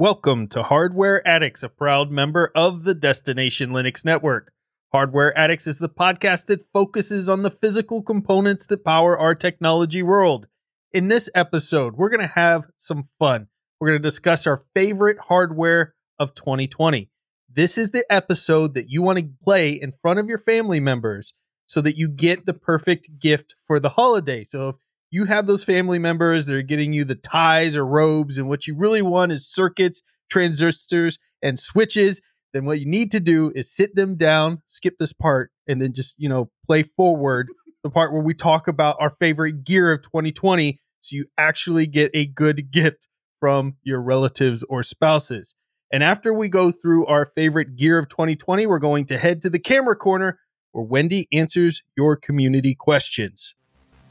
Welcome 0.00 0.46
to 0.50 0.62
Hardware 0.62 1.26
Addicts, 1.26 1.64
a 1.64 1.68
proud 1.68 2.12
member 2.12 2.52
of 2.54 2.84
the 2.84 2.94
Destination 2.94 3.70
Linux 3.70 4.04
Network. 4.04 4.52
Hardware 4.92 5.36
Addicts 5.36 5.66
is 5.66 5.78
the 5.78 5.88
podcast 5.88 6.46
that 6.46 6.70
focuses 6.72 7.28
on 7.28 7.42
the 7.42 7.50
physical 7.50 8.04
components 8.04 8.64
that 8.66 8.84
power 8.84 9.18
our 9.18 9.34
technology 9.34 10.04
world. 10.04 10.46
In 10.92 11.08
this 11.08 11.28
episode, 11.34 11.96
we're 11.96 12.10
going 12.10 12.20
to 12.20 12.32
have 12.32 12.68
some 12.76 13.08
fun. 13.18 13.48
We're 13.80 13.88
going 13.88 14.00
to 14.00 14.08
discuss 14.08 14.46
our 14.46 14.62
favorite 14.72 15.18
hardware 15.18 15.96
of 16.16 16.32
2020. 16.32 17.10
This 17.52 17.76
is 17.76 17.90
the 17.90 18.06
episode 18.08 18.74
that 18.74 18.88
you 18.88 19.02
want 19.02 19.18
to 19.18 19.28
play 19.42 19.72
in 19.72 19.90
front 19.90 20.20
of 20.20 20.28
your 20.28 20.38
family 20.38 20.78
members 20.78 21.34
so 21.66 21.80
that 21.80 21.96
you 21.96 22.08
get 22.08 22.46
the 22.46 22.54
perfect 22.54 23.18
gift 23.18 23.56
for 23.66 23.80
the 23.80 23.88
holiday. 23.88 24.44
So 24.44 24.68
if 24.68 24.76
you 25.10 25.24
have 25.24 25.46
those 25.46 25.64
family 25.64 25.98
members 25.98 26.46
that 26.46 26.54
are 26.54 26.62
getting 26.62 26.92
you 26.92 27.04
the 27.04 27.14
ties 27.14 27.76
or 27.76 27.86
robes, 27.86 28.38
and 28.38 28.48
what 28.48 28.66
you 28.66 28.76
really 28.76 29.02
want 29.02 29.32
is 29.32 29.48
circuits, 29.48 30.02
transistors, 30.30 31.18
and 31.42 31.58
switches, 31.58 32.20
then 32.52 32.64
what 32.64 32.80
you 32.80 32.86
need 32.86 33.10
to 33.12 33.20
do 33.20 33.52
is 33.54 33.74
sit 33.74 33.94
them 33.94 34.16
down, 34.16 34.62
skip 34.66 34.96
this 34.98 35.12
part, 35.12 35.50
and 35.66 35.80
then 35.80 35.92
just, 35.92 36.14
you 36.18 36.28
know, 36.28 36.50
play 36.66 36.82
forward 36.82 37.48
the 37.82 37.90
part 37.90 38.12
where 38.12 38.22
we 38.22 38.34
talk 38.34 38.68
about 38.68 38.96
our 39.00 39.10
favorite 39.10 39.64
gear 39.64 39.92
of 39.92 40.02
2020 40.02 40.80
so 41.00 41.14
you 41.14 41.26
actually 41.38 41.86
get 41.86 42.10
a 42.12 42.26
good 42.26 42.70
gift 42.70 43.08
from 43.38 43.76
your 43.84 44.00
relatives 44.00 44.64
or 44.68 44.82
spouses. 44.82 45.54
And 45.92 46.02
after 46.02 46.34
we 46.34 46.48
go 46.48 46.70
through 46.70 47.06
our 47.06 47.26
favorite 47.36 47.76
gear 47.76 47.98
of 47.98 48.08
2020, 48.08 48.66
we're 48.66 48.78
going 48.78 49.06
to 49.06 49.18
head 49.18 49.40
to 49.42 49.50
the 49.50 49.58
camera 49.58 49.96
corner 49.96 50.38
where 50.72 50.84
Wendy 50.84 51.28
answers 51.32 51.82
your 51.96 52.16
community 52.16 52.74
questions. 52.74 53.54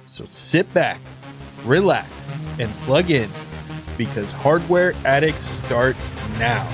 So 0.07 0.23
sit 0.25 0.73
back, 0.73 0.99
relax, 1.66 2.34
and 2.59 2.71
plug 2.85 3.11
in 3.11 3.29
because 3.97 4.31
Hardware 4.31 4.93
Addict 5.05 5.41
starts 5.41 6.13
now. 6.39 6.67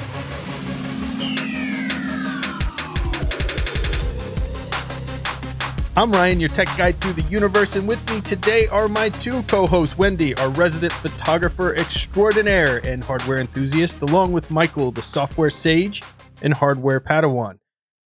I'm 5.96 6.12
Ryan, 6.12 6.40
your 6.40 6.50
tech 6.50 6.68
guide 6.76 6.96
through 6.98 7.14
the 7.14 7.30
universe, 7.30 7.76
and 7.76 7.88
with 7.88 8.08
me 8.12 8.20
today 8.22 8.68
are 8.68 8.88
my 8.88 9.10
two 9.10 9.44
co 9.44 9.68
hosts 9.68 9.96
Wendy, 9.96 10.34
our 10.36 10.50
resident 10.50 10.92
photographer 10.92 11.76
extraordinaire 11.76 12.82
and 12.84 13.04
hardware 13.04 13.38
enthusiast, 13.38 14.02
along 14.02 14.32
with 14.32 14.50
Michael, 14.50 14.92
the 14.92 15.04
software 15.04 15.52
sage 15.52 16.02
and 16.42 16.54
hardware 16.54 17.00
padawan. 17.00 17.60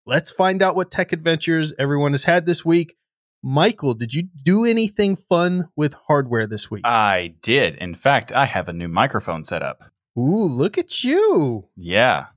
Let's 0.06 0.32
find 0.32 0.62
out 0.62 0.76
what 0.76 0.92
tech 0.92 1.14
adventures 1.14 1.74
everyone 1.80 2.12
has 2.12 2.26
had 2.26 2.46
this 2.46 2.66
week. 2.66 2.97
Michael, 3.44 3.94
did 3.94 4.14
you 4.14 4.24
do 4.44 4.66
anything 4.66 5.16
fun 5.16 5.70
with 5.76 5.94
hardware 5.94 6.48
this 6.48 6.72
week? 6.72 6.86
I 6.86 7.36
did. 7.42 7.76
In 7.76 7.96
fact, 7.96 8.32
I 8.32 8.46
have 8.46 8.68
a 8.68 8.74
new 8.74 8.88
microphone 8.88 9.44
set 9.44 9.62
up. 9.62 9.84
Ooh, 10.18 10.46
look 10.46 10.78
at 10.78 11.04
you. 11.04 11.68
Yeah. 11.76 12.28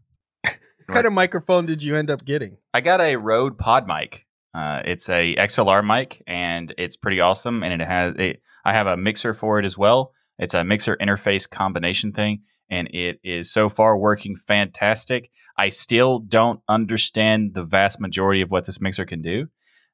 What 0.86 0.94
kind 0.94 1.06
of 1.06 1.12
microphone 1.12 1.66
did 1.66 1.84
you 1.84 1.94
end 1.94 2.10
up 2.10 2.24
getting? 2.24 2.56
I 2.74 2.80
got 2.80 3.00
a 3.00 3.14
Rode 3.14 3.56
PodMic. 3.56 4.22
Uh, 4.52 4.82
it's 4.84 5.08
a 5.08 5.36
XLR 5.36 5.86
mic, 5.86 6.20
and 6.26 6.74
it's 6.76 6.96
pretty 6.96 7.20
awesome. 7.20 7.62
And 7.62 7.80
it 7.80 7.86
has 7.86 8.16
it, 8.16 8.42
I 8.64 8.72
have 8.72 8.88
a 8.88 8.96
mixer 8.96 9.32
for 9.32 9.60
it 9.60 9.64
as 9.64 9.78
well. 9.78 10.12
It's 10.36 10.52
a 10.52 10.64
mixer 10.64 10.96
interface 10.96 11.48
combination 11.48 12.12
thing, 12.12 12.42
and 12.68 12.88
it 12.88 13.20
is 13.22 13.52
so 13.52 13.68
far 13.68 13.96
working 13.96 14.34
fantastic. 14.34 15.30
I 15.56 15.68
still 15.68 16.18
don't 16.18 16.60
understand 16.68 17.54
the 17.54 17.62
vast 17.62 18.00
majority 18.00 18.40
of 18.40 18.50
what 18.50 18.64
this 18.64 18.80
mixer 18.80 19.04
can 19.04 19.22
do. 19.22 19.46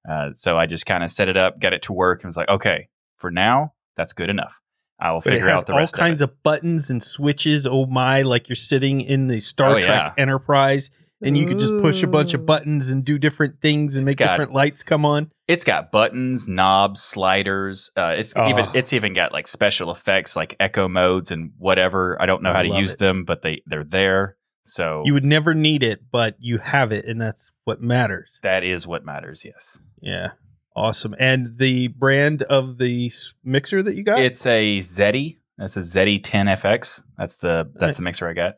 Uh, 0.08 0.32
so 0.32 0.56
I 0.56 0.66
just 0.66 0.86
kind 0.86 1.02
of 1.04 1.10
set 1.10 1.28
it 1.28 1.36
up, 1.36 1.58
got 1.60 1.72
it 1.72 1.82
to 1.82 1.92
work, 1.92 2.22
and 2.22 2.28
was 2.28 2.36
like, 2.36 2.48
okay, 2.48 2.88
for 3.18 3.30
now, 3.30 3.72
that's 3.96 4.12
good 4.12 4.30
enough. 4.30 4.60
I 5.00 5.12
will 5.12 5.20
But 5.20 5.32
figure 5.32 5.48
it 5.48 5.50
has 5.50 5.58
out 5.60 5.66
the 5.66 5.72
all 5.72 5.78
rest 5.78 5.94
kinds 5.94 6.20
of 6.22 6.30
of, 6.30 6.42
buttons 6.42 6.88
and 6.90 7.02
switches. 7.02 7.66
Oh 7.66 7.86
my, 7.86 8.22
like 8.22 8.48
you're 8.48 8.56
sitting 8.56 9.00
in 9.02 9.26
the 9.26 9.40
Star 9.40 9.70
Oh, 9.76 9.80
Trek 9.80 10.14
yeah. 10.16 10.22
Enterprise 10.22 10.90
and 11.22 11.36
you 11.36 11.46
can 11.46 11.58
just 11.58 11.72
push 11.80 12.02
a 12.02 12.06
bunch 12.06 12.34
of 12.34 12.44
buttons 12.44 12.90
and 12.90 13.02
do 13.04 13.18
different 13.18 13.60
things 13.62 13.96
and 13.96 14.06
It's 14.06 14.12
make 14.12 14.18
got- 14.18 14.32
different 14.34 14.52
lights 14.52 14.82
come 14.82 15.04
on. 15.06 15.24
it. 15.24 15.28
It's 15.48 15.64
got 15.64 15.90
buttons, 15.90 16.46
knobs, 16.48 17.02
sliders. 17.02 17.90
Uh, 17.96 18.14
it's 18.18 18.34
even 18.36 18.66
Oh. 18.66 18.70
it's 18.74 18.92
even 18.92 19.12
got 19.14 19.32
like 19.32 19.46
special 19.48 19.90
effects 19.90 20.36
like 20.36 20.56
echo 20.60 20.88
modes 20.88 21.30
and 21.30 21.52
whatever. 21.58 22.20
I 22.20 22.26
don't 22.26 22.42
know 22.42 22.50
I 22.50 22.56
how 22.56 22.62
to 22.62 22.68
use 22.78 22.94
it. 22.94 22.98
them, 22.98 23.24
but 23.24 23.42
they 23.42 23.62
they're 23.66 23.84
there. 23.84 24.36
So 24.66 25.02
You 25.06 25.14
would 25.14 25.24
never 25.26 25.54
need 25.54 25.82
it, 25.82 26.02
but 26.10 26.36
you 26.40 26.58
have 26.58 26.90
it, 26.92 27.04
and 27.06 27.20
that's 27.20 27.52
what 27.64 27.80
matters. 27.80 28.38
that 28.42 28.64
is 28.64 28.86
what 28.86 29.04
matters. 29.04 29.44
Yes. 29.44 29.78
Yeah. 30.00 30.32
Awesome. 30.74 31.14
And 31.18 31.56
the 31.56 31.88
brand 31.88 32.42
of 32.42 32.76
the 32.78 33.10
mixer 33.44 33.82
that 33.82 33.94
you 33.94 34.04
got? 34.04 34.18
It's 34.20 34.44
a 34.44 34.78
ZEDi. 34.80 35.38
That's 35.56 35.76
a 35.76 35.80
ZEDi 35.80 36.20
10FX. 36.22 37.02
That's 37.16 37.36
the 37.38 37.70
that's 37.74 37.80
Nice. 37.80 37.96
the 37.96 38.02
mixer 38.02 38.28
I 38.28 38.34
got. 38.34 38.56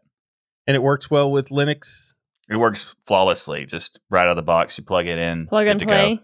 and 0.67 0.75
it 0.75 0.83
works 0.83 1.11
well 1.11 1.31
with 1.31 1.49
Linux. 1.51 2.13
It 2.51 2.57
works 2.57 2.95
flawlessly. 3.07 3.67
Just 3.67 4.01
right 4.11 4.23
out 4.25 4.31
of 4.31 4.37
the 4.37 4.43
box, 4.43 4.79
you 4.79 4.85
plug 4.85 5.07
it 5.07 5.19
in, 5.19 5.47
Plug 5.47 5.67
good 5.67 5.71
and 5.73 5.81
to 5.81 5.87
play. 5.87 6.17
Go. 6.17 6.23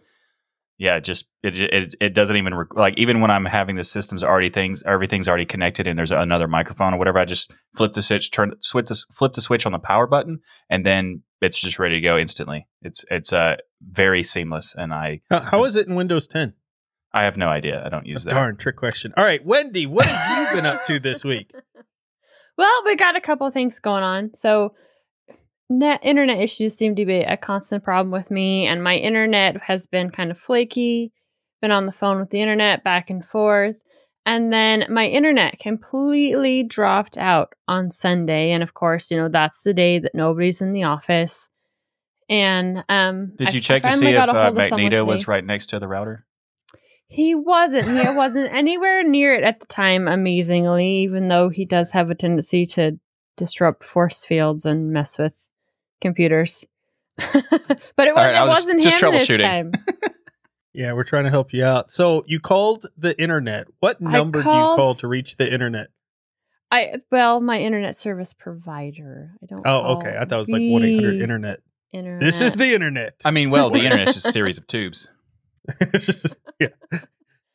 Yeah, 0.77 0.99
just 0.99 1.29
it, 1.43 1.57
it 1.57 1.95
it 2.01 2.15
doesn't 2.15 2.37
even 2.37 2.55
rec- 2.55 2.75
like 2.75 2.99
even 2.99 3.21
when 3.21 3.31
I'm 3.31 3.45
having 3.45 3.77
the 3.77 3.85
systems 3.85 4.25
already 4.25 4.51
things 4.51 4.83
everything's 4.85 5.29
already 5.29 5.45
connected 5.45 5.87
and 5.87 5.97
there's 5.97 6.11
another 6.11 6.49
microphone 6.49 6.95
or 6.95 6.99
whatever. 6.99 7.21
I 7.21 7.25
just 7.25 7.53
flip 7.77 7.93
the 7.93 8.03
switch, 8.03 8.33
turn 8.33 8.55
switch 8.61 8.87
the, 8.87 9.01
flip 9.15 9.35
the 9.35 9.41
switch 9.41 9.67
on 9.67 9.73
the 9.73 9.79
power 9.79 10.07
button, 10.09 10.41
and 10.69 10.85
then 10.85 11.23
it's 11.41 11.61
just 11.61 11.79
ready 11.79 11.95
to 11.97 12.01
go 12.01 12.19
instantly. 12.19 12.67
It's 12.83 13.05
it's 13.09 13.33
uh 13.33 13.57
very 13.81 14.25
seamless, 14.25 14.75
and 14.77 14.93
I 14.93 15.21
How, 15.31 15.41
how 15.41 15.65
is 15.65 15.77
it 15.77 15.87
in 15.87 15.95
Windows 15.95 16.27
10? 16.27 16.55
I 17.13 17.23
have 17.23 17.37
no 17.37 17.47
idea. 17.47 17.81
I 17.87 17.89
don't 17.89 18.07
use 18.07 18.25
that. 18.25 18.31
Darn 18.31 18.57
trick 18.57 18.77
question. 18.77 19.15
All 19.17 19.25
right, 19.25 19.45
Wendy, 19.45 19.87
what 19.87 20.07
have 20.07 20.49
you 20.49 20.57
been 20.57 20.67
up 20.67 20.85
to 20.87 20.99
this 20.99 21.25
week? 21.25 21.53
Well, 22.57 22.83
we 22.85 22.95
got 22.95 23.17
a 23.17 23.21
couple 23.21 23.51
things 23.51 23.81
going 23.81 24.05
on. 24.05 24.31
So, 24.35 24.75
net 25.71 26.01
internet 26.03 26.41
issues 26.41 26.77
seem 26.77 26.95
to 26.97 27.07
be 27.07 27.21
a 27.21 27.37
constant 27.37 27.85
problem 27.85 28.11
with 28.11 28.31
me, 28.31 28.67
and 28.67 28.83
my 28.83 28.97
internet 28.97 29.63
has 29.63 29.87
been 29.87 30.11
kind 30.11 30.31
of 30.31 30.39
flaky. 30.39 31.13
Been 31.61 31.71
on 31.71 31.87
the 31.87 31.93
phone 31.93 32.21
with 32.21 32.31
the 32.31 32.43
internet 32.43 32.85
back 32.85 33.09
and 33.09 33.25
forth, 33.25 33.77
and 34.27 34.53
then 34.53 34.85
my 34.91 35.07
internet 35.07 35.59
completely 35.59 36.63
dropped 36.63 37.17
out 37.17 37.55
on 37.69 37.91
Sunday. 37.91 38.51
And 38.51 38.63
of 38.63 38.75
course, 38.75 39.11
you 39.11 39.17
know 39.17 39.29
that's 39.29 39.63
the 39.63 39.73
day 39.73 39.99
that 39.99 40.15
nobody's 40.15 40.61
in 40.61 40.73
the 40.73 40.85
office. 40.85 41.49
And 42.29 42.85
um, 42.89 43.33
Did 43.37 43.55
you 43.55 43.59
I 43.59 43.61
check 43.61 43.83
to 43.83 43.93
see 43.93 44.09
if 44.09 44.17
uh, 44.17 44.27
hold 44.27 44.59
of 44.59 44.65
someone 44.65 44.83
Magneto 44.83 45.05
was 45.05 45.29
right 45.29 45.45
next 45.45 45.67
to 45.67 45.79
the 45.79 45.89
router? 45.89 46.27
He 47.07 47.35
wasn't. 47.35 47.87
He 47.87 48.17
wasn't 48.17 48.53
anywhere 48.53 49.03
near 49.05 49.35
it 49.35 49.45
at 49.45 49.61
the 49.61 49.67
time, 49.67 50.09
amazingly, 50.09 50.89
even 50.99 51.29
though 51.29 51.49
he 51.49 51.65
does 51.65 51.93
have 51.93 52.11
a 52.11 52.15
tendency 52.15 52.67
to 52.67 52.99
disrupt 53.37 53.85
force 53.85 54.25
fields 54.25 54.65
and 54.65 54.91
mess 54.91 55.19
with 55.19 55.49
computers. 56.05 56.65
but 57.17 57.33
it, 57.33 58.15
was, 58.15 58.27
right, 58.27 58.35
I 58.35 58.43
it 58.43 58.47
was 58.47 58.55
wasn't 58.65 58.83
just 58.83 59.03
him 59.03 59.13
this 59.13 59.27
troubleshooting. 59.27 59.41
time. 59.41 59.73
Yeah, 60.77 60.93
we're 60.95 61.05
trying 61.05 61.23
to 61.23 61.31
help 61.31 61.53
you 61.53 61.65
out. 61.65 61.89
So 61.89 62.25
you 62.27 62.41
called 62.41 62.87
the 62.99 63.17
internet. 63.17 63.69
What 63.79 63.99
I 64.05 64.11
number 64.11 64.43
do 64.43 64.49
you 64.49 64.55
call 64.55 64.97
to 64.97 65.07
reach 65.07 65.37
the 65.37 65.51
internet? 65.51 65.87
I 66.69 66.97
well, 67.13 67.41
my 67.41 67.61
internet 67.61 67.95
service 67.95 68.35
provider. 68.35 69.31
I 69.41 69.47
don't. 69.47 69.65
Oh, 69.65 69.95
okay. 69.99 70.17
I 70.19 70.25
thought 70.25 70.35
it 70.35 70.39
was 70.39 70.51
like 70.51 70.63
1 70.63 70.85
800 70.85 71.21
internet. 71.23 71.61
Internet. 71.93 72.21
This 72.21 72.41
is 72.41 72.55
the 72.55 72.75
internet. 72.75 73.15
I 73.25 73.31
mean, 73.31 73.51
well, 73.51 73.71
the 73.71 73.79
internet's 73.85 74.15
just 74.15 74.27
a 74.27 74.33
series 74.33 74.59
of 74.59 74.67
tubes. 74.67 75.09
It's 75.79 76.07
just- 76.07 76.37
yeah. 76.59 76.69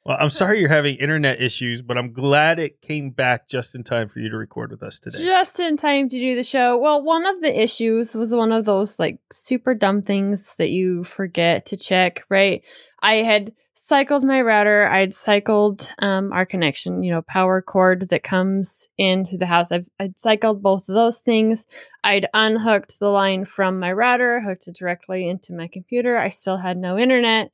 Well, 0.09 0.17
I'm 0.19 0.29
sorry 0.29 0.59
you're 0.59 0.69
having 0.69 0.95
internet 0.95 1.39
issues, 1.39 1.83
but 1.83 1.95
I'm 1.95 2.13
glad 2.13 2.57
it 2.57 2.81
came 2.81 3.11
back 3.11 3.47
just 3.47 3.75
in 3.75 3.83
time 3.83 4.09
for 4.09 4.17
you 4.17 4.29
to 4.31 4.37
record 4.37 4.71
with 4.71 4.81
us 4.81 4.97
today. 4.97 5.23
Just 5.23 5.59
in 5.59 5.77
time 5.77 6.09
to 6.09 6.17
do 6.17 6.35
the 6.35 6.43
show. 6.43 6.79
Well, 6.79 7.03
one 7.03 7.27
of 7.27 7.41
the 7.41 7.61
issues 7.61 8.15
was 8.15 8.33
one 8.33 8.51
of 8.51 8.65
those 8.65 8.97
like 8.97 9.19
super 9.31 9.75
dumb 9.75 10.01
things 10.01 10.55
that 10.57 10.71
you 10.71 11.03
forget 11.03 11.67
to 11.67 11.77
check, 11.77 12.23
right? 12.27 12.63
I 13.03 13.17
had 13.17 13.53
cycled 13.75 14.23
my 14.23 14.41
router, 14.41 14.87
I'd 14.87 15.13
cycled 15.13 15.87
um, 15.99 16.33
our 16.33 16.43
connection, 16.43 17.03
you 17.03 17.11
know, 17.11 17.21
power 17.21 17.61
cord 17.61 18.09
that 18.09 18.23
comes 18.23 18.89
into 18.97 19.37
the 19.37 19.45
house. 19.45 19.71
I've, 19.71 19.87
I'd 19.99 20.19
cycled 20.19 20.63
both 20.63 20.89
of 20.89 20.95
those 20.95 21.21
things. 21.21 21.67
I'd 22.03 22.25
unhooked 22.33 22.97
the 22.97 23.09
line 23.09 23.45
from 23.45 23.79
my 23.79 23.91
router, 23.91 24.41
hooked 24.41 24.69
it 24.69 24.75
directly 24.75 25.29
into 25.29 25.53
my 25.53 25.67
computer. 25.71 26.17
I 26.17 26.29
still 26.29 26.57
had 26.57 26.77
no 26.77 26.97
internet. 26.97 27.51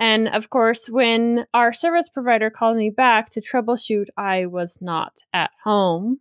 And 0.00 0.28
of 0.28 0.50
course, 0.50 0.88
when 0.88 1.46
our 1.54 1.72
service 1.72 2.08
provider 2.08 2.50
called 2.50 2.76
me 2.76 2.90
back 2.90 3.28
to 3.30 3.40
troubleshoot, 3.40 4.06
I 4.16 4.46
was 4.46 4.78
not 4.80 5.18
at 5.32 5.50
home. 5.62 6.20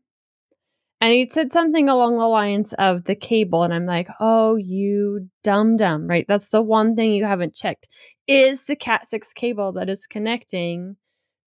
And 1.02 1.12
he 1.12 1.30
said 1.30 1.52
something 1.52 1.90
along 1.90 2.18
the 2.18 2.28
lines 2.28 2.74
of 2.74 3.04
the 3.04 3.16
cable. 3.16 3.64
And 3.64 3.74
I'm 3.74 3.86
like, 3.86 4.08
oh, 4.20 4.56
you 4.56 5.28
dumb 5.44 5.76
dumb, 5.76 6.08
right? 6.08 6.26
That's 6.28 6.50
the 6.50 6.62
one 6.62 6.96
thing 6.96 7.12
you 7.12 7.26
haven't 7.26 7.56
checked. 7.56 7.90
Is 8.28 8.64
the 8.66 8.76
Cat 8.76 9.06
6 9.06 9.34
cable 9.34 9.74
that 9.74 9.90
is 9.90 10.08
connecting 10.08 10.96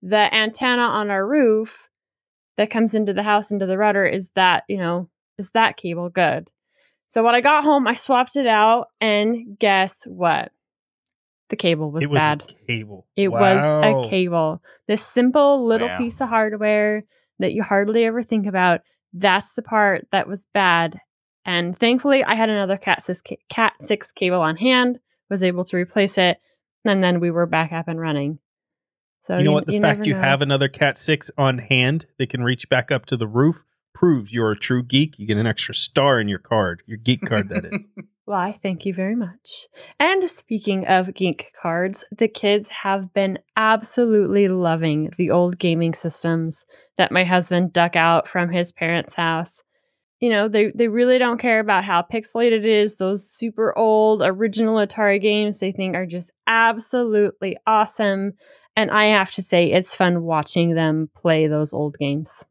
the 0.02 0.34
antenna 0.34 0.82
on 0.82 1.08
our 1.08 1.26
roof 1.26 1.88
that 2.58 2.70
comes 2.70 2.94
into 2.94 3.14
the 3.14 3.22
house 3.22 3.50
into 3.50 3.64
the 3.64 3.79
router? 3.79 4.05
Is 4.05 4.32
that, 4.32 4.64
you 4.69 4.76
know, 4.76 5.08
is 5.38 5.52
that 5.52 5.79
cable 5.79 6.11
good? 6.11 6.50
So 7.08 7.22
when 7.22 7.34
I 7.34 7.40
got 7.40 7.64
home, 7.64 7.87
I 7.87 7.94
swapped 7.94 8.37
it 8.37 8.46
out. 8.46 8.88
And 9.00 9.58
guess 9.58 10.05
what? 10.06 10.52
The 11.48 11.56
cable 11.56 11.90
was, 11.93 12.02
it 12.02 12.10
was 12.10 12.20
bad. 12.20 12.54
cable. 12.66 13.06
It 13.16 13.28
was 13.28 13.62
a 13.62 14.08
cable. 14.08 14.62
This 14.88 15.04
simple 15.06 15.64
little 15.64 15.88
Wow. 15.88 15.98
piece 15.98 16.20
of 16.20 16.28
hardware 16.28 17.04
that 17.38 17.52
you 17.52 17.62
hardly 17.62 18.04
ever 18.04 18.22
think 18.22 18.46
about 18.46 18.81
That's 19.12 19.54
the 19.54 19.62
part 19.62 20.06
that 20.12 20.28
was 20.28 20.46
bad. 20.52 21.00
And 21.46 21.78
thankfully, 21.78 22.22
I 22.25 22.34
had 22.34 22.50
another 22.50 22.76
Cat 22.76 23.02
6, 23.02 23.22
Cat 23.48 23.72
6 23.81 24.12
cable 24.12 24.43
on 24.43 24.56
hand, 24.56 24.98
was 25.31 25.43
able 25.43 25.64
to 25.64 25.76
replace 25.76 26.19
it, 26.19 26.38
and 26.84 27.02
then 27.02 27.20
we 27.20 27.31
were 27.31 27.46
back 27.46 27.72
up 27.72 27.88
and 27.88 27.98
running. 28.00 28.40
So 29.22 29.38
you 29.38 29.44
know 29.44 29.52
what? 29.52 29.66
The 29.66 29.81
fact 29.81 30.06
you 30.06 30.14
know. 30.14 30.20
have 30.20 30.43
another 30.43 30.69
Cat 30.69 30.98
6 30.98 31.31
on 31.38 31.58
hand 31.58 32.06
that 32.19 32.28
can 32.28 32.43
reach 32.43 32.69
back 32.69 32.90
up 32.90 33.06
to 33.06 33.16
the 33.16 33.26
roof 33.26 33.64
proves 33.94 34.32
you're 34.32 34.50
a 34.50 34.58
true 34.58 34.82
geek. 34.82 35.19
You 35.19 35.26
get 35.26 35.38
an 35.38 35.46
extra 35.46 35.75
star 35.75 36.20
in 36.20 36.28
your 36.28 36.38
card, 36.38 36.82
your 36.84 36.98
geek 36.98 37.22
card, 37.22 37.48
that 37.48 37.64
is. 37.64 37.72
Why, 38.26 38.58
thank 38.61 38.84
you 38.84 38.93
very 38.93 39.14
much. 39.14 39.69
And 40.00 40.28
speaking 40.28 40.84
of 40.88 41.14
geek 41.14 41.52
cards, 41.62 42.05
the 42.11 42.26
kids 42.26 42.69
have 42.70 43.14
been 43.14 43.38
absolutely 43.56 44.49
loving 44.49 45.12
the 45.17 45.31
old 45.31 45.61
gaming 45.61 45.94
systems 45.94 46.67
that 46.99 47.12
my 47.12 47.23
husband 47.23 47.73
dug 47.73 47.96
out 47.96 48.26
from 48.26 48.50
his 48.50 48.73
parents' 48.73 49.14
house. 49.14 49.62
You 50.19 50.31
know, 50.31 50.49
they, 50.49 50.73
they 50.75 50.88
really 50.88 51.19
don't 51.19 51.38
care 51.38 51.61
about 51.61 51.84
how 51.84 52.02
pixelated 52.02 52.58
it 52.58 52.64
is. 52.64 52.96
Those 52.96 53.31
super 53.31 53.73
old 53.78 54.23
original 54.23 54.84
Atari 54.84 55.22
games 55.22 55.61
they 55.61 55.70
think 55.70 55.94
are 55.94 56.06
just 56.06 56.32
absolutely 56.49 57.56
awesome. 57.64 58.32
And 58.75 58.90
I 58.90 59.05
have 59.05 59.31
to 59.32 59.43
say, 59.43 59.70
it's 59.70 59.94
fun 59.94 60.25
watching 60.25 60.75
them 60.75 61.11
play 61.14 61.46
those 61.46 61.72
old 61.72 61.96
games. 61.96 62.44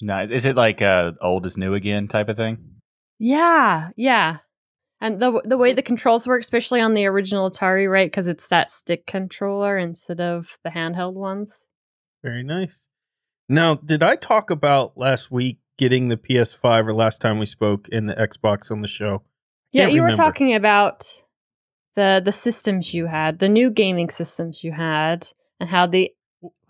Nice. 0.00 0.30
Is 0.30 0.44
it 0.44 0.54
like 0.54 0.82
uh, 0.82 1.12
old 1.20 1.46
is 1.46 1.56
new 1.56 1.74
again 1.74 2.06
type 2.06 2.28
of 2.28 2.36
thing? 2.36 2.76
Yeah, 3.18 3.90
yeah. 3.96 4.38
And 5.00 5.20
the 5.20 5.42
the 5.44 5.58
way 5.58 5.72
the 5.72 5.82
controls 5.82 6.26
work, 6.26 6.40
especially 6.40 6.80
on 6.80 6.94
the 6.94 7.06
original 7.06 7.50
Atari, 7.50 7.90
right? 7.90 8.10
Because 8.10 8.26
it's 8.26 8.48
that 8.48 8.70
stick 8.70 9.06
controller 9.06 9.76
instead 9.76 10.20
of 10.20 10.58
the 10.64 10.70
handheld 10.70 11.14
ones. 11.14 11.66
Very 12.22 12.42
nice. 12.42 12.86
Now, 13.48 13.74
did 13.74 14.02
I 14.02 14.16
talk 14.16 14.50
about 14.50 14.96
last 14.96 15.30
week 15.30 15.58
getting 15.76 16.08
the 16.08 16.16
PS5 16.16 16.86
or 16.86 16.94
last 16.94 17.20
time 17.20 17.38
we 17.38 17.46
spoke 17.46 17.88
in 17.88 18.06
the 18.06 18.14
Xbox 18.14 18.70
on 18.70 18.80
the 18.80 18.88
show? 18.88 19.22
Yeah, 19.72 19.88
you 19.88 20.02
were 20.02 20.12
talking 20.12 20.54
about 20.54 21.22
the 21.96 22.22
the 22.24 22.32
systems 22.32 22.94
you 22.94 23.06
had, 23.06 23.40
the 23.40 23.48
new 23.48 23.70
gaming 23.70 24.08
systems 24.08 24.64
you 24.64 24.72
had, 24.72 25.28
and 25.60 25.68
how 25.68 25.86
the 25.86 26.12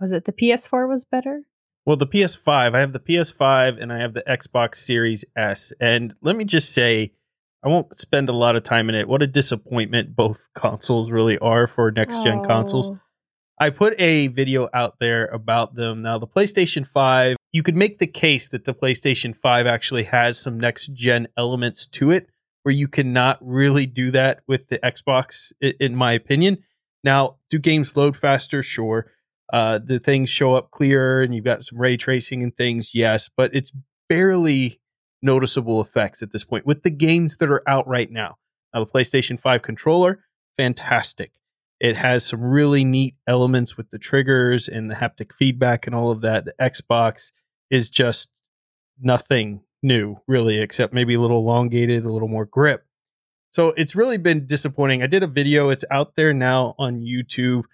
was 0.01 0.13
it 0.13 0.25
the 0.25 0.33
PS4 0.33 0.89
was 0.89 1.05
better? 1.05 1.43
Well, 1.87 1.97
the 1.97 2.07
PS5, 2.07 2.75
I 2.75 2.79
have 2.79 2.93
the 2.95 2.99
PS5 2.99 3.81
and 3.81 3.93
I 3.93 3.99
have 3.99 4.15
the 4.15 4.23
Xbox 4.23 4.77
Series 4.77 5.25
S. 5.37 5.73
And 5.81 6.15
let 6.23 6.35
me 6.35 6.45
just 6.45 6.73
say, 6.73 7.13
I 7.65 7.69
won't 7.69 7.99
spend 7.99 8.29
a 8.29 8.33
lot 8.33 8.57
of 8.57 8.63
time 8.63 8.89
in 8.89 8.95
it. 8.95 9.09
What 9.09 9.23
a 9.23 9.27
disappointment 9.27 10.15
both 10.17 10.49
consoles 10.55 11.11
really 11.11 11.39
are 11.39 11.67
for 11.67 11.91
next 11.91 12.23
gen 12.23 12.45
consoles. 12.45 12.91
Oh. 12.91 13.01
I 13.59 13.71
put 13.71 13.99
a 14.01 14.27
video 14.29 14.69
out 14.75 14.97
there 14.99 15.27
about 15.27 15.77
them. 15.77 16.01
Now, 16.01 16.19
the 16.19 16.27
PlayStation 16.27 16.87
5, 16.87 17.37
you 17.53 17.63
could 17.63 17.77
make 17.77 17.99
the 17.99 18.07
case 18.07 18.49
that 18.49 18.65
the 18.65 18.75
PlayStation 18.75 19.35
5 19.35 19.67
actually 19.67 20.05
has 20.05 20.39
some 20.39 20.59
next 20.59 20.93
gen 20.93 21.29
elements 21.37 21.87
to 21.87 22.11
it 22.11 22.29
where 22.65 22.75
you 22.75 22.89
cannot 22.89 23.39
really 23.41 23.87
do 23.87 24.11
that 24.11 24.41
with 24.49 24.69
the 24.69 24.79
Xbox, 24.79 25.53
in 25.61 25.95
my 25.95 26.13
opinion. 26.13 26.59
Now, 27.05 27.37
do 27.51 27.59
games 27.59 27.97
load 27.97 28.17
faster? 28.17 28.63
Sure. 28.63 29.11
Uh, 29.53 29.79
do 29.79 29.99
things 29.99 30.31
show 30.31 30.55
up 30.55 30.71
clearer 30.71 31.23
and 31.23 31.35
you've 31.35 31.45
got 31.45 31.63
some 31.63 31.79
ray 31.79 31.97
tracing 31.97 32.43
and 32.43 32.57
things? 32.57 32.95
Yes, 32.95 33.31
but 33.37 33.55
it's 33.55 33.73
barely 34.09 34.81
noticeable 35.25 35.81
effects 35.81 36.23
at 36.23 36.31
this 36.31 36.45
point 36.45 36.67
with 36.67 36.83
the 36.83 36.91
games 36.91 37.39
that 37.39 37.51
are 37.51 37.69
out 37.69 37.89
right 37.89 38.11
now. 38.11 38.37
Now, 38.73 38.85
the 38.85 38.91
PlayStation 38.91 39.41
5 39.41 39.63
controller, 39.63 40.25
fantastic. 40.57 41.33
It 41.81 41.97
has 41.97 42.25
some 42.25 42.43
really 42.43 42.85
neat 42.85 43.17
elements 43.27 43.77
with 43.77 43.91
the 43.91 43.99
triggers 43.99 44.69
and 44.69 44.91
the 44.91 44.95
haptic 44.95 45.33
feedback 45.33 45.87
and 45.87 45.95
all 45.95 46.11
of 46.11 46.21
that. 46.21 46.45
The 46.45 46.55
Xbox 46.61 47.33
is 47.71 47.91
just 47.91 48.31
nothing 49.01 49.63
new, 49.83 50.17
really, 50.27 50.59
except 50.59 50.93
maybe 50.93 51.15
a 51.15 51.21
little 51.21 51.39
elongated, 51.39 52.05
a 52.05 52.13
little 52.13 52.29
more 52.29 52.47
grip. 52.47 52.85
So 53.51 53.69
it's 53.77 53.95
really 53.95 54.17
been 54.17 54.47
disappointing. 54.47 55.03
I 55.03 55.07
did 55.07 55.23
a 55.23 55.29
video, 55.29 55.69
it's 55.69 55.85
out 55.91 56.17
there 56.17 56.33
now 56.33 56.75
on 56.79 57.01
YouTube 57.01 57.65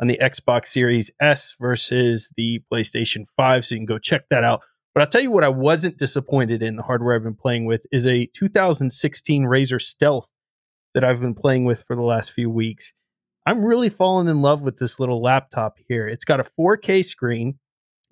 on 0.00 0.06
the 0.06 0.18
Xbox 0.20 0.66
Series 0.66 1.10
S 1.20 1.56
versus 1.60 2.32
the 2.36 2.62
PlayStation 2.72 3.26
5. 3.36 3.64
So 3.64 3.74
you 3.74 3.78
can 3.80 3.86
go 3.86 3.98
check 3.98 4.28
that 4.30 4.44
out. 4.44 4.62
But 4.96 5.02
I'll 5.02 5.08
tell 5.08 5.20
you 5.20 5.30
what 5.30 5.44
I 5.44 5.50
wasn't 5.50 5.98
disappointed 5.98 6.62
in 6.62 6.76
the 6.76 6.82
hardware 6.82 7.14
I've 7.14 7.22
been 7.22 7.34
playing 7.34 7.66
with 7.66 7.84
is 7.92 8.06
a 8.06 8.24
2016 8.28 9.44
Razer 9.44 9.78
Stealth 9.78 10.30
that 10.94 11.04
I've 11.04 11.20
been 11.20 11.34
playing 11.34 11.66
with 11.66 11.84
for 11.86 11.94
the 11.94 12.00
last 12.00 12.32
few 12.32 12.48
weeks. 12.48 12.94
I'm 13.44 13.62
really 13.62 13.90
falling 13.90 14.26
in 14.26 14.40
love 14.40 14.62
with 14.62 14.78
this 14.78 14.98
little 14.98 15.20
laptop 15.20 15.76
here. 15.86 16.08
It's 16.08 16.24
got 16.24 16.40
a 16.40 16.44
4K 16.44 17.04
screen. 17.04 17.58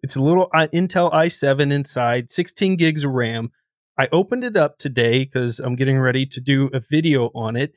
It's 0.03 0.17
a 0.17 0.23
little 0.23 0.51
uh, 0.55 0.67
Intel 0.75 1.11
i7 1.11 1.73
inside, 1.73 2.31
16 2.31 2.77
gigs 2.77 3.03
of 3.03 3.13
RAM. 3.13 3.51
I 3.99 4.11
opened 4.13 4.45
it 4.45 4.55
up 4.55 4.77
today 4.77 5.25
because 5.25 5.61
I'm 5.61 5.77
getting 5.77 5.99
ready 5.99 6.27
to 6.27 6.41
do 6.43 6.69
a 6.75 6.81
video 6.81 7.31
on 7.35 7.57
it. 7.57 7.77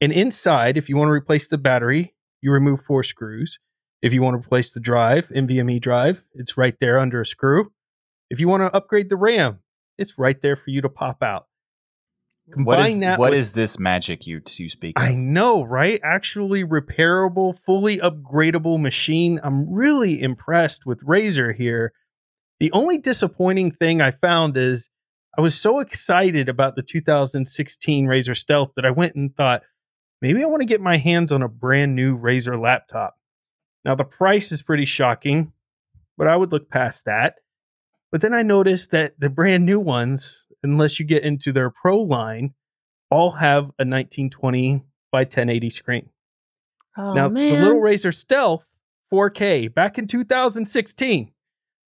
And 0.00 0.10
inside, 0.12 0.76
if 0.76 0.88
you 0.88 0.96
want 0.96 1.10
to 1.10 1.12
replace 1.12 1.46
the 1.46 1.58
battery, 1.58 2.16
you 2.40 2.50
remove 2.50 2.82
four 2.82 3.04
screws. 3.04 3.60
If 4.02 4.12
you 4.12 4.20
want 4.20 4.34
to 4.34 4.44
replace 4.44 4.72
the 4.72 4.80
drive, 4.80 5.28
NVMe 5.28 5.80
drive, 5.80 6.24
it's 6.34 6.56
right 6.56 6.74
there 6.80 6.98
under 6.98 7.20
a 7.20 7.26
screw. 7.26 7.70
If 8.30 8.40
you 8.40 8.48
want 8.48 8.62
to 8.62 8.76
upgrade 8.76 9.08
the 9.08 9.16
RAM, 9.16 9.60
it's 9.96 10.18
right 10.18 10.40
there 10.40 10.56
for 10.56 10.70
you 10.70 10.82
to 10.82 10.88
pop 10.88 11.22
out. 11.22 11.46
What 12.46 12.54
Combine 12.54 12.92
is 12.92 13.00
that 13.00 13.18
what 13.18 13.30
with- 13.30 13.38
is 13.38 13.52
this 13.52 13.78
magic 13.78 14.26
you 14.26 14.40
you 14.56 14.70
speak? 14.70 14.98
I 14.98 15.14
know, 15.14 15.62
right? 15.64 16.00
Actually 16.02 16.64
repairable, 16.64 17.58
fully 17.58 17.98
upgradable 17.98 18.80
machine. 18.80 19.38
I'm 19.42 19.70
really 19.70 20.22
impressed 20.22 20.86
with 20.86 21.04
Razer 21.04 21.54
here. 21.54 21.92
The 22.60 22.72
only 22.72 22.98
disappointing 22.98 23.72
thing 23.72 24.00
I 24.00 24.10
found 24.10 24.56
is 24.56 24.88
I 25.36 25.40
was 25.40 25.60
so 25.60 25.78
excited 25.78 26.48
about 26.48 26.74
the 26.74 26.82
2016 26.82 28.06
Razer 28.06 28.36
Stealth 28.36 28.72
that 28.76 28.84
I 28.86 28.90
went 28.90 29.14
and 29.14 29.34
thought, 29.36 29.62
maybe 30.22 30.42
I 30.42 30.46
want 30.46 30.62
to 30.62 30.66
get 30.66 30.80
my 30.80 30.96
hands 30.96 31.30
on 31.30 31.42
a 31.42 31.48
brand 31.48 31.94
new 31.94 32.18
Razer 32.18 32.60
laptop. 32.60 33.16
Now, 33.84 33.94
the 33.94 34.04
price 34.04 34.50
is 34.50 34.62
pretty 34.62 34.84
shocking, 34.84 35.52
but 36.16 36.26
I 36.26 36.34
would 36.34 36.50
look 36.50 36.68
past 36.68 37.04
that. 37.04 37.36
But 38.10 38.20
then 38.20 38.32
I 38.32 38.42
noticed 38.42 38.90
that 38.92 39.14
the 39.18 39.28
brand 39.28 39.66
new 39.66 39.80
ones, 39.80 40.46
unless 40.62 40.98
you 40.98 41.06
get 41.06 41.24
into 41.24 41.52
their 41.52 41.70
Pro 41.70 41.98
line, 41.98 42.54
all 43.10 43.32
have 43.32 43.64
a 43.64 43.84
1920 43.84 44.82
by 45.10 45.20
1080 45.20 45.70
screen. 45.70 46.10
Oh 46.96 47.14
now, 47.14 47.28
man. 47.28 47.54
the 47.54 47.60
little 47.62 47.80
Razer 47.80 48.14
Stealth 48.14 48.66
4K 49.12 49.72
back 49.72 49.98
in 49.98 50.06
2016, 50.06 51.32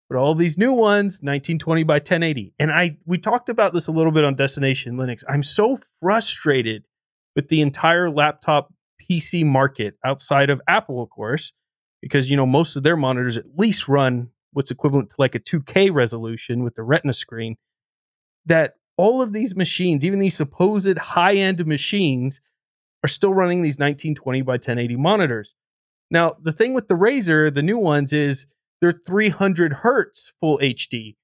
but 0.09 0.17
all 0.17 0.35
these 0.35 0.57
new 0.57 0.73
ones 0.73 1.21
1920 1.21 1.83
by 1.83 1.95
1080. 1.95 2.55
And 2.59 2.71
I 2.71 2.97
we 3.07 3.19
talked 3.19 3.49
about 3.49 3.73
this 3.73 3.89
a 3.89 3.93
little 3.93 4.13
bit 4.13 4.25
on 4.25 4.35
Destination 4.35 4.97
Linux. 4.97 5.25
I'm 5.29 5.43
so 5.43 5.79
frustrated 6.01 6.87
with 7.35 7.49
the 7.49 7.61
entire 7.61 8.11
laptop 8.11 8.73
PC 9.00 9.45
market 9.45 9.97
outside 10.05 10.50
of 10.50 10.61
Apple, 10.69 11.03
of 11.03 11.11
course, 11.11 11.53
because 12.03 12.31
you 12.31 12.37
know 12.37 12.47
most 12.47 12.77
of 12.77 12.83
their 12.83 12.97
monitors 12.97 13.37
at 13.37 13.57
least 13.57 13.89
run 13.89 14.31
what's 14.52 14.71
equivalent 14.71 15.11
to 15.11 15.16
like 15.19 15.35
a 15.35 15.40
2K 15.40 15.92
resolution 15.92 16.64
with 16.64 16.75
the 16.75 16.83
Retina 16.83 17.12
screen. 17.12 17.57
That 18.47 18.75
all 18.97 19.23
of 19.23 19.33
these 19.33 19.57
machines, 19.57 20.04
even 20.04 20.19
these 20.19 20.37
supposed 20.37 20.99
high-end 20.99 21.66
machines, 21.66 22.40
are 23.04 23.09
still 23.09 23.33
running 23.33 23.62
these 23.62 23.78
1920 23.78 24.42
by 24.42 24.52
1080 24.54 24.97
monitors. 24.97 25.54
Now, 26.11 26.37
the 26.42 26.52
thing 26.52 26.75
with 26.75 26.88
the 26.88 26.95
Razer, 26.95 27.54
the 27.54 27.62
new 27.62 27.78
ones, 27.78 28.12
is 28.12 28.47
they're 28.80 28.92
300 28.92 29.73
hertz 29.73 30.33
full 30.40 30.59
HD. 30.59 31.16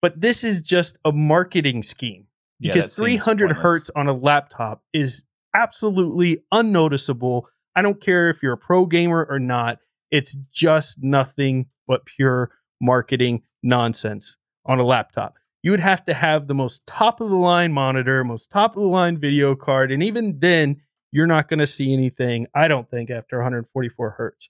But 0.00 0.20
this 0.20 0.44
is 0.44 0.62
just 0.62 0.98
a 1.04 1.12
marketing 1.12 1.82
scheme 1.82 2.26
because 2.60 2.84
seems 2.84 2.96
300 2.96 3.52
hertz 3.52 3.90
on 3.94 4.08
a 4.08 4.12
laptop 4.12 4.82
is 4.92 5.24
absolutely 5.54 6.38
unnoticeable. 6.50 7.48
I 7.76 7.82
don't 7.82 8.00
care 8.00 8.28
if 8.30 8.42
you're 8.42 8.54
a 8.54 8.58
pro 8.58 8.86
gamer 8.86 9.26
or 9.28 9.38
not. 9.38 9.78
It's 10.12 10.36
just 10.52 11.02
nothing 11.02 11.66
but 11.88 12.04
pure 12.04 12.52
marketing 12.80 13.42
nonsense 13.62 14.36
on 14.66 14.78
a 14.78 14.84
laptop. 14.84 15.34
You 15.62 15.70
would 15.70 15.80
have 15.80 16.04
to 16.04 16.14
have 16.14 16.46
the 16.46 16.54
most 16.54 16.86
top 16.86 17.20
of 17.20 17.30
the 17.30 17.36
line 17.36 17.72
monitor, 17.72 18.22
most 18.22 18.50
top 18.50 18.76
of 18.76 18.82
the 18.82 18.88
line 18.88 19.16
video 19.16 19.56
card, 19.56 19.90
and 19.90 20.02
even 20.02 20.38
then, 20.38 20.82
you're 21.12 21.26
not 21.26 21.48
going 21.48 21.60
to 21.60 21.66
see 21.66 21.92
anything, 21.92 22.46
I 22.54 22.68
don't 22.68 22.90
think, 22.90 23.10
after 23.10 23.36
144 23.38 24.10
hertz. 24.10 24.48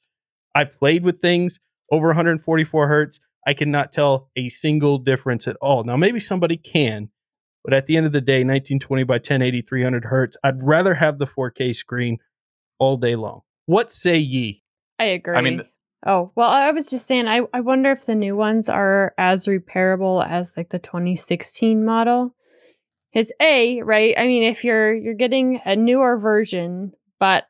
I've 0.54 0.72
played 0.72 1.04
with 1.04 1.20
things 1.20 1.60
over 1.90 2.08
144 2.08 2.88
hertz. 2.88 3.20
I 3.46 3.54
cannot 3.54 3.92
tell 3.92 4.30
a 4.36 4.48
single 4.48 4.98
difference 4.98 5.48
at 5.48 5.56
all. 5.60 5.82
Now, 5.84 5.96
maybe 5.96 6.20
somebody 6.20 6.56
can, 6.56 7.10
but 7.64 7.74
at 7.74 7.86
the 7.86 7.96
end 7.96 8.06
of 8.06 8.12
the 8.12 8.20
day, 8.20 8.44
1920 8.44 9.02
by 9.04 9.14
1080, 9.14 9.62
300 9.62 10.04
hertz, 10.04 10.36
I'd 10.44 10.62
rather 10.62 10.94
have 10.94 11.18
the 11.18 11.26
4K 11.26 11.74
screen 11.74 12.18
all 12.78 12.96
day 12.96 13.16
long. 13.16 13.40
What 13.66 13.90
say 13.90 14.18
ye? 14.18 14.61
I 14.98 15.04
agree. 15.04 15.36
I 15.36 15.40
mean, 15.40 15.62
oh 16.06 16.32
well, 16.34 16.50
I 16.50 16.70
was 16.70 16.90
just 16.90 17.06
saying. 17.06 17.28
I 17.28 17.42
I 17.52 17.60
wonder 17.60 17.90
if 17.90 18.06
the 18.06 18.14
new 18.14 18.36
ones 18.36 18.68
are 18.68 19.14
as 19.18 19.46
repairable 19.46 20.26
as 20.26 20.54
like 20.56 20.70
the 20.70 20.78
2016 20.78 21.84
model. 21.84 22.34
It's 23.12 23.32
a 23.40 23.82
right. 23.82 24.14
I 24.16 24.26
mean, 24.26 24.42
if 24.42 24.64
you're 24.64 24.94
you're 24.94 25.14
getting 25.14 25.60
a 25.64 25.76
newer 25.76 26.18
version 26.18 26.92
but 27.18 27.44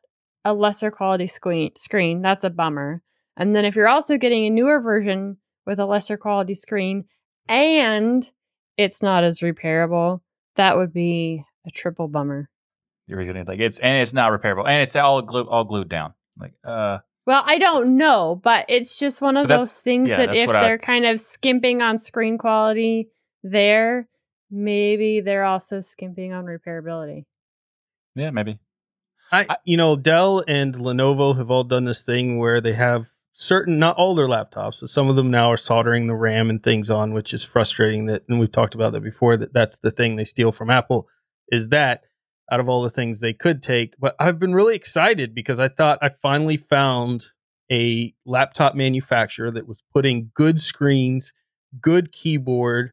a 0.45 0.53
lesser 0.53 0.91
quality 0.91 1.27
screen, 1.27 1.71
screen 1.77 2.21
that's 2.23 2.45
a 2.45 2.51
bummer. 2.51 3.03
And 3.37 3.55
then 3.57 3.65
if 3.65 3.77
you're 3.77 3.89
also 3.89 4.19
getting 4.19 4.45
a 4.45 4.51
newer 4.51 4.81
version 4.81 5.39
with 5.67 5.79
a 5.79 5.87
lesser 5.87 6.17
quality 6.17 6.55
screen 6.55 7.05
and 7.49 8.29
it's 8.77 9.03
not 9.03 9.25
as 9.25 9.41
repairable, 9.41 10.21
that 10.57 10.77
would 10.77 10.93
be 10.93 11.45
a 11.67 11.71
triple 11.71 12.09
bummer. 12.09 12.49
You're 13.07 13.25
gonna 13.25 13.45
like 13.47 13.61
it's 13.61 13.79
and 13.79 14.01
it's 14.01 14.13
not 14.13 14.33
repairable 14.33 14.67
and 14.67 14.83
it's 14.83 14.97
all 14.97 15.23
glued 15.23 15.49
all 15.49 15.65
glued 15.65 15.89
down. 15.89 16.15
Like 16.39 16.55
uh 16.65 16.99
Well, 17.27 17.43
I 17.45 17.59
don't 17.59 17.97
know, 17.97 18.41
but 18.43 18.67
it's 18.69 18.99
just 18.99 19.21
one 19.21 19.37
of 19.37 19.47
those 19.47 19.81
things 19.81 20.11
yeah, 20.11 20.27
that 20.27 20.37
if 20.37 20.51
they're 20.51 20.79
kind 20.79 21.07
of 21.07 21.21
skimping 21.21 21.81
on 21.81 21.99
screen 21.99 22.37
quality 22.37 23.11
there, 23.45 24.09
maybe 24.51 25.21
they're 25.21 25.45
also 25.45 25.81
skimping 25.81 26.33
on 26.33 26.45
repairability. 26.45 27.25
yeah 28.17 28.31
maybe. 28.31 28.59
I, 29.31 29.47
I- 29.49 29.57
you 29.65 29.77
know, 29.77 29.97
Dell 29.97 30.45
and 30.47 30.75
Lenovo 30.75 31.37
have 31.37 31.51
all 31.51 31.65
done 31.65 31.85
this 31.85 32.03
thing 32.03 32.39
where 32.39 32.61
they 32.61 32.73
have 32.75 33.07
certain, 33.33 33.79
not 33.79 33.97
all 33.97 34.15
their 34.15 34.27
laptops, 34.27 34.81
but 34.81 34.91
some 34.91 35.09
of 35.09 35.17
them 35.17 35.31
now 35.31 35.51
are 35.51 35.57
soldering 35.57 36.07
the 36.07 36.15
RAM 36.15 36.51
and 36.51 36.63
things 36.63 36.91
on, 36.91 37.15
which 37.15 37.33
is 37.33 37.43
frustrating. 37.45 38.07
That, 38.07 38.25
and 38.29 38.39
we've 38.39 38.53
talked 38.53 38.75
about 38.75 38.93
that 38.93 39.01
before. 39.01 39.37
That 39.37 39.53
that's 39.55 39.79
the 39.79 39.91
thing 39.91 40.17
they 40.17 40.25
steal 40.25 40.53
from 40.53 40.71
Apple 40.71 41.09
is 41.51 41.69
that 41.69 42.03
out 42.53 42.61
of 42.61 42.69
all 42.69 42.83
the 42.83 42.91
things 42.91 43.19
they 43.19 43.33
could 43.33 43.63
take. 43.63 43.95
But 43.99 44.15
I've 44.21 44.39
been 44.39 44.55
really 44.55 44.77
excited 44.77 45.35
because 45.35 45.59
I 45.59 45.69
thought 45.69 45.99
I 46.03 46.11
finally 46.11 46.59
found 46.59 47.25
a 47.71 48.15
laptop 48.27 48.75
manufacturer 48.75 49.51
that 49.51 49.67
was 49.67 49.83
putting 49.91 50.31
good 50.35 50.61
screens, 50.61 51.33
good 51.81 52.13
keyboard, 52.13 52.93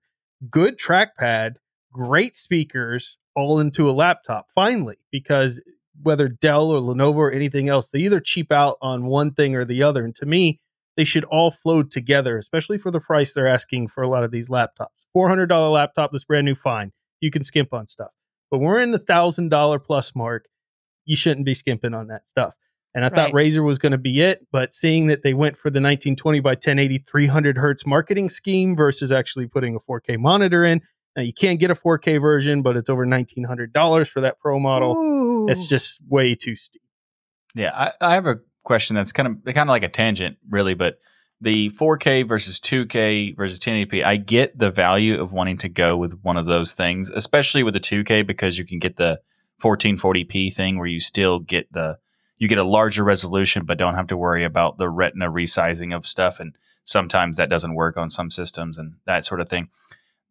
good 0.50 0.80
trackpad, 0.80 1.58
great 1.92 2.38
speakers 2.38 3.18
all 3.36 3.60
into 3.60 3.90
a 3.90 3.92
laptop 3.92 4.48
finally 4.56 4.98
because 5.12 5.62
whether 6.02 6.30
Dell 6.30 6.70
or 6.70 6.80
Lenovo 6.80 7.16
or 7.16 7.32
anything 7.32 7.68
else, 7.68 7.90
they 7.90 8.00
either 8.00 8.22
cheap 8.22 8.54
out 8.54 8.78
on 8.82 9.06
one 9.06 9.34
thing 9.34 9.56
or 9.56 9.66
the 9.66 9.84
other. 9.84 10.06
And 10.06 10.16
to 10.16 10.26
me, 10.26 10.62
they 10.96 11.04
should 11.04 11.26
all 11.26 11.52
flow 11.52 11.84
together, 11.84 12.38
especially 12.38 12.78
for 12.78 12.92
the 12.92 13.02
price 13.02 13.34
they're 13.34 13.48
asking 13.48 13.90
for 13.90 14.04
a 14.04 14.10
lot 14.10 14.24
of 14.24 14.32
these 14.32 14.48
laptops. 14.48 15.06
$400 15.14 15.74
laptop 15.74 16.12
that's 16.14 16.24
brand 16.24 16.46
new, 16.46 16.56
fine. 16.56 16.94
You 17.20 17.30
can 17.32 17.44
skimp 17.44 17.74
on 17.74 17.88
stuff. 17.88 18.12
But 18.52 18.60
we're 18.60 18.82
in 18.82 18.92
the 18.92 19.00
$1,000 19.00 19.84
plus 19.84 20.16
mark. 20.16 20.48
You 21.06 21.16
shouldn't 21.16 21.46
be 21.46 21.54
skimping 21.54 21.94
on 21.94 22.08
that 22.08 22.28
stuff. 22.28 22.56
And 22.96 23.06
I 23.06 23.10
thought 23.10 23.34
Right. 23.34 23.46
Razer 23.46 23.64
was 23.64 23.78
going 23.78 23.92
to 23.92 24.00
be 24.00 24.22
it, 24.22 24.48
but 24.52 24.74
seeing 24.74 25.08
that 25.08 25.22
they 25.22 25.34
went 25.36 25.58
for 25.58 25.70
the 25.70 25.80
1920 25.80 26.40
by 26.40 26.52
1080 26.52 27.00
300 27.08 27.58
hertz 27.58 27.86
marketing 27.86 28.30
scheme 28.30 28.76
versus 28.76 29.12
actually 29.12 29.48
putting 29.48 29.76
a 29.76 29.80
4K 29.80 30.18
monitor 30.18 30.66
in, 30.66 30.82
now 31.16 31.22
you 31.22 31.34
can't 31.34 31.60
get 31.60 31.70
a 31.70 31.76
4K 31.76 32.20
version, 32.20 32.62
but 32.64 32.76
it's 32.78 32.90
over 32.90 33.06
$1,900 33.06 34.10
for 34.10 34.22
that 34.22 34.40
pro 34.40 34.60
model. 34.60 34.96
Ooh. 34.96 35.50
It's 35.50 35.68
just 35.68 36.02
way 36.08 36.34
too 36.34 36.56
steep. 36.56 36.82
Yeah, 37.56 37.72
I, 37.76 37.92
I 38.02 38.14
have 38.16 38.26
a 38.26 38.40
question 38.64 38.96
that's 38.96 39.12
kind 39.12 39.28
of 39.28 39.44
kind 39.46 39.70
of 39.70 39.70
like 39.70 39.84
a 39.84 39.90
tangent, 39.90 40.38
really, 40.50 40.74
but 40.74 41.00
the 41.42 41.70
4K 41.72 42.28
versus 42.28 42.60
2K 42.60 43.36
versus 43.36 43.60
1080p, 43.60 44.04
I 44.04 44.18
get 44.18 44.58
the 44.58 44.72
value 44.72 45.22
of 45.22 45.32
wanting 45.32 45.58
to 45.60 45.70
go 45.70 45.96
with 45.96 46.20
one 46.22 46.38
of 46.38 46.46
those 46.46 46.74
things, 46.74 47.10
especially 47.10 47.64
with 47.64 47.74
the 47.74 47.80
2K 47.80 48.28
because 48.28 48.58
you 48.58 48.66
can 48.66 48.80
get 48.80 48.98
the 48.98 49.22
1440p 49.62 50.54
thing 50.54 50.78
where 50.78 50.88
you 50.88 51.00
still 51.00 51.40
get 51.40 51.72
the 51.72 51.98
you 52.38 52.48
get 52.48 52.58
a 52.58 52.64
larger 52.64 53.04
resolution 53.04 53.66
but 53.66 53.78
don't 53.78 53.96
have 53.96 54.08
to 54.08 54.16
worry 54.16 54.46
about 54.46 54.78
the 54.78 54.90
retina 54.90 55.30
resizing 55.30 55.94
of 55.94 56.08
stuff 56.08 56.40
and 56.40 56.56
sometimes 56.86 57.36
that 57.36 57.50
doesn't 57.50 57.76
work 57.76 57.98
on 57.98 58.10
some 58.10 58.32
systems 58.32 58.78
and 58.78 58.96
that 59.06 59.26
sort 59.26 59.42
of 59.42 59.50
thing. 59.50 59.68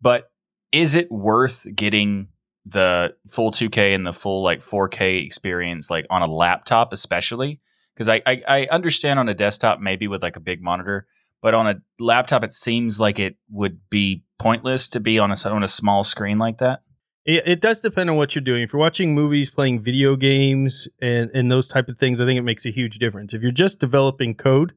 But 0.01 0.31
is 0.73 0.95
it 0.95 1.11
worth 1.11 1.67
getting 1.75 2.29
the 2.65 3.15
full 3.29 3.51
2K 3.51 3.95
and 3.95 4.07
the 4.07 4.13
full 4.13 4.43
like 4.43 4.61
4K 4.61 5.25
experience 5.25 5.91
like 5.91 6.07
on 6.11 6.23
a 6.23 6.27
laptop 6.27 6.93
especially? 6.93 7.61
Because 7.99 8.09
I, 8.09 8.23
I 8.25 8.43
I 8.47 8.69
understand 8.71 9.19
on 9.19 9.29
a 9.29 9.35
desktop 9.35 9.81
maybe 9.81 10.07
with 10.07 10.23
like 10.23 10.37
a 10.37 10.41
big 10.41 10.63
monitor, 10.63 11.09
but 11.43 11.53
on 11.53 11.67
a 11.67 11.75
laptop 11.99 12.45
it 12.45 12.53
seems 12.53 13.01
like 13.01 13.19
it 13.19 13.35
would 13.51 13.81
be 13.91 14.23
pointless 14.39 14.89
to 14.91 15.01
be 15.01 15.19
on 15.19 15.33
a 15.33 15.49
on 15.49 15.65
a 15.65 15.69
small 15.69 16.05
screen 16.05 16.39
like 16.39 16.59
that. 16.59 16.81
It, 17.25 17.47
it 17.47 17.61
does 17.61 17.81
depend 17.81 18.09
on 18.09 18.17
what 18.17 18.35
you're 18.35 18.43
doing. 18.43 18.63
If 18.63 18.73
you're 18.73 18.81
watching 18.81 19.15
movies, 19.15 19.51
playing 19.51 19.83
video 19.83 20.17
games, 20.17 20.87
and, 21.03 21.29
and 21.35 21.51
those 21.51 21.67
type 21.67 21.89
of 21.89 21.99
things, 21.99 22.21
I 22.21 22.25
think 22.25 22.39
it 22.39 22.43
makes 22.43 22.65
a 22.65 22.71
huge 22.71 22.99
difference. 22.99 23.35
If 23.35 23.43
you're 23.43 23.51
just 23.51 23.81
developing 23.81 24.35
code, 24.35 24.73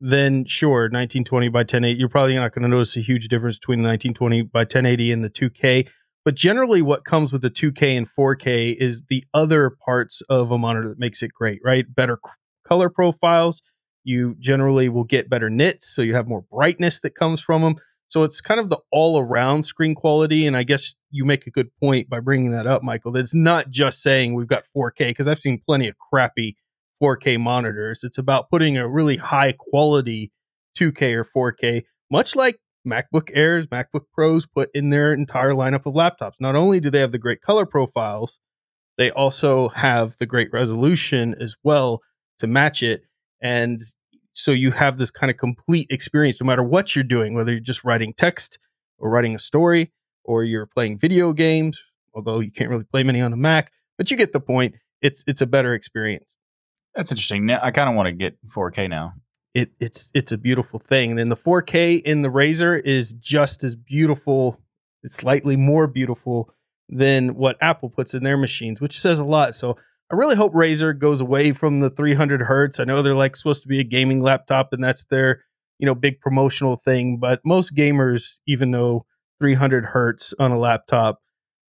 then 0.00 0.44
sure, 0.44 0.82
1920 0.82 1.48
by 1.48 1.60
1080, 1.60 1.98
you're 1.98 2.08
probably 2.08 2.34
not 2.36 2.54
going 2.54 2.62
to 2.62 2.68
notice 2.68 2.96
a 2.96 3.00
huge 3.00 3.28
difference 3.28 3.58
between 3.58 3.82
the 3.82 3.88
1920 3.88 4.42
by 4.42 4.60
1080 4.60 5.10
and 5.10 5.24
the 5.24 5.30
2K. 5.30 5.88
But 6.24 6.36
generally, 6.36 6.82
what 6.82 7.04
comes 7.04 7.32
with 7.32 7.42
the 7.42 7.50
2K 7.50 7.96
and 7.96 8.08
4K 8.08 8.76
is 8.76 9.02
the 9.08 9.24
other 9.34 9.70
parts 9.70 10.22
of 10.28 10.52
a 10.52 10.58
monitor 10.58 10.88
that 10.88 11.00
makes 11.00 11.22
it 11.22 11.32
great, 11.32 11.60
right? 11.64 11.84
Better 11.92 12.16
color 12.72 12.88
profiles. 12.88 13.62
You 14.02 14.34
generally 14.38 14.88
will 14.88 15.04
get 15.04 15.28
better 15.28 15.50
nits, 15.50 15.94
so 15.94 16.00
you 16.00 16.14
have 16.14 16.26
more 16.26 16.44
brightness 16.50 17.00
that 17.00 17.14
comes 17.14 17.40
from 17.40 17.60
them. 17.60 17.76
So 18.08 18.22
it's 18.22 18.40
kind 18.40 18.58
of 18.58 18.70
the 18.70 18.78
all 18.90 19.18
around 19.18 19.64
screen 19.64 19.94
quality. 19.94 20.46
And 20.46 20.56
I 20.56 20.62
guess 20.62 20.94
you 21.10 21.26
make 21.26 21.46
a 21.46 21.50
good 21.50 21.68
point 21.80 22.08
by 22.08 22.20
bringing 22.20 22.52
that 22.52 22.66
up, 22.66 22.82
Michael. 22.82 23.12
That 23.12 23.20
it's 23.20 23.34
not 23.34 23.68
just 23.68 24.02
saying 24.02 24.32
we've 24.32 24.46
got 24.46 24.64
4K, 24.74 25.10
because 25.10 25.28
I've 25.28 25.38
seen 25.38 25.60
plenty 25.66 25.86
of 25.86 25.96
crappy 25.98 26.56
4K 27.02 27.38
monitors. 27.38 28.04
It's 28.04 28.18
about 28.18 28.48
putting 28.48 28.78
a 28.78 28.88
really 28.88 29.18
high 29.18 29.52
quality 29.52 30.32
2K 30.78 31.14
or 31.14 31.52
4K, 31.52 31.82
much 32.10 32.34
like 32.34 32.58
MacBook 32.88 33.30
Airs, 33.34 33.66
MacBook 33.66 34.04
Pros 34.14 34.46
put 34.46 34.70
in 34.72 34.88
their 34.88 35.12
entire 35.12 35.52
lineup 35.52 35.86
of 35.86 35.94
laptops. 35.94 36.40
Not 36.40 36.56
only 36.56 36.80
do 36.80 36.90
they 36.90 37.00
have 37.00 37.12
the 37.12 37.18
great 37.18 37.42
color 37.42 37.66
profiles, 37.66 38.40
they 38.98 39.10
also 39.10 39.68
have 39.68 40.16
the 40.18 40.26
great 40.26 40.52
resolution 40.52 41.34
as 41.38 41.54
well 41.62 42.00
to 42.42 42.46
match 42.46 42.82
it. 42.82 43.02
And 43.40 43.80
so 44.32 44.52
you 44.52 44.70
have 44.70 44.98
this 44.98 45.10
kind 45.10 45.30
of 45.30 45.36
complete 45.36 45.86
experience 45.90 46.40
no 46.40 46.46
matter 46.46 46.62
what 46.62 46.94
you're 46.94 47.02
doing, 47.04 47.34
whether 47.34 47.50
you're 47.50 47.60
just 47.60 47.84
writing 47.84 48.12
text 48.14 48.58
or 48.98 49.10
writing 49.10 49.34
a 49.34 49.38
story 49.38 49.92
or 50.24 50.44
you're 50.44 50.66
playing 50.66 50.98
video 50.98 51.32
games, 51.32 51.82
although 52.14 52.40
you 52.40 52.50
can't 52.50 52.70
really 52.70 52.84
play 52.84 53.02
many 53.02 53.20
on 53.20 53.30
the 53.30 53.36
Mac, 53.36 53.72
but 53.98 54.10
you 54.10 54.16
get 54.16 54.32
the 54.32 54.40
point. 54.40 54.74
It's 55.00 55.24
it's 55.26 55.40
a 55.40 55.46
better 55.46 55.74
experience. 55.74 56.36
That's 56.94 57.10
interesting. 57.10 57.46
Now, 57.46 57.58
I 57.62 57.70
kind 57.70 57.88
of 57.88 57.96
want 57.96 58.06
to 58.06 58.12
get 58.12 58.36
4K 58.46 58.88
now. 58.88 59.14
It 59.54 59.72
it's 59.80 60.10
it's 60.14 60.32
a 60.32 60.38
beautiful 60.38 60.78
thing. 60.78 61.10
And 61.10 61.18
then 61.18 61.28
the 61.28 61.36
4K 61.36 62.02
in 62.02 62.22
the 62.22 62.28
Razer 62.28 62.80
is 62.84 63.12
just 63.14 63.64
as 63.64 63.74
beautiful, 63.74 64.60
it's 65.02 65.16
slightly 65.16 65.56
more 65.56 65.86
beautiful 65.86 66.54
than 66.88 67.34
what 67.34 67.56
Apple 67.60 67.88
puts 67.88 68.14
in 68.14 68.22
their 68.22 68.36
machines, 68.36 68.80
which 68.80 69.00
says 69.00 69.18
a 69.18 69.24
lot. 69.24 69.56
So 69.56 69.76
I 70.12 70.16
really 70.16 70.36
hope 70.36 70.52
Razer 70.52 70.96
goes 70.96 71.22
away 71.22 71.52
from 71.52 71.80
the 71.80 71.88
300 71.88 72.42
hertz. 72.42 72.78
I 72.78 72.84
know 72.84 73.00
they're 73.00 73.14
like 73.14 73.34
supposed 73.34 73.62
to 73.62 73.68
be 73.68 73.80
a 73.80 73.84
gaming 73.84 74.20
laptop, 74.20 74.72
and 74.72 74.84
that's 74.84 75.04
their 75.06 75.42
you 75.78 75.86
know 75.86 75.94
big 75.94 76.20
promotional 76.20 76.76
thing. 76.76 77.16
But 77.16 77.40
most 77.44 77.74
gamers, 77.74 78.40
even 78.46 78.70
though 78.70 79.06
300 79.40 79.86
hertz 79.86 80.34
on 80.38 80.52
a 80.52 80.58
laptop, 80.58 81.22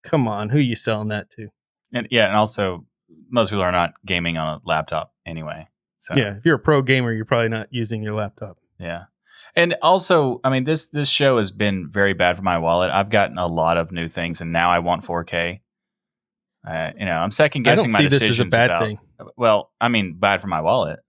come 0.03 0.27
on, 0.27 0.49
who 0.49 0.57
are 0.57 0.61
you 0.61 0.75
selling 0.75 1.07
that 1.07 1.29
to? 1.31 1.47
And 1.93 2.07
yeah, 2.11 2.27
and 2.27 2.35
also 2.35 2.85
most 3.29 3.49
people 3.49 3.63
are 3.63 3.71
not 3.71 3.93
gaming 4.05 4.37
on 4.37 4.55
a 4.55 4.61
laptop 4.65 5.13
anyway. 5.25 5.67
So 5.97 6.13
Yeah, 6.17 6.35
if 6.35 6.45
you're 6.45 6.55
a 6.55 6.59
pro 6.59 6.81
gamer, 6.81 7.13
you're 7.13 7.23
probably 7.23 7.49
not 7.49 7.67
using 7.71 8.03
your 8.03 8.13
laptop. 8.13 8.57
Yeah. 8.77 9.05
And 9.55 9.75
also, 9.81 10.41
I 10.43 10.49
mean, 10.49 10.65
this 10.65 10.87
this 10.87 11.07
show 11.07 11.37
has 11.37 11.51
been 11.51 11.89
very 11.89 12.13
bad 12.13 12.35
for 12.35 12.43
my 12.43 12.57
wallet. 12.57 12.91
I've 12.91 13.09
gotten 13.09 13.37
a 13.37 13.47
lot 13.47 13.77
of 13.77 13.91
new 13.91 14.09
things, 14.09 14.41
and 14.41 14.51
now 14.51 14.69
I 14.69 14.79
want 14.79 15.05
4K. 15.05 15.61
Uh, 16.67 16.91
you 16.97 17.05
know, 17.05 17.11
I'm 17.11 17.31
second 17.31 17.67
I 17.67 17.71
guessing 17.71 17.85
don't 17.87 17.93
my 17.93 17.99
see 17.99 18.07
this 18.07 18.23
as 18.23 18.39
a 18.39 18.45
bad 18.45 18.69
about. 18.69 18.83
thing. 18.83 18.99
Well, 19.37 19.71
I 19.81 19.89
mean, 19.89 20.15
bad 20.17 20.41
for 20.41 20.47
my 20.47 20.61
wallet, 20.61 20.99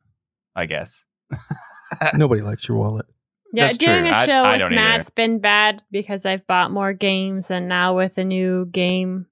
I 0.57 0.67
guess. 0.67 1.05
Nobody 2.15 2.43
likes 2.43 2.69
your 2.69 2.79
wallet. 2.79 3.07
Yeah, 3.53 3.65
That's 3.67 3.77
doing 3.79 4.01
true. 4.03 4.09
a 4.11 4.13
I- 4.13 4.27
show 4.27 4.33
I 4.33 4.53
with 4.53 4.59
don't 4.61 4.73
either. 4.73 4.81
Matt's 4.83 5.11
been 5.11 5.39
bad 5.39 5.83
because 5.93 6.27
I've 6.27 6.47
bought 6.47 6.71
more 6.73 6.93
games, 6.93 7.51
and 7.53 7.69
now 7.69 7.97
with 7.97 8.19
a 8.19 8.25
new 8.25 8.67
game 8.67 9.27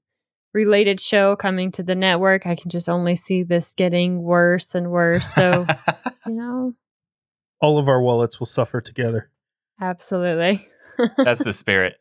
related 0.54 1.00
show 1.00 1.34
coming 1.34 1.72
to 1.72 1.82
the 1.82 1.94
network, 1.96 2.46
I 2.46 2.54
can 2.54 2.70
just 2.70 2.88
only 2.88 3.16
see 3.16 3.42
this 3.42 3.74
getting 3.74 4.22
worse 4.22 4.74
and 4.76 4.90
worse. 4.92 5.28
So, 5.32 5.66
you 6.26 6.34
know, 6.34 6.74
All 7.60 7.78
of 7.78 7.88
our 7.88 8.00
wallets 8.00 8.38
will 8.38 8.46
suffer 8.46 8.80
together. 8.80 9.30
absolutely. 9.80 10.68
That's 11.16 11.42
the 11.42 11.52
spirit. 11.54 11.94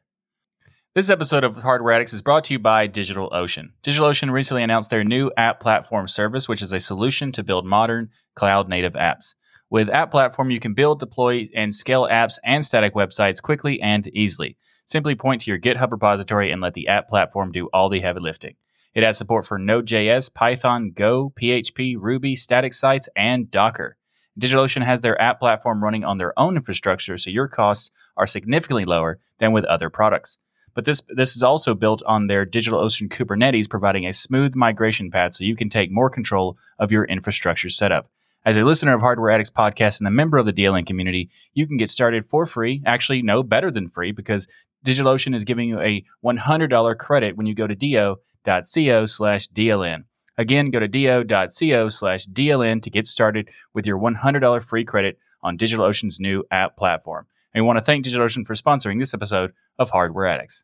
This 0.94 1.10
episode 1.10 1.46
of 1.46 1.56
Hardware 1.56 1.94
Addicts 1.94 2.12
is 2.12 2.22
brought 2.22 2.44
to 2.44 2.54
you 2.54 2.60
by 2.60 2.86
DigitalOcean. 2.86 3.70
DigitalOcean 3.82 4.30
recently 4.30 4.62
announced 4.62 4.90
their 4.90 5.06
new 5.06 5.32
app 5.38 5.62
platform 5.62 6.10
service, 6.10 6.50
which 6.50 6.62
is 6.62 6.74
a 6.74 6.82
solution 6.82 7.32
to 7.32 7.46
build 7.46 7.66
modern 7.66 8.10
cloud 8.36 8.68
native 8.68 8.92
apps. 8.92 9.36
With 9.70 9.90
App 9.90 10.12
Platform, 10.12 10.52
you 10.52 10.60
can 10.60 10.74
build, 10.74 11.00
deploy, 11.00 11.46
and 11.56 11.74
scale 11.74 12.10
apps 12.12 12.40
and 12.44 12.66
static 12.66 12.94
websites 12.94 13.42
quickly 13.42 13.82
and 13.82 14.06
easily. 14.10 14.58
Simply 14.84 15.16
point 15.16 15.44
to 15.44 15.52
your 15.52 15.62
GitHub 15.62 15.92
repository 15.92 16.52
and 16.52 16.62
let 16.62 16.74
the 16.74 16.90
app 16.90 17.08
platform 17.08 17.54
do 17.54 17.70
all 17.72 17.88
the 17.88 18.02
heavy 18.02 18.20
lifting. 18.20 18.56
It 18.94 19.04
has 19.04 19.18
support 19.18 19.46
for 19.46 19.58
Node.js, 19.58 20.34
Python, 20.34 20.92
Go, 20.94 21.32
PHP, 21.42 21.96
Ruby, 21.98 22.36
static 22.36 22.74
sites, 22.74 23.08
and 23.16 23.50
Docker. 23.50 23.96
DigitalOcean 24.38 24.84
has 24.84 25.00
their 25.00 25.20
app 25.22 25.40
platform 25.40 25.82
running 25.82 26.04
on 26.04 26.18
their 26.18 26.38
own 26.38 26.58
infrastructure, 26.58 27.18
so 27.18 27.30
your 27.30 27.48
costs 27.48 27.92
are 28.18 28.28
significantly 28.28 28.84
lower 28.84 29.20
than 29.38 29.54
with 29.54 29.64
other 29.64 29.90
products. 29.90 30.38
But 30.74 30.86
this 30.86 31.02
this 31.10 31.36
is 31.36 31.44
also 31.44 31.74
built 31.74 32.02
on 32.06 32.28
their 32.28 32.46
DigitalOcean 32.46 33.10
Kubernetes, 33.10 33.70
providing 33.70 34.06
a 34.06 34.14
smooth 34.14 34.56
migration 34.56 35.12
path 35.12 35.36
so 35.36 35.44
you 35.44 35.56
can 35.56 35.70
take 35.70 35.92
more 35.92 36.10
control 36.10 36.58
of 36.80 36.92
your 36.92 37.06
infrastructure 37.06 37.70
setup. 37.70 38.10
As 38.44 38.58
a 38.58 38.64
listener 38.64 38.94
of 38.94 39.02
Hardware 39.02 39.30
Addicts 39.30 39.52
podcast 39.52 40.00
and 40.00 40.08
a 40.08 40.12
member 40.12 40.38
of 40.38 40.48
the 40.48 40.54
DLN 40.54 40.88
community, 40.88 41.30
you 41.54 41.68
can 41.68 41.78
get 41.78 41.92
started 41.92 42.26
for 42.26 42.46
free. 42.46 42.82
Actually, 42.86 43.22
no, 43.22 43.44
better 43.44 43.70
than 43.70 43.90
free 43.90 44.12
because 44.12 44.48
DigitalOcean 44.84 45.36
is 45.36 45.46
giving 45.46 45.70
you 45.70 45.80
a 45.80 46.04
$100 46.26 46.98
credit 46.98 47.38
when 47.38 47.46
you 47.46 47.54
go 47.54 47.68
to 47.68 47.76
do.co 47.76 49.06
slash 49.06 49.48
DLN. 49.50 50.06
Again, 50.38 50.72
go 50.72 50.80
to 50.80 50.88
do.co 50.88 51.90
slash 51.90 52.26
DLN 52.26 52.82
to 52.82 52.90
get 52.90 53.06
started 53.06 53.50
with 53.76 53.86
your 53.86 54.00
$100 54.00 54.64
free 54.64 54.86
credit 54.86 55.20
on 55.44 55.58
DigitalOcean's 55.58 56.20
new 56.20 56.44
app 56.50 56.78
platform. 56.78 57.28
And 57.54 57.64
we 57.64 57.68
want 57.68 57.80
to 57.80 57.84
thank 57.84 58.06
DigitalOcean 58.06 58.46
for 58.46 58.54
sponsoring 58.54 59.00
this 59.00 59.14
episode 59.14 59.54
of 59.78 59.90
Hardware 59.90 60.26
Addicts. 60.26 60.64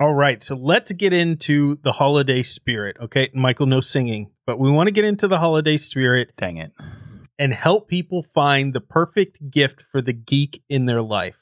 All 0.00 0.14
right, 0.14 0.42
so 0.42 0.56
let's 0.56 0.90
get 0.92 1.12
into 1.12 1.76
the 1.82 1.92
holiday 1.92 2.42
spirit. 2.42 2.96
Okay, 3.00 3.30
Michael, 3.32 3.66
no 3.66 3.80
singing, 3.80 4.30
but 4.46 4.58
we 4.58 4.70
want 4.70 4.88
to 4.88 4.92
get 4.92 5.04
into 5.04 5.28
the 5.28 5.38
holiday 5.38 5.76
spirit. 5.76 6.32
Dang 6.36 6.56
it. 6.56 6.72
And 7.38 7.52
help 7.52 7.88
people 7.88 8.22
find 8.22 8.72
the 8.72 8.80
perfect 8.80 9.50
gift 9.50 9.82
for 9.82 10.00
the 10.00 10.12
geek 10.12 10.62
in 10.68 10.86
their 10.86 11.02
life. 11.02 11.36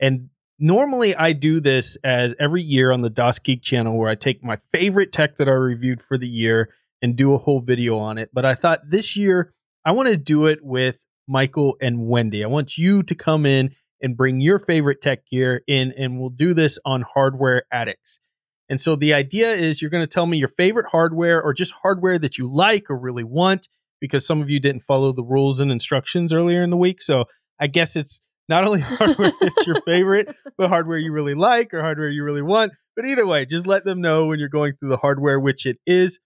And 0.00 0.30
normally 0.58 1.14
I 1.14 1.32
do 1.32 1.60
this 1.60 1.96
as 2.02 2.34
every 2.40 2.62
year 2.62 2.90
on 2.90 3.02
the 3.02 3.10
DasGeek 3.10 3.62
channel 3.62 3.96
where 3.96 4.08
I 4.08 4.14
take 4.14 4.42
my 4.42 4.56
favorite 4.72 5.12
tech 5.12 5.36
that 5.36 5.48
I 5.48 5.52
reviewed 5.52 6.02
for 6.02 6.18
the 6.18 6.28
year 6.28 6.70
and 7.02 7.16
do 7.16 7.34
a 7.34 7.38
whole 7.38 7.60
video 7.60 7.98
on 7.98 8.18
it. 8.18 8.30
But 8.32 8.44
I 8.44 8.54
thought 8.54 8.80
this 8.88 9.16
year 9.16 9.52
I 9.84 9.92
want 9.92 10.08
to 10.08 10.16
do 10.16 10.46
it 10.46 10.64
with 10.64 10.96
Michael 11.28 11.76
and 11.80 12.08
Wendy. 12.08 12.42
I 12.42 12.48
want 12.48 12.78
you 12.78 13.02
to 13.04 13.14
come 13.14 13.46
in 13.46 13.72
and 14.00 14.16
bring 14.16 14.40
your 14.40 14.58
favorite 14.58 15.00
tech 15.00 15.26
gear 15.26 15.62
in, 15.66 15.92
and 15.96 16.20
we'll 16.20 16.30
do 16.30 16.54
this 16.54 16.78
on 16.84 17.02
Hardware 17.02 17.64
Addicts. 17.72 18.20
And 18.68 18.80
so 18.80 18.96
the 18.96 19.14
idea 19.14 19.54
is 19.54 19.80
you're 19.80 19.90
going 19.90 20.02
to 20.02 20.12
tell 20.12 20.26
me 20.26 20.38
your 20.38 20.48
favorite 20.48 20.86
hardware 20.90 21.40
or 21.40 21.54
just 21.54 21.72
hardware 21.72 22.18
that 22.18 22.36
you 22.36 22.52
like 22.52 22.90
or 22.90 22.98
really 22.98 23.24
want, 23.24 23.68
because 24.00 24.26
some 24.26 24.40
of 24.40 24.50
you 24.50 24.60
didn't 24.60 24.82
follow 24.82 25.12
the 25.12 25.22
rules 25.22 25.60
and 25.60 25.70
instructions 25.70 26.32
earlier 26.32 26.62
in 26.62 26.70
the 26.70 26.76
week. 26.76 27.00
So 27.00 27.24
I 27.60 27.68
guess 27.68 27.96
it's 27.96 28.20
not 28.48 28.66
only 28.66 28.80
hardware 28.82 29.32
that's 29.40 29.66
your 29.66 29.80
favorite, 29.82 30.34
but 30.58 30.68
hardware 30.68 30.98
you 30.98 31.12
really 31.12 31.34
like 31.34 31.72
or 31.72 31.80
hardware 31.80 32.08
you 32.08 32.24
really 32.24 32.42
want. 32.42 32.72
But 32.94 33.04
either 33.04 33.26
way, 33.26 33.46
just 33.46 33.66
let 33.66 33.84
them 33.84 34.00
know 34.00 34.26
when 34.26 34.38
you're 34.38 34.48
going 34.48 34.74
through 34.74 34.88
the 34.88 34.96
hardware, 34.96 35.38
which 35.38 35.66
it 35.66 35.78
is. 35.86 36.18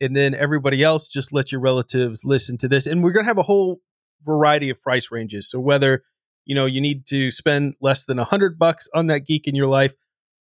And 0.00 0.16
then 0.16 0.34
everybody 0.34 0.82
else, 0.82 1.06
just 1.08 1.32
let 1.32 1.52
your 1.52 1.60
relatives 1.60 2.22
listen 2.24 2.58
to 2.58 2.68
this. 2.68 2.86
And 2.86 3.02
we're 3.02 3.12
going 3.12 3.24
to 3.24 3.28
have 3.28 3.38
a 3.38 3.42
whole 3.42 3.80
variety 4.24 4.70
of 4.70 4.82
price 4.82 5.10
ranges. 5.10 5.48
So 5.48 5.60
whether 5.60 6.02
you 6.44 6.54
know 6.54 6.66
you 6.66 6.80
need 6.80 7.06
to 7.06 7.30
spend 7.30 7.74
less 7.80 8.04
than 8.04 8.18
a 8.18 8.24
hundred 8.24 8.58
bucks 8.58 8.88
on 8.94 9.06
that 9.08 9.20
geek 9.20 9.46
in 9.46 9.54
your 9.54 9.66
life, 9.66 9.94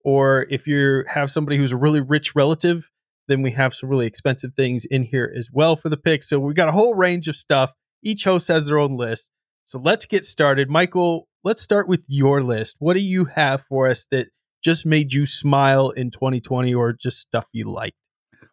or 0.03 0.47
if 0.49 0.67
you 0.67 1.03
have 1.07 1.31
somebody 1.31 1.57
who's 1.57 1.71
a 1.71 1.77
really 1.77 2.01
rich 2.01 2.35
relative, 2.35 2.89
then 3.27 3.41
we 3.41 3.51
have 3.51 3.73
some 3.73 3.89
really 3.89 4.05
expensive 4.07 4.53
things 4.55 4.85
in 4.85 5.03
here 5.03 5.33
as 5.35 5.49
well 5.51 5.75
for 5.75 5.89
the 5.89 5.97
picks. 5.97 6.29
So 6.29 6.39
we've 6.39 6.55
got 6.55 6.69
a 6.69 6.73
whole 6.73 6.95
range 6.95 7.27
of 7.27 7.35
stuff. 7.35 7.73
Each 8.03 8.23
host 8.23 8.47
has 8.49 8.67
their 8.67 8.79
own 8.79 8.97
list. 8.97 9.31
So 9.65 9.79
let's 9.79 10.05
get 10.05 10.25
started. 10.25 10.69
Michael, 10.69 11.27
let's 11.43 11.61
start 11.61 11.87
with 11.87 12.03
your 12.07 12.43
list. 12.43 12.75
What 12.79 12.95
do 12.95 12.99
you 12.99 13.25
have 13.25 13.61
for 13.61 13.87
us 13.87 14.07
that 14.11 14.27
just 14.63 14.85
made 14.85 15.13
you 15.13 15.25
smile 15.25 15.89
in 15.91 16.09
2020 16.09 16.73
or 16.73 16.93
just 16.93 17.19
stuff 17.19 17.45
you 17.53 17.71
liked? 17.71 17.97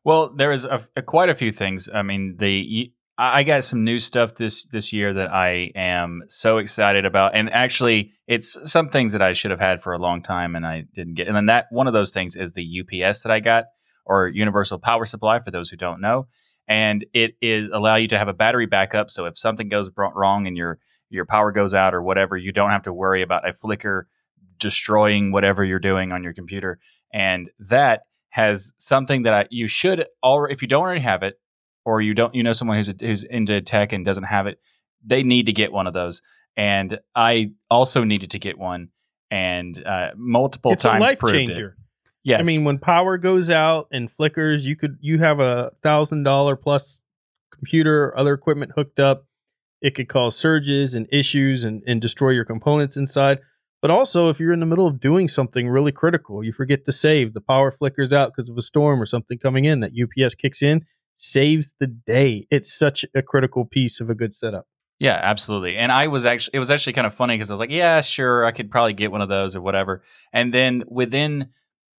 Well, 0.05 0.33
there 0.35 0.53
is 0.53 0.65
a, 0.65 0.83
a, 0.97 1.03
quite 1.03 1.29
a 1.29 1.35
few 1.35 1.53
things. 1.53 1.89
I 1.93 2.03
mean, 2.03 2.37
the 2.39 2.93
I 3.21 3.43
got 3.43 3.65
some 3.65 3.85
new 3.85 3.99
stuff 3.99 4.37
this 4.37 4.65
this 4.65 4.95
year 4.95 5.13
that 5.13 5.31
I 5.31 5.73
am 5.75 6.23
so 6.27 6.57
excited 6.57 7.05
about, 7.05 7.35
and 7.35 7.53
actually, 7.53 8.13
it's 8.27 8.57
some 8.71 8.89
things 8.89 9.13
that 9.13 9.21
I 9.21 9.35
should 9.35 9.51
have 9.51 9.61
had 9.61 9.83
for 9.83 9.93
a 9.93 9.99
long 9.99 10.23
time 10.23 10.57
and 10.57 10.67
I 10.67 10.85
didn't 10.95 11.15
get. 11.15 11.27
And 11.27 11.37
then 11.37 11.47
that 11.47 11.67
one 11.71 11.87
of 11.87 11.93
those 11.93 12.13
things 12.13 12.35
is 12.35 12.55
the 12.55 12.81
UPS 12.81 13.23
that 13.23 13.31
I 13.31 13.41
got, 13.41 13.65
or 14.07 14.29
Universal 14.29 14.79
Power 14.79 15.05
Supply, 15.05 15.39
for 15.39 15.51
those 15.51 15.69
who 15.69 15.77
don't 15.77 16.01
know, 16.01 16.29
and 16.67 17.05
it 17.13 17.35
is 17.43 17.69
allow 17.71 17.97
you 17.97 18.09
to 18.09 18.19
have 18.19 18.29
a 18.29 18.33
battery 18.33 18.67
backup. 18.67 19.11
So 19.11 19.27
if 19.27 19.37
something 19.37 19.69
goes 19.69 19.91
wrong 19.97 20.47
and 20.47 20.57
your 20.57 20.79
your 21.11 21.27
power 21.27 21.53
goes 21.53 21.75
out 21.75 21.93
or 21.93 22.03
whatever, 22.03 22.39
you 22.39 22.53
don't 22.53 22.71
have 22.71 22.85
to 22.85 22.93
worry 22.93 23.21
about 23.21 23.47
a 23.47 23.53
flicker 23.53 24.09
destroying 24.59 25.31
whatever 25.31 25.63
you're 25.63 25.79
doing 25.79 26.13
on 26.13 26.23
your 26.23 26.33
computer. 26.33 26.79
And 27.13 27.51
that 27.59 28.03
has 28.31 28.73
something 28.79 29.25
that 29.25 29.35
I, 29.35 29.47
you 29.51 29.67
should 29.67 30.07
already, 30.23 30.55
if 30.55 30.63
you 30.63 30.69
don't 30.69 30.83
already 30.83 31.01
have 31.01 31.23
it, 31.23 31.35
or 31.91 32.01
you 32.01 32.15
don't 32.15 32.33
you 32.37 32.45
know 32.45 32.53
someone 32.53 32.77
who's 32.77 32.93
who's 33.01 33.25
into 33.25 33.61
tech 33.61 33.93
and 33.93 34.05
doesn't 34.05 34.25
have 34.25 34.47
it, 34.47 34.61
they 35.05 35.25
need 35.25 35.47
to 35.47 35.53
get 35.53 35.73
one 35.73 35.89
of 35.89 35.93
those. 35.93 36.23
And 36.57 37.01
I 37.17 37.51
also 37.69 38.05
needed 38.05 38.31
to 38.33 38.39
get 38.39 38.59
one, 38.59 38.91
and 39.31 39.77
uh, 39.85 40.11
multiple 40.17 40.73
it's 40.73 40.85
times 40.85 41.05
a 41.05 41.05
life 41.05 41.21
changer. 41.29 41.71
it. 41.71 41.75
Yes, 42.23 42.41
I 42.41 42.45
mean, 42.45 42.65
when 42.65 42.79
power 42.79 43.19
goes 43.19 43.51
out 43.51 43.89
and 43.91 44.09
flickers, 44.09 44.65
you 44.65 44.77
could 44.77 44.99
you 45.01 45.19
have 45.19 45.41
a 45.41 45.73
thousand 45.83 46.23
dollar 46.23 46.55
plus 46.55 47.03
computer 47.51 48.05
or 48.05 48.19
other 48.19 48.35
equipment 48.35 48.73
hooked 48.77 49.01
up. 49.01 49.27
It 49.83 49.97
could 49.97 50.09
cause 50.09 50.37
surges 50.37 50.95
and 50.95 51.09
issues 51.11 51.65
and, 51.65 51.83
and 51.87 52.01
destroy 52.01 52.31
your 52.31 52.45
components 52.45 52.97
inside. 52.97 53.41
But 53.83 53.91
also, 53.91 54.29
if 54.29 54.39
you're 54.39 54.53
in 54.53 54.61
the 54.61 54.67
middle 54.67 54.87
of 54.87 55.01
doing 55.01 55.27
something 55.27 55.69
really 55.69 55.93
critical, 55.93 56.45
you 56.45 56.53
forget 56.53 56.85
to 56.85 56.93
save, 56.93 57.33
the 57.33 57.41
power 57.41 57.71
flickers 57.71 58.13
out 58.13 58.31
because 58.31 58.51
of 58.51 58.59
a 58.59 58.63
storm 58.63 59.01
or 59.01 59.07
something 59.07 59.39
coming 59.39 59.65
in, 59.65 59.81
that 59.81 59.93
UPS 59.93 60.35
kicks 60.35 60.61
in, 60.61 60.85
saves 61.21 61.75
the 61.79 61.87
day. 61.87 62.45
It's 62.51 62.73
such 62.73 63.05
a 63.15 63.23
critical 63.23 63.65
piece 63.65 64.01
of 64.01 64.11
a 64.11 64.15
good 64.15 64.35
setup. 64.35 64.67
Yeah, 64.99 65.19
absolutely. 65.23 65.77
And 65.77 65.91
I 65.91 66.09
was 66.09 66.27
actually, 66.27 66.57
it 66.57 66.59
was 66.59 66.71
actually 66.71 66.93
kind 66.93 67.07
of 67.07 67.15
funny 67.15 67.35
because 67.35 67.51
I 67.51 67.55
was 67.55 67.61
like, 67.61 67.71
yeah, 67.71 68.01
sure, 68.01 68.45
I 68.45 68.53
could 68.53 68.71
probably 68.71 68.93
get 68.93 69.11
one 69.11 69.23
of 69.23 69.29
those 69.29 69.57
or 69.57 69.61
whatever. 69.63 70.03
And 70.33 70.53
then 70.53 70.85
within, 70.89 71.49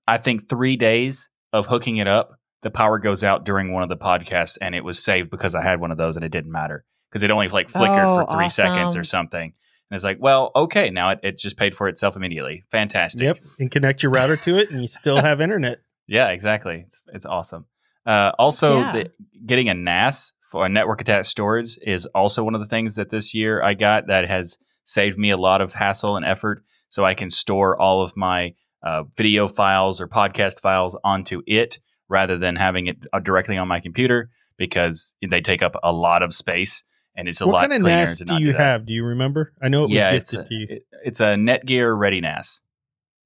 I 0.07 0.17
think, 0.17 0.47
three 0.49 0.75
days 0.75 1.29
of 1.51 1.65
hooking 1.65 1.97
it 1.97 2.07
up, 2.07 2.37
the 2.61 2.69
power 2.69 2.99
goes 2.99 3.23
out 3.23 3.43
during 3.43 3.73
one 3.73 3.81
of 3.81 3.89
the 3.89 3.97
podcasts 3.97 4.57
and 4.61 4.75
it 4.75 4.83
was 4.83 5.03
saved 5.03 5.31
because 5.31 5.55
I 5.55 5.63
had 5.63 5.79
one 5.79 5.91
of 5.91 5.97
those 5.97 6.15
and 6.15 6.23
it 6.23 6.31
didn't 6.31 6.51
matter 6.51 6.85
because 7.09 7.23
it 7.23 7.31
only 7.31 7.47
like 7.47 7.69
flickered 7.69 8.05
Oh, 8.05 8.25
for 8.25 8.31
three 8.31 8.49
seconds 8.49 8.95
or 8.95 9.03
something. 9.03 9.53
And 9.89 9.95
it's 9.95 10.03
like, 10.03 10.17
well, 10.19 10.51
okay, 10.55 10.89
now 10.91 11.09
it, 11.09 11.19
it 11.23 11.37
just 11.37 11.57
paid 11.57 11.75
for 11.75 11.87
itself 11.87 12.15
immediately. 12.15 12.63
Fantastic. 12.71 13.23
Yep. 13.23 13.39
And 13.59 13.71
connect 13.71 14.03
your 14.03 14.11
router 14.11 14.37
to 14.37 14.57
it, 14.57 14.69
and 14.71 14.79
you 14.79 14.87
still 14.87 15.19
have 15.21 15.41
internet. 15.41 15.79
Yeah, 16.07 16.29
exactly. 16.29 16.83
It's 16.87 17.01
it's 17.13 17.25
awesome. 17.25 17.67
Uh, 18.05 18.31
also, 18.39 18.79
Yeah. 18.79 18.91
the, 18.93 19.11
getting 19.45 19.69
a 19.69 19.73
NAS 19.73 20.33
for 20.49 20.65
a 20.65 20.69
network 20.69 21.01
attached 21.01 21.29
storage 21.29 21.77
is 21.81 22.05
also 22.07 22.43
one 22.43 22.55
of 22.55 22.61
the 22.61 22.67
things 22.67 22.95
that 22.95 23.09
this 23.09 23.33
year 23.33 23.61
I 23.63 23.73
got 23.73 24.07
that 24.07 24.27
has 24.27 24.57
saved 24.83 25.17
me 25.17 25.29
a 25.29 25.37
lot 25.37 25.61
of 25.61 25.73
hassle 25.73 26.17
and 26.17 26.25
effort. 26.25 26.63
So 26.89 27.05
I 27.05 27.13
can 27.13 27.29
store 27.29 27.79
all 27.79 28.01
of 28.01 28.13
my 28.17 28.53
uh, 28.83 29.03
video 29.15 29.47
files 29.47 30.01
or 30.01 30.07
podcast 30.07 30.59
files 30.59 30.97
onto 31.03 31.41
it 31.45 31.79
rather 32.09 32.37
than 32.37 32.55
having 32.57 32.87
it 32.87 32.97
uh, 33.13 33.19
directly 33.19 33.55
on 33.57 33.67
my 33.67 33.79
computer 33.79 34.29
because 34.57 35.15
they 35.29 35.39
take 35.39 35.61
up 35.61 35.75
a 35.83 35.91
lot 35.93 36.23
of 36.23 36.33
space 36.33 36.83
and 37.15 37.27
it's 37.27 37.39
a 37.41 37.45
what 37.45 37.53
lot 37.53 37.59
kind 37.61 37.73
of 37.73 37.81
cleaner 37.81 37.97
NAS 37.97 38.17
to 38.17 38.25
do 38.25 38.33
not 38.33 38.41
you 38.41 38.51
that. 38.53 38.59
have? 38.59 38.85
Do 38.85 38.93
you 38.93 39.05
remember? 39.05 39.53
I 39.61 39.69
know 39.69 39.79
it 39.83 39.89
was 39.89 39.91
yeah, 39.91 40.11
it's 40.11 40.31
gifted 40.31 40.45
a, 40.45 40.49
to 40.49 40.55
you. 40.55 40.67
it- 40.69 40.83
it's 41.03 41.19
a 41.19 41.35
Netgear 41.35 41.95
ReadyNAS. 41.97 42.59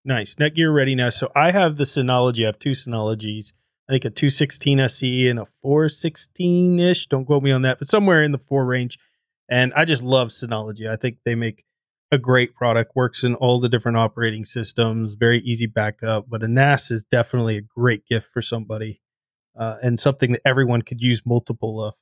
Nice. 0.03 0.35
Netgear 0.35 0.69
ReadyNAS. 0.71 1.13
So 1.13 1.31
I 1.35 1.51
have 1.51 1.77
the 1.77 1.83
Synology. 1.83 2.43
I 2.43 2.47
have 2.47 2.59
two 2.59 2.71
Synologies. 2.71 3.53
I 3.88 3.93
think 3.93 4.06
a 4.06 4.10
216 4.10 4.80
SE 4.80 5.28
and 5.30 5.39
a 5.39 5.45
416 5.62 6.80
ish. 6.80 7.08
Don't 7.08 7.26
quote 7.26 7.43
me 7.43 7.52
on 7.52 7.62
that, 7.63 7.80
but 7.80 7.88
somewhere 7.88 8.24
in 8.24 8.32
the 8.32 8.38
four 8.38 8.65
range. 8.65 8.98
And 9.50 9.74
I 9.76 9.86
just 9.86 10.04
love 10.04 10.30
Synology. 10.30 10.89
I 10.89 10.95
think 10.95 11.17
they 11.24 11.36
make 11.36 11.65
a 12.12 12.17
great 12.17 12.56
product, 12.56 12.95
works 12.95 13.24
in 13.24 13.36
all 13.36 13.60
the 13.60 13.69
different 13.69 13.98
operating 13.98 14.43
systems, 14.43 15.15
very 15.15 15.39
easy 15.41 15.67
backup. 15.67 16.26
But 16.28 16.41
a 16.41 16.48
NAS 16.48 16.89
is 16.89 17.04
definitely 17.04 17.58
a 17.58 17.62
great 17.62 18.06
gift 18.08 18.30
for 18.34 18.41
somebody 18.41 19.02
uh, 19.60 19.76
and 19.84 20.00
something 20.00 20.32
that 20.32 20.41
everyone 20.45 20.82
could 20.82 21.02
use 21.02 21.21
multiple 21.26 21.84
of. 21.84 21.93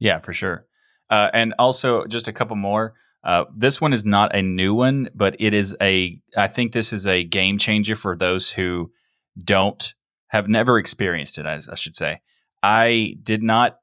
Yeah, 0.00 0.18
for 0.18 0.32
sure. 0.32 0.66
Uh, 1.10 1.30
and 1.32 1.54
also, 1.58 2.06
just 2.06 2.26
a 2.26 2.32
couple 2.32 2.56
more. 2.56 2.94
Uh, 3.22 3.44
this 3.56 3.80
one 3.80 3.92
is 3.92 4.04
not 4.04 4.34
a 4.34 4.42
new 4.42 4.74
one, 4.74 5.08
but 5.14 5.36
it 5.38 5.54
is 5.54 5.76
a. 5.80 6.20
I 6.36 6.48
think 6.48 6.72
this 6.72 6.92
is 6.92 7.06
a 7.06 7.22
game 7.22 7.58
changer 7.58 7.94
for 7.94 8.16
those 8.16 8.50
who 8.50 8.90
don't 9.42 9.94
have 10.34 10.48
never 10.48 10.78
experienced 10.78 11.38
it. 11.38 11.46
I, 11.46 11.60
I 11.70 11.74
should 11.76 11.96
say. 11.96 12.20
I 12.62 13.16
did 13.22 13.42
not 13.42 13.78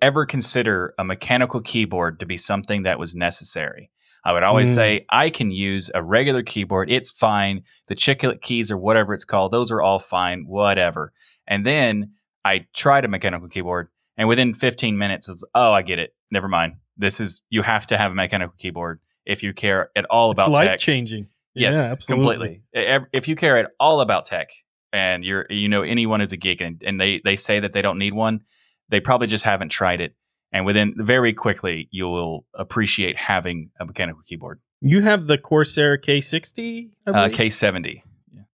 ever 0.00 0.26
consider 0.26 0.94
a 0.98 1.04
mechanical 1.04 1.60
keyboard 1.60 2.20
to 2.20 2.26
be 2.26 2.36
something 2.36 2.84
that 2.84 2.98
was 2.98 3.16
necessary. 3.16 3.90
I 4.24 4.32
would 4.34 4.42
always 4.42 4.70
Mm. 4.70 4.74
say 4.74 5.06
I 5.10 5.30
can 5.30 5.50
use 5.50 5.90
a 5.94 6.02
regular 6.02 6.42
keyboard. 6.42 6.90
It's 6.90 7.10
fine. 7.10 7.62
The 7.88 7.94
chiclet 7.94 8.42
keys 8.42 8.70
or 8.70 8.76
whatever 8.76 9.14
it's 9.14 9.24
called, 9.24 9.52
those 9.52 9.70
are 9.72 9.80
all 9.82 9.98
fine. 9.98 10.44
Whatever. 10.46 11.12
And 11.48 11.64
then 11.64 12.12
I 12.44 12.66
tried 12.74 13.04
a 13.04 13.08
mechanical 13.08 13.48
keyboard 13.48 13.88
and 14.18 14.28
within 14.28 14.52
15 14.54 14.98
minutes, 14.98 15.28
it 15.28 15.32
was, 15.32 15.44
oh, 15.54 15.72
I 15.72 15.82
get 15.82 15.98
it. 15.98 16.14
Never 16.30 16.48
mind. 16.48 16.74
This 16.98 17.18
is, 17.20 17.42
you 17.48 17.62
have 17.62 17.86
to 17.88 17.96
have 17.96 18.12
a 18.12 18.14
mechanical 18.14 18.54
keyboard 18.58 19.00
if 19.24 19.42
you 19.42 19.52
care 19.54 19.90
at 19.96 20.04
all 20.04 20.30
It's 20.32 20.38
about 20.40 20.50
life 20.52 20.68
tech. 20.68 20.78
changing. 20.80 21.28
Yes, 21.54 21.74
yeah, 21.74 21.92
absolutely. 21.92 22.62
completely. 22.74 23.06
If 23.12 23.26
you 23.28 23.34
care 23.36 23.56
at 23.56 23.70
all 23.80 24.00
about 24.02 24.26
tech 24.26 24.50
and 24.92 25.24
you're, 25.24 25.46
you 25.50 25.68
know, 25.68 25.82
anyone 25.82 26.20
who's 26.20 26.32
a 26.32 26.36
geek 26.36 26.60
and, 26.60 26.82
and 26.84 27.00
they, 27.00 27.20
they 27.24 27.36
say 27.36 27.60
that 27.60 27.72
they 27.72 27.82
don't 27.82 27.98
need 27.98 28.14
one, 28.14 28.40
they 28.88 29.00
probably 29.00 29.26
just 29.26 29.44
haven't 29.44 29.68
tried 29.70 30.00
it. 30.00 30.14
And 30.52 30.66
within 30.66 30.94
very 30.96 31.32
quickly, 31.32 31.88
you 31.92 32.08
will 32.08 32.44
appreciate 32.54 33.16
having 33.16 33.70
a 33.78 33.84
mechanical 33.84 34.22
keyboard. 34.26 34.60
You 34.80 35.02
have 35.02 35.26
the 35.26 35.38
Corsair 35.38 35.96
K60, 35.98 36.90
Uh. 37.06 37.12
K70. 37.28 38.02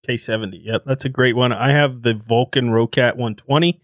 K70. 0.07 0.61
Yep, 0.63 0.83
that's 0.85 1.05
a 1.05 1.09
great 1.09 1.35
one. 1.37 1.53
I 1.53 1.71
have 1.73 2.03
the 2.03 2.15
Vulcan 2.15 2.69
Roccat 2.71 3.17
120, 3.17 3.81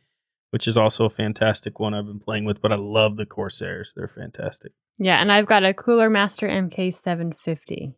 which 0.51 0.69
is 0.69 0.77
also 0.77 1.05
a 1.07 1.11
fantastic 1.11 1.81
one 1.81 1.95
I've 1.95 2.07
been 2.07 2.21
playing 2.21 2.45
with, 2.45 2.61
but 2.61 2.71
I 2.71 2.77
love 2.77 3.17
the 3.17 3.27
Corsairs. 3.27 3.93
They're 3.97 4.09
fantastic. 4.09 4.73
Yeah, 4.99 5.21
and 5.21 5.33
I've 5.33 5.47
got 5.47 5.65
a 5.65 5.73
Cooler 5.73 6.11
Master 6.11 6.47
MK750. 6.49 7.95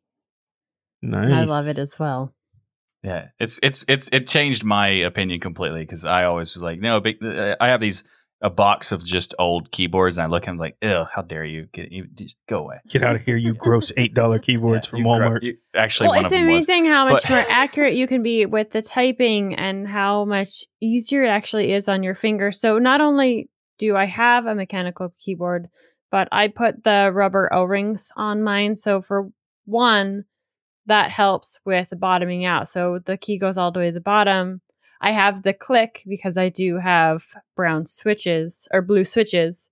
Nice. 1.02 1.32
I 1.32 1.44
love 1.44 1.66
it 1.68 1.78
as 1.78 1.98
well. 1.98 2.32
Yeah, 3.04 3.26
it's 3.38 3.60
it's 3.62 3.84
it's 3.86 4.08
it 4.12 4.26
changed 4.26 4.64
my 4.64 4.88
opinion 4.88 5.38
completely 5.40 5.80
because 5.82 6.04
I 6.04 6.24
always 6.24 6.54
was 6.54 6.62
like, 6.62 6.80
no, 6.80 7.00
big, 7.00 7.22
uh, 7.22 7.54
I 7.60 7.68
have 7.68 7.80
these 7.80 8.02
a 8.40 8.50
box 8.50 8.92
of 8.92 9.02
just 9.04 9.34
old 9.38 9.70
keyboards, 9.70 10.18
and 10.18 10.24
I 10.24 10.28
look 10.28 10.46
and 10.46 10.54
I'm 10.54 10.58
like, 10.58 10.76
ew, 10.82 11.04
how 11.14 11.22
dare 11.22 11.44
you 11.44 11.66
get 11.72 11.92
you 11.92 12.06
just 12.14 12.36
go 12.48 12.58
away. 12.58 12.76
Get 12.88 13.02
out 13.02 13.14
of 13.16 13.22
here, 13.22 13.36
you 13.36 13.54
gross 13.54 13.92
eight 13.96 14.14
dollar 14.14 14.38
keyboards 14.38 14.86
Yeah, 14.86 14.90
from 14.90 14.98
you 15.00 15.04
gro- 15.04 15.12
Walmart. 15.18 15.42
you- 15.42 15.56
actually, 15.74 16.08
well, 16.08 16.16
one 16.16 16.24
it's 16.24 16.32
of 16.32 16.38
them 16.38 16.46
was. 16.46 16.66
amazing 16.68 16.86
how 16.86 17.08
much 17.08 17.22
But- 17.22 17.30
more 17.30 17.44
accurate 17.50 17.94
you 17.94 18.06
can 18.06 18.22
be 18.22 18.44
with 18.46 18.70
the 18.72 18.82
typing 18.82 19.54
and 19.54 19.86
how 19.88 20.24
much 20.24 20.64
easier 20.82 21.24
it 21.24 21.28
actually 21.28 21.72
is 21.72 21.88
on 21.88 22.02
your 22.02 22.14
finger. 22.14 22.52
So 22.52 22.78
not 22.78 23.00
only 23.00 23.48
do 23.78 23.96
I 23.96 24.04
have 24.06 24.46
a 24.46 24.54
mechanical 24.54 25.14
keyboard, 25.18 25.68
but 26.10 26.28
I 26.32 26.48
put 26.48 26.84
the 26.84 27.10
rubber 27.14 27.52
O-rings 27.52 28.10
on 28.16 28.42
mine. 28.42 28.76
So 28.76 29.00
for 29.00 29.28
one, 29.64 30.24
that 30.86 31.10
helps 31.10 31.58
with 31.64 31.92
bottoming 31.98 32.44
out. 32.44 32.68
So 32.68 33.00
the 33.04 33.16
key 33.16 33.38
goes 33.38 33.56
all 33.56 33.72
the 33.72 33.80
way 33.80 33.86
to 33.86 33.92
the 33.92 34.00
bottom. 34.00 34.60
I 35.00 35.12
have 35.12 35.42
the 35.42 35.52
click 35.52 36.02
because 36.06 36.36
I 36.36 36.48
do 36.48 36.76
have 36.76 37.24
brown 37.56 37.86
switches 37.86 38.68
or 38.72 38.82
blue 38.82 39.04
switches, 39.04 39.68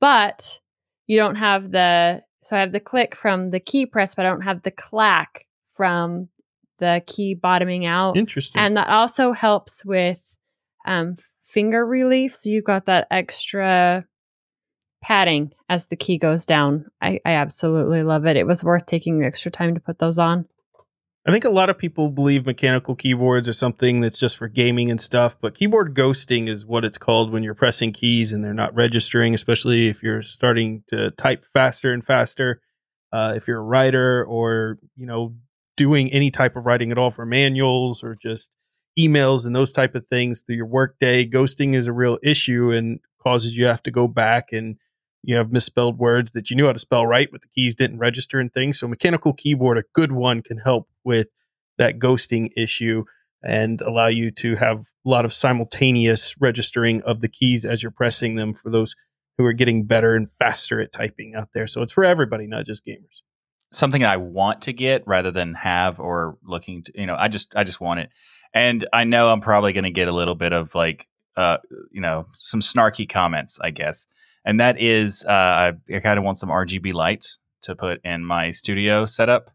but 0.00 0.60
you 1.06 1.18
don't 1.18 1.36
have 1.36 1.70
the 1.70 2.22
so 2.42 2.56
I 2.56 2.60
have 2.60 2.72
the 2.72 2.80
click 2.80 3.14
from 3.14 3.50
the 3.50 3.60
key 3.60 3.86
press, 3.86 4.14
but 4.14 4.26
I 4.26 4.28
don't 4.28 4.42
have 4.42 4.62
the 4.62 4.72
clack 4.72 5.46
from 5.74 6.28
the 6.78 7.02
key 7.06 7.34
bottoming 7.34 7.86
out. 7.86 8.16
Interesting. 8.16 8.60
And 8.60 8.76
that 8.76 8.88
also 8.88 9.32
helps 9.32 9.84
with 9.84 10.36
um, 10.84 11.16
finger 11.44 11.86
relief. 11.86 12.34
So 12.34 12.50
you've 12.50 12.64
got 12.64 12.86
that 12.86 13.06
extra 13.10 14.04
padding 15.02 15.52
as 15.68 15.86
the 15.86 15.96
key 15.96 16.16
goes 16.16 16.46
down. 16.46 16.86
I, 17.02 17.20
I 17.26 17.32
absolutely 17.32 18.02
love 18.02 18.24
it. 18.24 18.36
It 18.36 18.46
was 18.46 18.64
worth 18.64 18.86
taking 18.86 19.18
the 19.18 19.26
extra 19.26 19.50
time 19.50 19.74
to 19.74 19.80
put 19.80 19.98
those 19.98 20.18
on. 20.18 20.46
I 21.24 21.30
think 21.30 21.44
a 21.44 21.50
lot 21.50 21.70
of 21.70 21.78
people 21.78 22.08
believe 22.08 22.46
mechanical 22.46 22.96
keyboards 22.96 23.48
are 23.48 23.52
something 23.52 24.00
that's 24.00 24.18
just 24.18 24.36
for 24.36 24.48
gaming 24.48 24.90
and 24.90 25.00
stuff, 25.00 25.36
but 25.40 25.54
keyboard 25.54 25.94
ghosting 25.94 26.48
is 26.48 26.66
what 26.66 26.84
it's 26.84 26.98
called 26.98 27.30
when 27.30 27.44
you're 27.44 27.54
pressing 27.54 27.92
keys 27.92 28.32
and 28.32 28.42
they're 28.42 28.52
not 28.52 28.74
registering, 28.74 29.32
especially 29.32 29.86
if 29.86 30.02
you're 30.02 30.22
starting 30.22 30.82
to 30.88 31.12
type 31.12 31.44
faster 31.44 31.92
and 31.92 32.04
faster. 32.04 32.60
Uh, 33.12 33.34
if 33.36 33.46
you're 33.46 33.60
a 33.60 33.62
writer 33.62 34.24
or, 34.24 34.78
you 34.96 35.06
know, 35.06 35.36
doing 35.76 36.10
any 36.12 36.30
type 36.30 36.56
of 36.56 36.66
writing 36.66 36.90
at 36.90 36.98
all 36.98 37.10
for 37.10 37.24
manuals 37.24 38.02
or 38.02 38.16
just 38.16 38.56
emails 38.98 39.46
and 39.46 39.54
those 39.54 39.72
type 39.72 39.94
of 39.94 40.06
things 40.08 40.42
through 40.42 40.56
your 40.56 40.66
workday, 40.66 41.28
ghosting 41.28 41.74
is 41.74 41.86
a 41.86 41.92
real 41.92 42.18
issue 42.24 42.72
and 42.72 42.98
causes 43.22 43.56
you 43.56 43.66
have 43.66 43.82
to 43.84 43.92
go 43.92 44.08
back 44.08 44.52
and 44.52 44.76
you 45.22 45.36
have 45.36 45.52
misspelled 45.52 45.98
words 45.98 46.32
that 46.32 46.50
you 46.50 46.56
knew 46.56 46.66
how 46.66 46.72
to 46.72 46.78
spell 46.78 47.06
right, 47.06 47.28
but 47.30 47.40
the 47.42 47.48
keys 47.48 47.74
didn't 47.74 47.98
register 47.98 48.40
and 48.40 48.52
things. 48.52 48.78
So 48.78 48.88
mechanical 48.88 49.32
keyboard, 49.32 49.78
a 49.78 49.84
good 49.92 50.12
one, 50.12 50.42
can 50.42 50.58
help 50.58 50.88
with 51.04 51.28
that 51.78 51.98
ghosting 51.98 52.50
issue 52.56 53.04
and 53.44 53.80
allow 53.80 54.06
you 54.06 54.30
to 54.30 54.56
have 54.56 54.88
a 55.04 55.08
lot 55.08 55.24
of 55.24 55.32
simultaneous 55.32 56.34
registering 56.40 57.02
of 57.02 57.20
the 57.20 57.28
keys 57.28 57.64
as 57.64 57.82
you're 57.82 57.90
pressing 57.90 58.36
them 58.36 58.52
for 58.52 58.70
those 58.70 58.94
who 59.38 59.44
are 59.44 59.52
getting 59.52 59.84
better 59.84 60.14
and 60.14 60.30
faster 60.30 60.80
at 60.80 60.92
typing 60.92 61.34
out 61.34 61.48
there. 61.54 61.66
So 61.66 61.82
it's 61.82 61.92
for 61.92 62.04
everybody, 62.04 62.46
not 62.46 62.66
just 62.66 62.84
gamers. 62.84 63.22
something 63.72 64.04
I 64.04 64.18
want 64.18 64.62
to 64.62 64.72
get 64.72 65.02
rather 65.06 65.30
than 65.30 65.54
have 65.54 65.98
or 65.98 66.38
looking 66.44 66.84
to, 66.84 66.92
you 66.94 67.06
know, 67.06 67.16
I 67.18 67.28
just, 67.28 67.54
I 67.56 67.64
just 67.64 67.80
want 67.80 68.00
it. 68.00 68.10
And 68.54 68.86
I 68.92 69.04
know 69.04 69.30
I'm 69.30 69.40
probably 69.40 69.72
going 69.72 69.84
to 69.84 69.90
get 69.90 70.08
a 70.08 70.12
little 70.12 70.34
bit 70.34 70.52
of 70.52 70.74
like, 70.74 71.08
uh, 71.36 71.56
you 71.90 72.00
know, 72.00 72.26
some 72.32 72.60
snarky 72.60 73.08
comments, 73.08 73.58
I 73.60 73.70
guess. 73.70 74.06
And 74.44 74.60
that 74.60 74.80
is, 74.80 75.24
uh, 75.26 75.32
I, 75.32 75.72
I 75.94 76.00
kind 76.00 76.18
of 76.18 76.24
want 76.24 76.38
some 76.38 76.48
RGB 76.48 76.92
lights 76.92 77.38
to 77.62 77.76
put 77.76 78.00
in 78.04 78.24
my 78.24 78.50
studio 78.50 79.06
setup. 79.06 79.50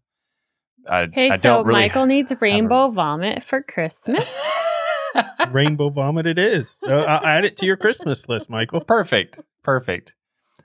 I, 0.90 1.02
Okay, 1.04 1.30
I 1.30 1.38
so 1.38 1.50
don't 1.50 1.68
really 1.68 1.82
Michael 1.82 2.06
needs 2.06 2.32
rainbow 2.40 2.90
vomit 2.90 3.44
for 3.44 3.62
Christmas. 3.62 4.30
Rainbow 5.52 5.90
Vomit 5.90 6.26
it 6.26 6.38
is. 6.38 6.76
Uh, 6.86 6.92
I'll 6.92 7.26
add 7.26 7.46
it 7.46 7.58
to 7.58 7.66
your 7.66 7.78
Christmas 7.78 8.28
list, 8.30 8.50
Michael. 8.50 8.82
perfect, 8.82 9.42
perfect. 9.64 10.16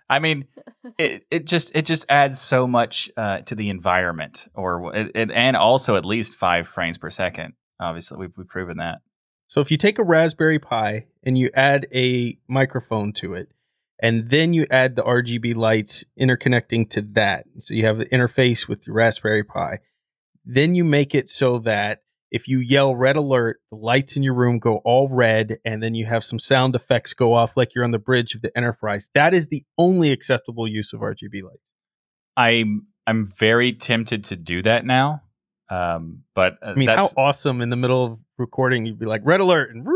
I 0.09 0.19
mean, 0.19 0.47
it, 0.99 1.27
it 1.31 1.47
just 1.47 1.75
it 1.75 1.87
just 1.87 2.05
adds 2.09 2.39
so 2.41 2.67
much 2.67 3.11
uh, 3.17 3.39
to 3.41 3.55
the 3.55 3.71
environment, 3.71 4.49
or 4.55 4.95
it, 4.95 5.11
it, 5.15 5.31
and 5.31 5.57
also 5.57 5.97
at 5.97 6.05
least 6.05 6.35
five 6.35 6.69
frames 6.69 6.99
per 6.99 7.11
second. 7.11 7.55
Obviously, 7.81 8.19
we've, 8.19 8.37
we've 8.37 8.49
proven 8.49 8.77
that. 8.79 8.99
So 9.49 9.61
if 9.61 9.71
you 9.71 9.77
take 9.77 9.99
a 9.99 10.05
Raspberry 10.05 10.59
Pi 10.59 11.07
and 11.23 11.37
you 11.37 11.51
add 11.55 11.87
a 11.93 12.39
microphone 12.49 13.13
to 13.15 13.35
it, 13.35 13.51
and 14.03 14.29
then 14.29 14.53
you 14.53 14.67
add 14.69 14.97
the 14.97 15.03
RGB 15.03 15.55
lights 15.55 16.05
interconnecting 16.21 16.91
to 16.91 17.03
that, 17.12 17.47
so 17.61 17.73
you 17.73 17.87
have 17.87 17.99
the 17.99 18.07
interface 18.07 18.69
with 18.69 18.87
your 18.87 18.97
Raspberry 18.97 19.45
Pi, 19.45 19.79
then 20.45 20.75
you 20.75 20.83
make 20.83 21.15
it 21.15 21.29
so 21.29 21.59
that 21.61 22.03
if 22.33 22.49
you 22.49 22.59
yell 22.59 22.97
red 22.97 23.17
alert, 23.17 23.61
the 23.71 23.77
lights 23.77 24.17
in 24.17 24.23
your 24.23 24.35
room 24.35 24.59
go 24.59 24.79
all 24.79 25.09
red, 25.09 25.59
and 25.65 25.83
then 25.83 25.95
you 25.95 26.07
have 26.07 26.25
some 26.25 26.41
sound 26.41 26.75
effects 26.75 27.15
go 27.15 27.33
off 27.33 27.57
like 27.57 27.75
you're 27.75 27.85
on 27.85 27.93
the 27.93 27.99
bridge 27.99 28.35
of 28.35 28.43
the 28.43 28.51
Enterprise. 28.57 29.09
That 29.15 29.35
is 29.35 29.49
the 29.49 29.62
only 29.79 30.11
acceptable 30.11 30.67
use 30.67 30.93
of 30.93 31.01
RGB 31.01 31.45
lights. 31.45 31.62
I'm 32.37 32.88
I'm 33.07 33.31
very 33.38 33.73
tempted 33.73 34.25
to 34.25 34.37
do 34.37 34.62
that 34.62 34.85
now, 34.85 35.23
um, 35.69 36.25
but 36.35 36.55
uh, 36.62 36.71
I 36.71 36.75
mean, 36.75 36.87
that's 36.87 37.15
how 37.15 37.23
awesome 37.23 37.61
in 37.61 37.71
the 37.71 37.77
middle 37.77 38.05
of 38.05 38.19
recording 38.38 38.87
you'd 38.87 38.99
be 38.99 39.07
like 39.07 39.23
red 39.25 39.41
alert 39.41 39.75
and 39.75 39.87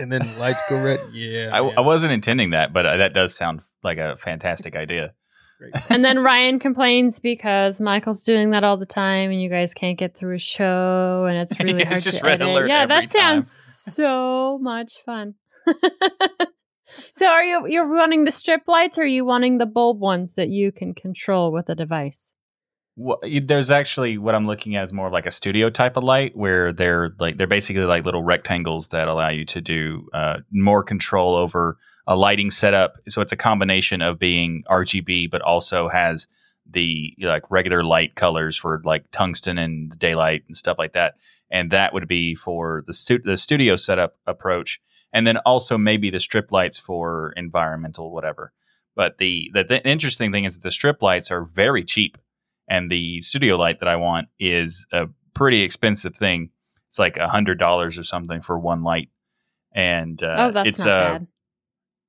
and 0.00 0.10
then 0.10 0.38
lights 0.38 0.62
go 0.68 0.82
red. 0.82 1.00
Yeah, 1.12 1.50
I. 1.52 1.58
I 1.58 1.80
wasn't 1.80 2.12
intending 2.12 2.50
that, 2.50 2.72
but 2.72 2.86
uh, 2.86 2.96
that 2.96 3.12
does 3.14 3.34
sound 3.34 3.60
like 3.82 3.98
a 3.98 4.16
fantastic 4.16 4.74
idea. 4.76 5.12
Great. 5.58 5.74
and 5.90 6.02
then 6.04 6.20
Ryan 6.22 6.58
complains 6.58 7.20
because 7.20 7.80
Michael's 7.80 8.22
doing 8.22 8.50
that 8.50 8.64
all 8.64 8.78
the 8.78 8.86
time 8.86 9.30
and 9.30 9.40
you 9.42 9.50
guys 9.50 9.74
can't 9.74 9.98
get 9.98 10.16
through 10.16 10.36
a 10.36 10.38
show 10.38 11.26
and 11.28 11.36
it's 11.38 11.58
really 11.60 11.82
It's 11.82 11.88
hard 11.90 12.02
just 12.02 12.18
to 12.20 12.24
red 12.24 12.40
edit. 12.40 12.48
alert 12.48 12.68
yeah, 12.68 12.82
every 12.84 12.96
that 13.06 13.10
sounds 13.10 13.50
so 13.50 14.58
much 14.62 15.02
fun. 15.04 15.34
so 17.14 17.26
are 17.26 17.44
you 17.44 17.66
you're 17.66 17.88
wanting 17.88 18.24
the 18.24 18.30
strip 18.32 18.62
lights 18.66 18.98
or 18.98 19.02
are 19.02 19.06
you 19.06 19.24
wanting 19.24 19.58
the 19.58 19.66
bulb 19.66 20.00
ones 20.00 20.34
that 20.34 20.48
you 20.48 20.72
can 20.72 20.94
control 20.94 21.52
with 21.52 21.68
a 21.68 21.74
device? 21.74 22.34
Well, 23.02 23.18
there's 23.22 23.70
actually 23.70 24.18
what 24.18 24.34
I'm 24.34 24.46
looking 24.46 24.76
at 24.76 24.84
is 24.84 24.92
more 24.92 25.06
of 25.06 25.12
like 25.12 25.24
a 25.24 25.30
studio 25.30 25.70
type 25.70 25.96
of 25.96 26.04
light, 26.04 26.36
where 26.36 26.70
they're 26.70 27.14
like 27.18 27.38
they're 27.38 27.46
basically 27.46 27.84
like 27.84 28.04
little 28.04 28.22
rectangles 28.22 28.88
that 28.88 29.08
allow 29.08 29.30
you 29.30 29.46
to 29.46 29.60
do 29.62 30.06
uh, 30.12 30.40
more 30.50 30.82
control 30.82 31.34
over 31.34 31.78
a 32.06 32.14
lighting 32.14 32.50
setup. 32.50 32.96
So 33.08 33.22
it's 33.22 33.32
a 33.32 33.38
combination 33.38 34.02
of 34.02 34.18
being 34.18 34.64
RGB, 34.68 35.30
but 35.30 35.40
also 35.40 35.88
has 35.88 36.28
the 36.68 37.16
like 37.20 37.50
regular 37.50 37.82
light 37.82 38.16
colors 38.16 38.54
for 38.58 38.82
like 38.84 39.10
tungsten 39.12 39.56
and 39.56 39.98
daylight 39.98 40.42
and 40.46 40.54
stuff 40.54 40.76
like 40.78 40.92
that. 40.92 41.14
And 41.50 41.70
that 41.70 41.94
would 41.94 42.06
be 42.06 42.34
for 42.34 42.84
the 42.86 42.92
stu- 42.92 43.22
the 43.24 43.38
studio 43.38 43.76
setup 43.76 44.16
approach, 44.26 44.78
and 45.10 45.26
then 45.26 45.38
also 45.38 45.78
maybe 45.78 46.10
the 46.10 46.20
strip 46.20 46.52
lights 46.52 46.78
for 46.78 47.32
environmental 47.34 48.12
whatever. 48.12 48.52
But 48.94 49.16
the 49.16 49.50
the, 49.54 49.64
the 49.64 49.88
interesting 49.88 50.32
thing 50.32 50.44
is 50.44 50.58
that 50.58 50.64
the 50.64 50.70
strip 50.70 51.00
lights 51.00 51.30
are 51.30 51.46
very 51.46 51.82
cheap 51.82 52.18
and 52.70 52.90
the 52.90 53.20
studio 53.20 53.56
light 53.56 53.80
that 53.80 53.88
I 53.88 53.96
want 53.96 54.28
is 54.38 54.86
a 54.92 55.08
pretty 55.34 55.60
expensive 55.62 56.16
thing. 56.16 56.50
It's 56.88 56.98
like 56.98 57.18
a 57.18 57.28
hundred 57.28 57.58
dollars 57.58 57.98
or 57.98 58.04
something 58.04 58.40
for 58.40 58.58
one 58.58 58.82
light, 58.82 59.10
and 59.72 60.22
uh, 60.22 60.36
oh, 60.38 60.50
that's 60.52 60.68
it's 60.68 60.78
not 60.78 60.86
a 60.86 60.88
bad. 60.90 61.26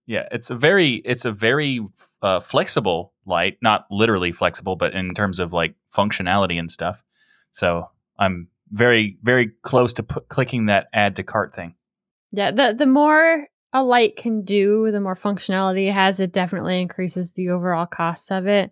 yeah, 0.05 0.27
it's 0.31 0.49
a 0.49 0.55
very 0.55 0.95
it's 1.03 1.25
a 1.25 1.31
very 1.31 1.81
uh, 2.21 2.39
flexible 2.39 3.13
light, 3.25 3.57
not 3.61 3.87
literally 3.91 4.31
flexible, 4.31 4.75
but 4.75 4.93
in 4.93 5.13
terms 5.13 5.39
of 5.39 5.51
like 5.51 5.75
functionality 5.93 6.57
and 6.57 6.69
stuff. 6.71 7.03
So 7.51 7.89
I'm 8.17 8.47
very 8.71 9.17
very 9.23 9.51
close 9.63 9.93
to 9.93 10.03
clicking 10.03 10.67
that 10.67 10.87
add 10.93 11.15
to 11.17 11.23
cart 11.23 11.55
thing. 11.55 11.75
Yeah, 12.31 12.51
the 12.51 12.73
the 12.77 12.85
more 12.85 13.47
a 13.73 13.83
light 13.83 14.15
can 14.15 14.43
do, 14.43 14.91
the 14.91 15.01
more 15.01 15.15
functionality 15.15 15.89
it 15.89 15.93
has, 15.93 16.19
it 16.19 16.31
definitely 16.31 16.81
increases 16.81 17.33
the 17.33 17.49
overall 17.49 17.85
cost 17.85 18.31
of 18.31 18.47
it. 18.47 18.71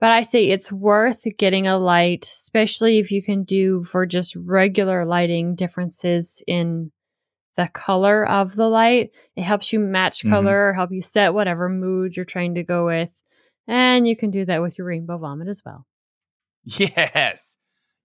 But 0.00 0.12
I 0.12 0.22
say 0.22 0.48
it's 0.50 0.70
worth 0.70 1.24
getting 1.38 1.66
a 1.66 1.76
light, 1.78 2.24
especially 2.32 2.98
if 2.98 3.10
you 3.10 3.22
can 3.22 3.42
do 3.44 3.82
for 3.84 4.06
just 4.06 4.36
regular 4.36 5.04
lighting 5.04 5.54
differences 5.56 6.42
in 6.46 6.92
the 7.56 7.68
color 7.72 8.26
of 8.28 8.54
the 8.54 8.68
light. 8.68 9.10
It 9.34 9.42
helps 9.42 9.72
you 9.72 9.80
match 9.80 10.22
Mhm. 10.24 10.30
color, 10.30 10.72
help 10.72 10.92
you 10.92 11.02
set 11.02 11.34
whatever 11.34 11.68
mood 11.68 12.14
you're 12.16 12.24
trying 12.24 12.54
to 12.54 12.62
go 12.62 12.86
with. 12.86 13.10
And 13.66 14.06
you 14.06 14.16
can 14.16 14.30
do 14.30 14.44
that 14.44 14.62
with 14.62 14.78
your 14.78 14.86
rainbow 14.86 15.18
vomit 15.18 15.48
as 15.48 15.62
well. 15.66 15.84
Yes, 16.64 17.56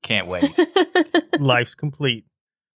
can't 0.02 0.28
wait. 0.28 0.58
life's 1.40 1.76
complete. 1.76 2.26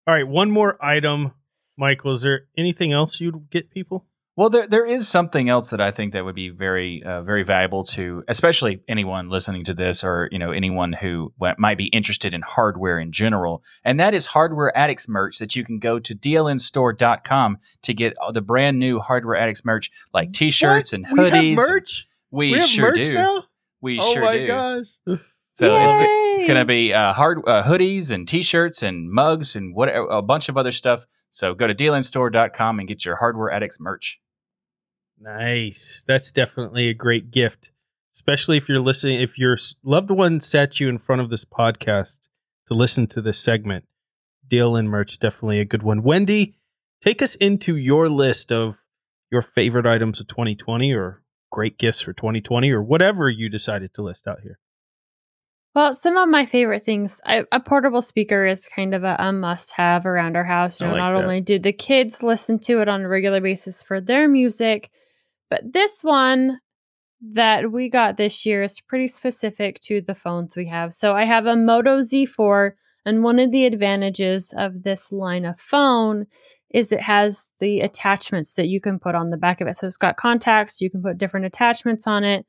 All 0.05 0.13
right, 0.13 0.27
one 0.27 0.51
more 0.51 0.77
item, 0.83 1.31
Michael. 1.77 2.11
Is 2.11 2.21
there 2.21 2.47
anything 2.57 2.91
else 2.93 3.19
you'd 3.19 3.49
get 3.49 3.71
people? 3.71 4.05
Well, 4.37 4.51
there 4.51 4.67
there 4.67 4.85
is 4.85 5.07
something 5.07 5.49
else 5.49 5.71
that 5.71 5.81
I 5.81 5.89
think 5.89 6.13
that 6.13 6.23
would 6.23 6.35
be 6.35 6.49
very 6.49 7.01
uh, 7.03 7.23
very 7.23 7.41
valuable 7.43 7.83
to, 7.85 8.23
especially 8.27 8.81
anyone 8.87 9.29
listening 9.29 9.63
to 9.63 9.73
this, 9.73 10.03
or 10.03 10.29
you 10.31 10.37
know 10.37 10.51
anyone 10.51 10.93
who 10.93 11.33
might 11.57 11.77
be 11.77 11.87
interested 11.87 12.35
in 12.35 12.43
hardware 12.43 12.99
in 12.99 13.11
general, 13.11 13.63
and 13.83 13.99
that 13.99 14.13
is 14.13 14.27
Hardware 14.27 14.77
Addicts 14.77 15.09
merch 15.09 15.39
that 15.39 15.55
you 15.55 15.65
can 15.65 15.79
go 15.79 15.97
to 15.97 16.13
dlnstore.com 16.13 17.57
to 17.81 17.93
get 17.95 18.13
the 18.31 18.41
brand 18.41 18.77
new 18.77 18.99
Hardware 18.99 19.35
Addicts 19.35 19.65
merch 19.65 19.89
like 20.13 20.33
T-shirts 20.33 20.91
What? 20.91 20.99
and 20.99 21.07
We 21.11 21.23
have 21.23 21.33
hoodies. 21.33 21.55
merch. 21.55 22.07
We, 22.29 22.51
We 22.51 22.59
have 22.59 22.69
sure 22.69 22.91
merch 22.91 23.07
do. 23.07 23.13
now. 23.15 23.43
We 23.81 23.99
oh 23.99 24.13
sure 24.13 24.21
my 24.21 24.37
do. 24.37 24.47
gosh! 24.47 24.85
So 25.53 25.75
it's! 25.75 25.97
It's 26.35 26.45
going 26.45 26.59
to 26.59 26.65
be 26.65 26.93
uh, 26.93 27.13
hard 27.13 27.39
uh, 27.47 27.63
hoodies 27.63 28.11
and 28.11 28.27
t-shirts 28.27 28.83
and 28.83 29.09
mugs 29.09 29.55
and 29.55 29.73
what 29.73 29.87
a 29.87 30.21
bunch 30.21 30.49
of 30.49 30.57
other 30.57 30.71
stuff. 30.71 31.07
So 31.31 31.55
go 31.55 31.65
to 31.65 31.73
dlnstore.com 31.73 32.77
and 32.77 32.87
get 32.87 33.03
your 33.03 33.15
Hardware 33.15 33.51
Addicts 33.51 33.79
merch. 33.79 34.19
Nice. 35.19 36.03
That's 36.07 36.31
definitely 36.31 36.89
a 36.89 36.93
great 36.93 37.31
gift, 37.31 37.71
especially 38.13 38.57
if 38.57 38.69
you're 38.69 38.79
listening. 38.79 39.21
If 39.21 39.37
your 39.37 39.57
loved 39.83 40.11
one 40.11 40.39
sat 40.39 40.79
you 40.79 40.89
in 40.89 40.97
front 40.97 41.21
of 41.21 41.29
this 41.29 41.45
podcast 41.45 42.19
to 42.67 42.73
listen 42.73 43.07
to 43.07 43.21
this 43.21 43.39
segment, 43.39 43.85
DLN 44.49 44.85
merch 44.85 45.19
definitely 45.19 45.59
a 45.59 45.65
good 45.65 45.83
one. 45.83 46.03
Wendy, 46.03 46.55
take 47.01 47.21
us 47.21 47.35
into 47.35 47.75
your 47.75 48.09
list 48.09 48.51
of 48.51 48.77
your 49.31 49.41
favorite 49.41 49.85
items 49.85 50.19
of 50.19 50.27
2020 50.27 50.93
or 50.93 51.23
great 51.51 51.77
gifts 51.77 52.01
for 52.01 52.13
2020 52.13 52.71
or 52.71 52.81
whatever 52.81 53.29
you 53.29 53.49
decided 53.49 53.93
to 53.93 54.01
list 54.01 54.27
out 54.27 54.41
here. 54.41 54.59
Well, 55.75 55.93
some 55.93 56.17
of 56.17 56.27
my 56.27 56.45
favorite 56.47 56.85
things, 56.85 57.21
I, 57.23 57.43
a 57.51 57.59
portable 57.59 58.01
speaker 58.01 58.47
is 58.47 58.67
kind 58.67 58.95
of 58.95 59.03
a, 59.03 59.15
a 59.19 59.31
must 59.31 59.73
have 59.73 60.07
around 60.07 60.35
our 60.35 60.43
house. 60.43 60.81
You 60.81 60.87
know, 60.87 60.93
like 60.93 60.99
not 60.99 61.11
that. 61.11 61.23
only 61.23 61.41
do 61.41 61.59
the 61.59 61.71
kids 61.71 62.23
listen 62.23 62.57
to 62.61 62.81
it 62.81 62.87
on 62.87 63.01
a 63.01 63.07
regular 63.07 63.41
basis 63.41 63.83
for 63.83 64.01
their 64.01 64.27
music, 64.27 64.89
but 65.49 65.61
this 65.73 66.03
one 66.03 66.59
that 67.21 67.71
we 67.71 67.89
got 67.89 68.17
this 68.17 68.45
year 68.45 68.63
is 68.63 68.79
pretty 68.79 69.07
specific 69.07 69.79
to 69.81 70.01
the 70.01 70.15
phones 70.15 70.55
we 70.55 70.67
have. 70.67 70.93
So 70.93 71.13
I 71.13 71.25
have 71.25 71.45
a 71.45 71.55
Moto 71.55 72.01
Z4, 72.01 72.71
and 73.05 73.23
one 73.23 73.39
of 73.39 73.51
the 73.51 73.65
advantages 73.65 74.53
of 74.57 74.83
this 74.83 75.11
line 75.11 75.45
of 75.45 75.59
phone 75.59 76.27
is 76.69 76.91
it 76.91 77.01
has 77.01 77.47
the 77.59 77.79
attachments 77.79 78.55
that 78.55 78.67
you 78.67 78.81
can 78.81 78.99
put 78.99 79.15
on 79.15 79.29
the 79.29 79.37
back 79.37 79.61
of 79.61 79.67
it. 79.67 79.75
So 79.75 79.87
it's 79.87 79.97
got 79.97 80.17
contacts, 80.17 80.81
you 80.81 80.91
can 80.91 81.01
put 81.01 81.17
different 81.17 81.45
attachments 81.45 82.05
on 82.05 82.23
it. 82.23 82.45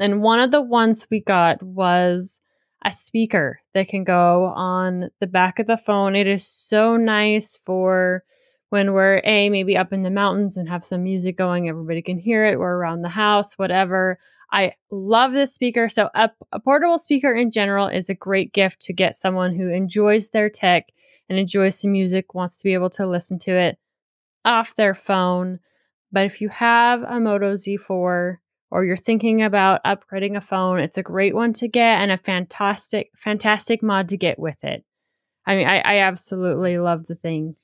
And 0.00 0.22
one 0.22 0.40
of 0.40 0.50
the 0.50 0.62
ones 0.62 1.06
we 1.10 1.20
got 1.20 1.62
was 1.62 2.40
a 2.84 2.92
speaker 2.92 3.60
that 3.74 3.88
can 3.88 4.02
go 4.02 4.52
on 4.56 5.10
the 5.20 5.28
back 5.28 5.60
of 5.60 5.68
the 5.68 5.76
phone. 5.76 6.16
It 6.16 6.26
is 6.26 6.46
so 6.46 6.96
nice 6.96 7.58
for 7.64 8.24
when 8.72 8.94
we're 8.94 9.20
a 9.22 9.50
maybe 9.50 9.76
up 9.76 9.92
in 9.92 10.02
the 10.02 10.10
mountains 10.10 10.56
and 10.56 10.66
have 10.66 10.82
some 10.82 11.04
music 11.04 11.36
going, 11.36 11.68
everybody 11.68 12.00
can 12.00 12.18
hear 12.18 12.46
it. 12.46 12.58
We're 12.58 12.74
around 12.74 13.02
the 13.02 13.10
house, 13.10 13.58
whatever. 13.58 14.18
I 14.50 14.72
love 14.90 15.32
this 15.32 15.52
speaker. 15.52 15.90
So 15.90 16.08
a, 16.14 16.30
a 16.52 16.58
portable 16.58 16.96
speaker 16.96 17.34
in 17.34 17.50
general 17.50 17.86
is 17.86 18.08
a 18.08 18.14
great 18.14 18.54
gift 18.54 18.80
to 18.82 18.94
get 18.94 19.14
someone 19.14 19.54
who 19.54 19.68
enjoys 19.68 20.30
their 20.30 20.48
tech 20.48 20.86
and 21.28 21.38
enjoys 21.38 21.78
some 21.78 21.92
music, 21.92 22.32
wants 22.32 22.56
to 22.58 22.64
be 22.64 22.72
able 22.72 22.88
to 22.90 23.06
listen 23.06 23.38
to 23.40 23.50
it 23.50 23.76
off 24.46 24.74
their 24.74 24.94
phone. 24.94 25.58
But 26.10 26.24
if 26.24 26.40
you 26.40 26.48
have 26.48 27.02
a 27.02 27.20
Moto 27.20 27.52
Z4 27.52 27.78
or 27.90 28.38
you're 28.86 28.96
thinking 28.96 29.42
about 29.42 29.84
upgrading 29.84 30.38
a 30.38 30.40
phone, 30.40 30.78
it's 30.78 30.96
a 30.96 31.02
great 31.02 31.34
one 31.34 31.52
to 31.54 31.68
get 31.68 32.00
and 32.00 32.10
a 32.10 32.16
fantastic, 32.16 33.10
fantastic 33.18 33.82
mod 33.82 34.08
to 34.08 34.16
get 34.16 34.38
with 34.38 34.64
it. 34.64 34.82
I 35.44 35.56
mean, 35.56 35.68
I, 35.68 35.80
I 35.80 35.98
absolutely 35.98 36.78
love 36.78 37.06
the 37.06 37.14
thing. 37.14 37.54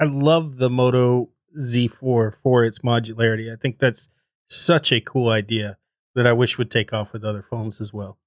I 0.00 0.04
love 0.04 0.56
the 0.56 0.70
Moto 0.70 1.30
Z4 1.58 2.34
for 2.34 2.64
its 2.64 2.80
modularity. 2.80 3.52
I 3.52 3.56
think 3.56 3.78
that's 3.78 4.08
such 4.48 4.92
a 4.92 5.00
cool 5.00 5.28
idea 5.28 5.78
that 6.14 6.26
I 6.26 6.32
wish 6.32 6.58
would 6.58 6.70
take 6.70 6.92
off 6.92 7.12
with 7.12 7.24
other 7.24 7.42
phones 7.42 7.80
as 7.80 7.92
well. 7.92 8.18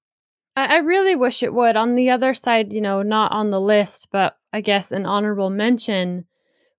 I, 0.55 0.75
I 0.75 0.77
really 0.79 1.15
wish 1.15 1.43
it 1.43 1.53
would. 1.53 1.75
On 1.75 1.95
the 1.95 2.09
other 2.09 2.33
side, 2.33 2.73
you 2.73 2.81
know, 2.81 3.01
not 3.01 3.31
on 3.31 3.51
the 3.51 3.61
list, 3.61 4.09
but 4.11 4.37
I 4.53 4.61
guess 4.61 4.91
an 4.91 5.05
honorable 5.05 5.49
mention 5.49 6.25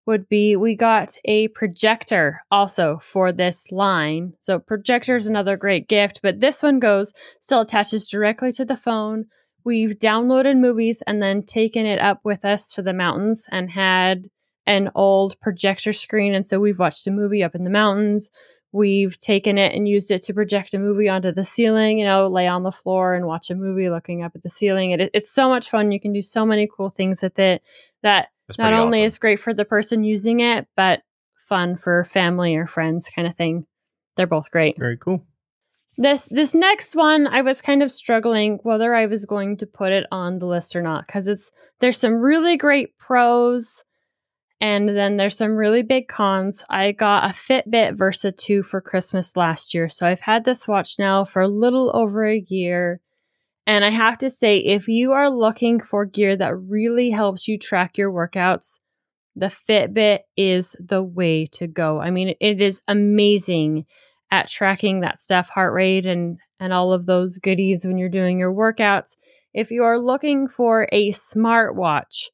would 0.06 0.28
be 0.28 0.56
we 0.56 0.74
got 0.74 1.16
a 1.26 1.48
projector 1.48 2.40
also 2.50 2.98
for 3.02 3.30
this 3.30 3.70
line. 3.70 4.32
So 4.40 4.58
projector 4.58 5.16
is 5.16 5.26
another 5.26 5.56
great 5.56 5.86
gift, 5.86 6.20
but 6.22 6.40
this 6.40 6.62
one 6.62 6.78
goes 6.78 7.12
still 7.40 7.60
attaches 7.60 8.08
directly 8.08 8.50
to 8.52 8.64
the 8.64 8.76
phone. 8.76 9.26
We've 9.64 9.98
downloaded 9.98 10.58
movies 10.58 11.02
and 11.06 11.20
then 11.20 11.42
taken 11.42 11.84
it 11.84 11.98
up 11.98 12.20
with 12.24 12.46
us 12.46 12.72
to 12.74 12.82
the 12.82 12.94
mountains 12.94 13.46
and 13.50 13.70
had 13.70 14.30
an 14.68 14.90
old 14.94 15.40
projector 15.40 15.92
screen 15.92 16.34
and 16.34 16.46
so 16.46 16.60
we've 16.60 16.78
watched 16.78 17.06
a 17.06 17.10
movie 17.10 17.42
up 17.42 17.54
in 17.54 17.64
the 17.64 17.70
mountains. 17.70 18.30
We've 18.70 19.18
taken 19.18 19.56
it 19.56 19.74
and 19.74 19.88
used 19.88 20.10
it 20.10 20.20
to 20.24 20.34
project 20.34 20.74
a 20.74 20.78
movie 20.78 21.08
onto 21.08 21.32
the 21.32 21.42
ceiling, 21.42 21.98
you 21.98 22.04
know, 22.04 22.28
lay 22.28 22.46
on 22.46 22.64
the 22.64 22.70
floor 22.70 23.14
and 23.14 23.26
watch 23.26 23.50
a 23.50 23.54
movie 23.54 23.88
looking 23.88 24.22
up 24.22 24.32
at 24.34 24.42
the 24.42 24.50
ceiling. 24.50 24.90
It, 24.90 25.10
it's 25.14 25.30
so 25.30 25.48
much 25.48 25.70
fun. 25.70 25.90
You 25.90 25.98
can 25.98 26.12
do 26.12 26.20
so 26.20 26.44
many 26.44 26.68
cool 26.76 26.90
things 26.90 27.22
with 27.22 27.38
it 27.38 27.62
that 28.02 28.28
not 28.58 28.74
only 28.74 28.98
awesome. 28.98 29.06
is 29.06 29.18
great 29.18 29.40
for 29.40 29.54
the 29.54 29.64
person 29.64 30.04
using 30.04 30.40
it, 30.40 30.66
but 30.76 31.00
fun 31.34 31.76
for 31.76 32.04
family 32.04 32.54
or 32.56 32.66
friends 32.66 33.08
kind 33.14 33.26
of 33.26 33.34
thing. 33.36 33.66
They're 34.16 34.26
both 34.26 34.50
great. 34.50 34.78
Very 34.78 34.98
cool. 34.98 35.24
This 35.96 36.26
this 36.26 36.54
next 36.54 36.94
one 36.94 37.26
I 37.26 37.42
was 37.42 37.60
kind 37.60 37.82
of 37.82 37.90
struggling 37.90 38.60
whether 38.62 38.94
I 38.94 39.06
was 39.06 39.24
going 39.24 39.56
to 39.56 39.66
put 39.66 39.92
it 39.92 40.06
on 40.12 40.38
the 40.38 40.46
list 40.46 40.76
or 40.76 40.82
not 40.82 41.08
cuz 41.08 41.26
it's 41.26 41.50
there's 41.80 41.98
some 41.98 42.20
really 42.20 42.56
great 42.56 42.96
pros 42.98 43.82
and 44.60 44.88
then 44.88 45.16
there's 45.16 45.36
some 45.36 45.56
really 45.56 45.82
big 45.82 46.08
cons. 46.08 46.64
I 46.68 46.92
got 46.92 47.24
a 47.24 47.32
Fitbit 47.32 47.96
Versa 47.96 48.32
2 48.32 48.62
for 48.62 48.80
Christmas 48.80 49.36
last 49.36 49.72
year. 49.72 49.88
So 49.88 50.06
I've 50.06 50.20
had 50.20 50.44
this 50.44 50.66
watch 50.66 50.98
now 50.98 51.24
for 51.24 51.42
a 51.42 51.48
little 51.48 51.94
over 51.94 52.26
a 52.26 52.44
year. 52.48 53.00
And 53.66 53.84
I 53.84 53.90
have 53.90 54.18
to 54.18 54.30
say, 54.30 54.58
if 54.58 54.88
you 54.88 55.12
are 55.12 55.30
looking 55.30 55.78
for 55.80 56.04
gear 56.04 56.36
that 56.36 56.56
really 56.56 57.10
helps 57.10 57.46
you 57.46 57.58
track 57.58 57.96
your 57.96 58.10
workouts, 58.10 58.78
the 59.36 59.46
Fitbit 59.68 60.20
is 60.36 60.74
the 60.80 61.02
way 61.04 61.46
to 61.52 61.68
go. 61.68 62.00
I 62.00 62.10
mean, 62.10 62.34
it 62.40 62.60
is 62.60 62.80
amazing 62.88 63.86
at 64.32 64.48
tracking 64.48 65.00
that 65.00 65.20
stuff, 65.20 65.48
heart 65.48 65.72
rate, 65.72 66.04
and, 66.04 66.38
and 66.58 66.72
all 66.72 66.92
of 66.92 67.06
those 67.06 67.38
goodies 67.38 67.84
when 67.84 67.98
you're 67.98 68.08
doing 68.08 68.38
your 68.38 68.52
workouts. 68.52 69.14
If 69.54 69.70
you 69.70 69.84
are 69.84 69.98
looking 69.98 70.48
for 70.48 70.88
a 70.90 71.12
smartwatch, 71.12 72.26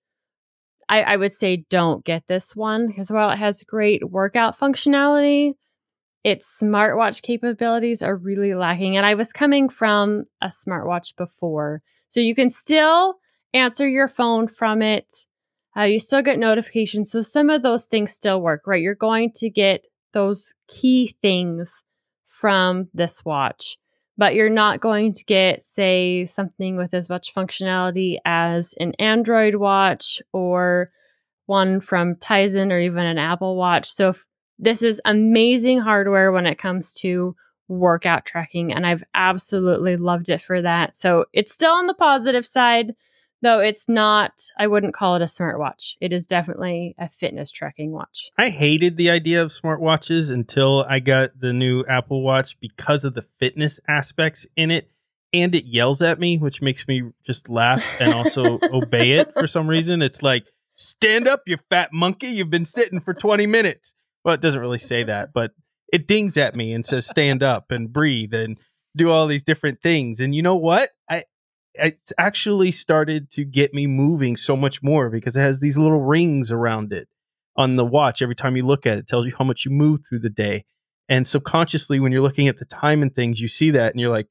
I, 0.88 1.02
I 1.02 1.16
would 1.16 1.32
say 1.32 1.64
don't 1.70 2.04
get 2.04 2.26
this 2.26 2.54
one 2.54 2.86
because 2.86 3.10
while 3.10 3.30
it 3.30 3.38
has 3.38 3.62
great 3.62 4.10
workout 4.10 4.58
functionality, 4.58 5.54
its 6.24 6.58
smartwatch 6.60 7.22
capabilities 7.22 8.02
are 8.02 8.16
really 8.16 8.54
lacking. 8.54 8.96
And 8.96 9.04
I 9.04 9.14
was 9.14 9.32
coming 9.32 9.68
from 9.68 10.24
a 10.40 10.48
smartwatch 10.48 11.14
before. 11.16 11.82
So 12.08 12.20
you 12.20 12.34
can 12.34 12.48
still 12.48 13.16
answer 13.52 13.86
your 13.86 14.08
phone 14.08 14.48
from 14.48 14.82
it. 14.82 15.12
Uh, 15.76 15.82
you 15.82 15.98
still 15.98 16.22
get 16.22 16.38
notifications. 16.38 17.10
So 17.10 17.22
some 17.22 17.50
of 17.50 17.62
those 17.62 17.86
things 17.86 18.12
still 18.12 18.40
work, 18.40 18.62
right? 18.66 18.80
You're 18.80 18.94
going 18.94 19.32
to 19.36 19.50
get 19.50 19.84
those 20.12 20.54
key 20.68 21.14
things 21.20 21.82
from 22.24 22.88
this 22.94 23.24
watch, 23.24 23.76
but 24.16 24.34
you're 24.34 24.48
not 24.48 24.80
going 24.80 25.12
to 25.12 25.24
get, 25.24 25.64
say, 25.64 26.24
something 26.24 26.76
with 26.76 26.94
as 26.94 27.08
much 27.08 27.34
functionality 27.34 28.18
as 28.24 28.74
an 28.78 28.92
Android 28.98 29.56
watch 29.56 30.22
or 30.32 30.90
one 31.46 31.80
from 31.80 32.14
Tizen 32.14 32.70
or 32.70 32.78
even 32.78 33.04
an 33.04 33.18
Apple 33.18 33.56
Watch. 33.56 33.92
So 33.92 34.10
if 34.10 34.24
this 34.58 34.82
is 34.82 35.00
amazing 35.04 35.80
hardware 35.80 36.32
when 36.32 36.46
it 36.46 36.58
comes 36.58 36.94
to 36.94 37.34
workout 37.68 38.24
tracking, 38.24 38.72
and 38.72 38.86
I've 38.86 39.02
absolutely 39.14 39.96
loved 39.96 40.28
it 40.28 40.40
for 40.40 40.62
that. 40.62 40.96
So 40.96 41.24
it's 41.32 41.52
still 41.52 41.72
on 41.72 41.86
the 41.86 41.94
positive 41.94 42.46
side, 42.46 42.94
though 43.44 43.60
it's 43.60 43.88
not, 43.88 44.42
I 44.58 44.66
wouldn't 44.66 44.94
call 44.94 45.16
it 45.16 45.22
a 45.22 45.26
smartwatch. 45.26 45.94
It 46.00 46.12
is 46.12 46.26
definitely 46.26 46.94
a 46.98 47.08
fitness 47.08 47.50
tracking 47.50 47.92
watch. 47.92 48.30
I 48.38 48.50
hated 48.50 48.96
the 48.96 49.10
idea 49.10 49.42
of 49.42 49.50
smartwatches 49.50 50.30
until 50.30 50.84
I 50.88 50.98
got 50.98 51.38
the 51.38 51.52
new 51.52 51.84
Apple 51.88 52.22
Watch 52.22 52.56
because 52.60 53.04
of 53.04 53.14
the 53.14 53.24
fitness 53.38 53.80
aspects 53.88 54.46
in 54.56 54.70
it. 54.70 54.90
And 55.32 55.54
it 55.54 55.64
yells 55.64 56.00
at 56.00 56.20
me, 56.20 56.38
which 56.38 56.62
makes 56.62 56.86
me 56.86 57.02
just 57.26 57.48
laugh 57.48 57.82
and 58.00 58.14
also 58.14 58.58
obey 58.72 59.12
it 59.12 59.32
for 59.34 59.46
some 59.46 59.68
reason. 59.68 60.00
It's 60.00 60.22
like, 60.22 60.46
stand 60.76 61.26
up, 61.26 61.42
you 61.46 61.56
fat 61.70 61.92
monkey. 61.92 62.28
You've 62.28 62.50
been 62.50 62.64
sitting 62.64 63.00
for 63.00 63.14
20 63.14 63.46
minutes. 63.46 63.94
Well, 64.24 64.34
it 64.34 64.40
doesn't 64.40 64.60
really 64.60 64.78
say 64.78 65.02
that, 65.04 65.32
but 65.32 65.52
it 65.92 66.06
dings 66.06 66.36
at 66.36 66.54
me 66.54 66.72
and 66.72 66.84
says 66.86 67.06
stand 67.06 67.42
up 67.42 67.70
and 67.70 67.92
breathe 67.92 68.32
and 68.32 68.58
do 68.96 69.10
all 69.10 69.26
these 69.26 69.42
different 69.42 69.80
things. 69.80 70.20
And 70.20 70.34
you 70.34 70.42
know 70.42 70.56
what? 70.56 70.90
I 71.10 71.24
it's 71.74 72.12
actually 72.18 72.70
started 72.70 73.30
to 73.30 73.44
get 73.44 73.74
me 73.74 73.86
moving 73.86 74.36
so 74.36 74.56
much 74.56 74.82
more 74.82 75.10
because 75.10 75.36
it 75.36 75.40
has 75.40 75.58
these 75.58 75.76
little 75.76 76.00
rings 76.00 76.52
around 76.52 76.92
it 76.92 77.08
on 77.56 77.76
the 77.76 77.84
watch. 77.84 78.22
Every 78.22 78.34
time 78.34 78.56
you 78.56 78.64
look 78.64 78.86
at 78.86 78.98
it, 78.98 79.00
it 79.00 79.08
tells 79.08 79.26
you 79.26 79.34
how 79.36 79.44
much 79.44 79.64
you 79.64 79.70
move 79.70 80.00
through 80.08 80.20
the 80.20 80.30
day. 80.30 80.64
And 81.08 81.26
subconsciously, 81.26 82.00
when 82.00 82.12
you're 82.12 82.22
looking 82.22 82.48
at 82.48 82.58
the 82.58 82.64
time 82.64 83.02
and 83.02 83.14
things, 83.14 83.40
you 83.40 83.48
see 83.48 83.70
that 83.72 83.92
and 83.92 84.00
you're 84.00 84.10
like, 84.10 84.28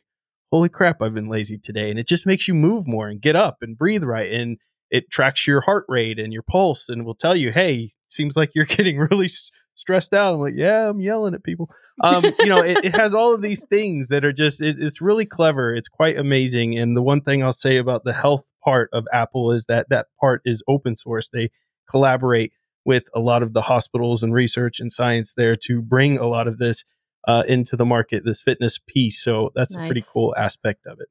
holy 0.51 0.69
crap, 0.69 1.01
I've 1.01 1.13
been 1.13 1.29
lazy 1.29 1.57
today. 1.57 1.89
And 1.89 1.99
it 1.99 2.07
just 2.07 2.25
makes 2.25 2.47
you 2.47 2.53
move 2.53 2.87
more 2.87 3.07
and 3.07 3.21
get 3.21 3.35
up 3.35 3.57
and 3.61 3.77
breathe 3.77 4.03
right. 4.03 4.31
And 4.31 4.57
it 4.89 5.09
tracks 5.09 5.47
your 5.47 5.61
heart 5.61 5.85
rate 5.87 6.19
and 6.19 6.31
your 6.31 6.43
pulse 6.43 6.89
and 6.89 7.05
will 7.05 7.15
tell 7.15 7.35
you, 7.35 7.51
hey, 7.51 7.91
seems 8.07 8.35
like 8.35 8.51
you're 8.55 8.65
getting 8.77 8.99
really 8.99 9.29
stressed 9.75 10.13
out. 10.13 10.33
I'm 10.33 10.39
like, 10.39 10.55
yeah, 10.55 10.89
I'm 10.89 10.99
yelling 10.99 11.33
at 11.33 11.43
people. 11.43 11.69
Um, 12.01 12.23
you 12.39 12.47
know, 12.47 12.63
it, 12.63 12.83
it, 12.85 12.95
has 12.95 13.13
all 13.13 13.33
of 13.33 13.41
these 13.41 13.65
things 13.65 14.09
that 14.09 14.23
are 14.25 14.33
just, 14.33 14.61
it, 14.61 14.77
it's 14.79 15.01
really 15.01 15.25
clever. 15.25 15.73
It's 15.73 15.87
quite 15.87 16.17
amazing. 16.17 16.77
And 16.77 16.95
the 16.95 17.01
one 17.01 17.21
thing 17.21 17.43
I'll 17.43 17.51
say 17.51 17.77
about 17.77 18.03
the 18.03 18.13
health 18.13 18.45
part 18.63 18.89
of 18.93 19.05
Apple 19.11 19.51
is 19.51 19.65
that 19.65 19.87
that 19.89 20.07
part 20.19 20.41
is 20.45 20.63
open 20.67 20.95
source. 20.95 21.29
They 21.29 21.49
collaborate 21.89 22.53
with 22.85 23.03
a 23.15 23.19
lot 23.19 23.43
of 23.43 23.53
the 23.53 23.61
hospitals 23.61 24.23
and 24.23 24.33
research 24.33 24.79
and 24.79 24.91
science 24.91 25.33
there 25.35 25.55
to 25.55 25.81
bring 25.81 26.17
a 26.17 26.27
lot 26.27 26.47
of 26.47 26.57
this 26.57 26.83
uh, 27.27 27.43
into 27.47 27.75
the 27.75 27.85
market, 27.85 28.23
this 28.25 28.41
fitness 28.41 28.79
piece. 28.87 29.23
So 29.23 29.51
that's 29.55 29.73
nice. 29.73 29.85
a 29.85 29.87
pretty 29.87 30.03
cool 30.13 30.33
aspect 30.37 30.85
of 30.85 30.99
it. 30.99 31.07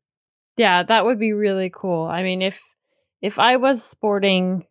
Yeah, 0.56 0.82
that 0.82 1.06
would 1.06 1.18
be 1.18 1.32
really 1.32 1.70
cool. 1.74 2.04
I 2.04 2.22
mean, 2.22 2.42
if 2.42 2.60
if 3.22 3.38
I 3.38 3.56
was 3.56 3.82
sporting 3.82 4.66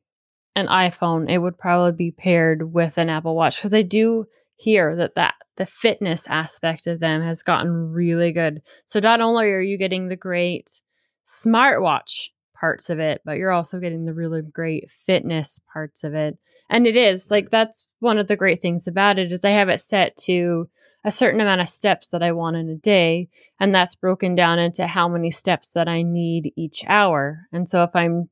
an 0.55 0.67
iPhone, 0.67 1.29
it 1.29 1.37
would 1.37 1.57
probably 1.57 1.91
be 1.91 2.11
paired 2.11 2.73
with 2.73 2.97
an 2.97 3.09
Apple 3.09 3.35
Watch 3.35 3.57
because 3.57 3.73
I 3.73 3.81
do 3.81 4.25
hear 4.55 4.95
that 4.95 5.15
that 5.15 5.35
the 5.57 5.65
fitness 5.65 6.27
aspect 6.27 6.87
of 6.87 6.99
them 6.99 7.21
has 7.21 7.43
gotten 7.43 7.91
really 7.91 8.31
good. 8.31 8.61
So 8.85 8.99
not 8.99 9.21
only 9.21 9.47
are 9.47 9.61
you 9.61 9.77
getting 9.77 10.07
the 10.07 10.15
great 10.15 10.81
smartwatch 11.25 12.27
parts 12.59 12.89
of 12.89 12.99
it, 12.99 13.21
but 13.25 13.37
you're 13.37 13.51
also 13.51 13.79
getting 13.79 14.05
the 14.05 14.13
really 14.13 14.41
great 14.41 14.89
fitness 14.89 15.59
parts 15.73 16.03
of 16.03 16.13
it. 16.13 16.37
And 16.69 16.85
it 16.85 16.95
is 16.95 17.31
like 17.31 17.49
that's 17.49 17.87
one 17.99 18.19
of 18.19 18.27
the 18.27 18.35
great 18.35 18.61
things 18.61 18.87
about 18.87 19.17
it 19.17 19.31
is 19.31 19.43
I 19.43 19.49
have 19.49 19.69
it 19.69 19.81
set 19.81 20.15
to 20.17 20.69
a 21.03 21.11
certain 21.11 21.41
amount 21.41 21.61
of 21.61 21.69
steps 21.69 22.09
that 22.09 22.21
I 22.21 22.31
want 22.31 22.55
in 22.55 22.69
a 22.69 22.75
day, 22.75 23.27
and 23.59 23.73
that's 23.73 23.95
broken 23.95 24.35
down 24.35 24.59
into 24.59 24.85
how 24.85 25.07
many 25.07 25.31
steps 25.31 25.71
that 25.73 25.87
I 25.87 26.03
need 26.03 26.53
each 26.55 26.83
hour. 26.87 27.47
And 27.51 27.67
so 27.67 27.83
if 27.83 27.95
I'm 27.95 28.29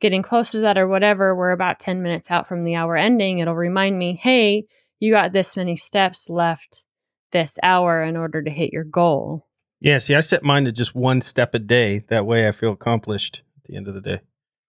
getting 0.00 0.22
close 0.22 0.50
to 0.52 0.60
that 0.60 0.78
or 0.78 0.86
whatever, 0.88 1.34
we're 1.34 1.52
about 1.52 1.78
10 1.78 2.02
minutes 2.02 2.30
out 2.30 2.46
from 2.46 2.64
the 2.64 2.74
hour 2.74 2.96
ending, 2.96 3.38
it'll 3.38 3.54
remind 3.54 3.98
me, 3.98 4.18
hey, 4.20 4.66
you 5.00 5.12
got 5.12 5.32
this 5.32 5.56
many 5.56 5.76
steps 5.76 6.28
left 6.28 6.84
this 7.32 7.58
hour 7.62 8.02
in 8.02 8.16
order 8.16 8.42
to 8.42 8.50
hit 8.50 8.72
your 8.72 8.84
goal. 8.84 9.46
Yeah, 9.80 9.98
see, 9.98 10.14
I 10.14 10.20
set 10.20 10.42
mine 10.42 10.64
to 10.64 10.72
just 10.72 10.94
one 10.94 11.20
step 11.20 11.54
a 11.54 11.58
day. 11.58 12.04
That 12.08 12.26
way 12.26 12.48
I 12.48 12.52
feel 12.52 12.72
accomplished 12.72 13.42
at 13.58 13.64
the 13.64 13.76
end 13.76 13.88
of 13.88 13.94
the 13.94 14.00
day. 14.00 14.20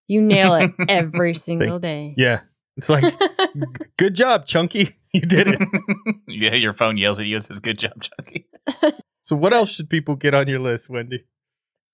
You 0.08 0.22
nail 0.22 0.56
it 0.56 0.72
every 0.90 1.34
single 1.34 1.80
day. 1.80 2.14
Yeah. 2.18 2.42
It's 2.76 2.90
like, 2.90 3.04
good 3.98 4.16
job, 4.16 4.46
Chunky. 4.46 4.96
You 5.14 5.22
did 5.22 5.48
it. 5.48 5.60
yeah, 6.28 6.54
your 6.54 6.74
phone 6.74 6.98
yells 6.98 7.20
at 7.20 7.26
you 7.26 7.38
and 7.38 7.44
says, 7.44 7.60
Good 7.60 7.80
job, 7.80 8.04
Chunky. 8.04 8.46
so, 9.22 9.36
what 9.36 9.52
else 9.52 9.72
should 9.72 9.90
people 9.90 10.16
get 10.16 10.36
on 10.36 10.48
your 10.48 10.60
list, 10.60 10.90
Wendy? 10.90 11.24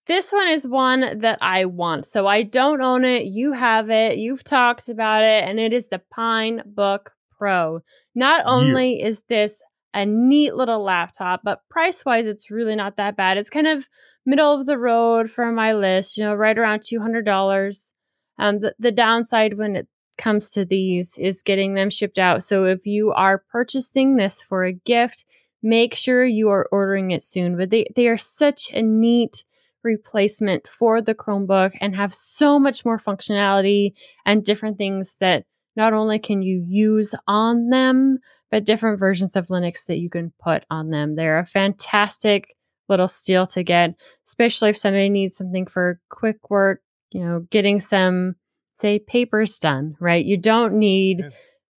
This 0.08 0.32
one 0.32 0.50
is 0.50 0.68
one 0.68 1.20
that 1.20 1.40
I 1.42 1.66
want. 1.66 2.06
So, 2.06 2.28
I 2.28 2.44
don't 2.44 2.82
own 2.82 3.06
it. 3.06 3.26
You 3.26 3.54
have 3.54 3.90
it. 3.90 4.18
You've 4.18 4.44
talked 4.44 4.90
about 4.90 5.24
it, 5.24 5.48
and 5.48 5.60
it 5.60 5.74
is 5.74 5.88
the 5.88 6.02
Pinebook 6.16 7.08
Pro. 7.38 7.82
Not 8.16 8.44
only 8.46 9.00
yeah. 9.00 9.08
is 9.08 9.24
this 9.30 9.60
a 9.94 10.06
neat 10.06 10.56
little 10.56 10.84
laptop, 10.84 11.42
but 11.44 11.62
price 11.70 12.04
wise, 12.06 12.26
it's 12.26 12.50
really 12.50 12.76
not 12.76 12.98
that 12.98 13.16
bad. 13.16 13.38
It's 13.38 13.50
kind 13.50 13.68
of 13.68 13.86
middle 14.26 14.60
of 14.60 14.66
the 14.66 14.78
road 14.78 15.30
for 15.30 15.52
my 15.52 15.74
list, 15.74 16.18
you 16.18 16.24
know, 16.24 16.34
right 16.34 16.58
around 16.58 16.80
$200. 16.80 17.92
Um, 18.40 18.60
the, 18.60 18.74
the 18.80 18.92
downside 18.92 19.58
when 19.58 19.76
it 19.76 19.88
comes 20.18 20.52
to 20.52 20.66
these 20.66 21.18
is 21.18 21.44
getting 21.44 21.74
them 21.74 21.90
shipped 21.90 22.18
out. 22.18 22.44
So 22.44 22.66
if 22.66 22.86
you 22.86 23.12
are 23.12 23.44
purchasing 23.52 24.16
this 24.16 24.42
for 24.42 24.64
a 24.64 24.74
gift, 24.74 25.26
make 25.62 25.94
sure 25.94 26.26
you 26.26 26.50
are 26.50 26.68
ordering 26.72 27.12
it 27.12 27.24
soon. 27.24 27.58
But 27.58 27.70
they, 27.70 27.88
they 27.96 28.08
are 28.08 28.18
such 28.18 28.72
a 28.72 28.82
neat 28.82 29.44
replacement 29.84 30.68
for 30.68 31.02
the 31.02 31.16
Chromebook 31.16 31.72
and 31.82 31.96
have 31.96 32.14
so 32.14 32.60
much 32.60 32.86
more 32.86 32.98
functionality 32.98 33.92
and 34.26 34.44
different 34.44 34.78
things 34.78 35.18
that 35.20 35.46
not 35.76 35.94
only 35.94 36.20
can 36.20 36.42
you 36.42 36.64
use 36.68 37.16
on 37.28 37.70
them, 37.70 38.20
but 38.52 38.66
different 38.66 39.00
versions 39.00 39.36
of 39.36 39.48
Linux 39.48 39.88
that 39.88 39.98
you 39.98 40.10
can 40.10 40.32
put 40.40 40.64
on 40.70 40.92
them. 40.92 41.16
They're 41.16 41.40
a 41.40 41.46
fantastic 41.46 42.56
little 42.88 43.08
steal 43.08 43.48
to 43.48 43.64
get, 43.64 43.96
especially 44.28 44.70
if 44.70 44.78
somebody 44.78 45.10
needs 45.10 45.36
something 45.36 45.66
for 45.66 46.00
quick 46.10 46.50
work, 46.50 46.82
you 47.12 47.26
know, 47.26 47.48
getting 47.50 47.80
some, 47.80 48.36
say, 48.76 49.00
papers 49.00 49.58
done, 49.58 49.96
right? 50.00 50.24
You 50.24 50.38
don't 50.38 50.76
need 50.76 51.22
yeah. 51.22 51.30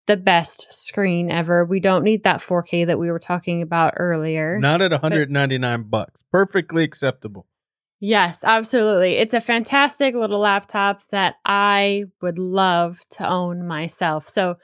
the 0.07 0.17
best 0.17 0.73
screen 0.73 1.31
ever. 1.31 1.63
We 1.63 1.79
don't 1.79 2.03
need 2.03 2.23
that 2.23 2.41
4K 2.41 2.87
that 2.87 2.99
we 2.99 3.09
were 3.09 3.19
talking 3.19 3.61
about 3.61 3.93
earlier. 3.95 4.59
Not 4.59 4.81
at 4.81 4.91
199 4.91 5.83
but, 5.83 5.89
bucks. 5.89 6.23
Perfectly 6.31 6.83
acceptable. 6.83 7.47
Yes, 7.99 8.43
absolutely. 8.43 9.13
It's 9.13 9.33
a 9.33 9.41
fantastic 9.41 10.15
little 10.15 10.39
laptop 10.39 11.01
that 11.09 11.35
I 11.45 12.05
would 12.21 12.37
love 12.37 12.99
to 13.11 13.27
own 13.27 13.65
myself. 13.65 14.27
So, 14.27 14.55